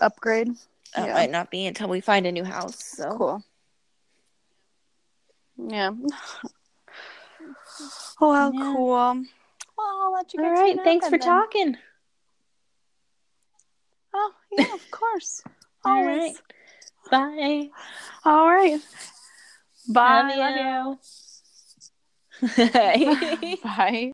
Upgrade. 0.00 0.56
that 0.94 1.08
Yeah. 1.08 1.12
might 1.12 1.30
not 1.30 1.50
be 1.50 1.66
until 1.66 1.88
we 1.88 2.00
find 2.00 2.26
a 2.26 2.32
new 2.32 2.44
house. 2.44 2.82
So, 2.82 3.14
Cool. 3.18 3.44
Yeah. 5.58 5.90
Oh, 8.20 8.30
well, 8.30 8.52
Yeah. 8.54 8.72
cool. 8.74 8.86
Well, 8.88 9.26
I'll 9.78 10.12
let 10.14 10.32
you 10.32 10.42
all 10.42 10.50
right. 10.50 10.78
Thanks 10.82 11.08
for 11.08 11.18
then. 11.18 11.28
talking. 11.28 11.76
Yeah, 14.50 14.74
of 14.74 14.90
course. 14.90 15.42
All 15.84 16.04
right. 16.04 16.34
Bye. 17.10 17.70
All 18.24 18.48
right. 18.48 18.80
Bye. 19.88 20.22
Love 20.22 20.30
Love 20.36 20.56
you. 20.56 20.98
you. 22.40 22.48
Bye. 22.72 23.56
Bye. 23.62 24.04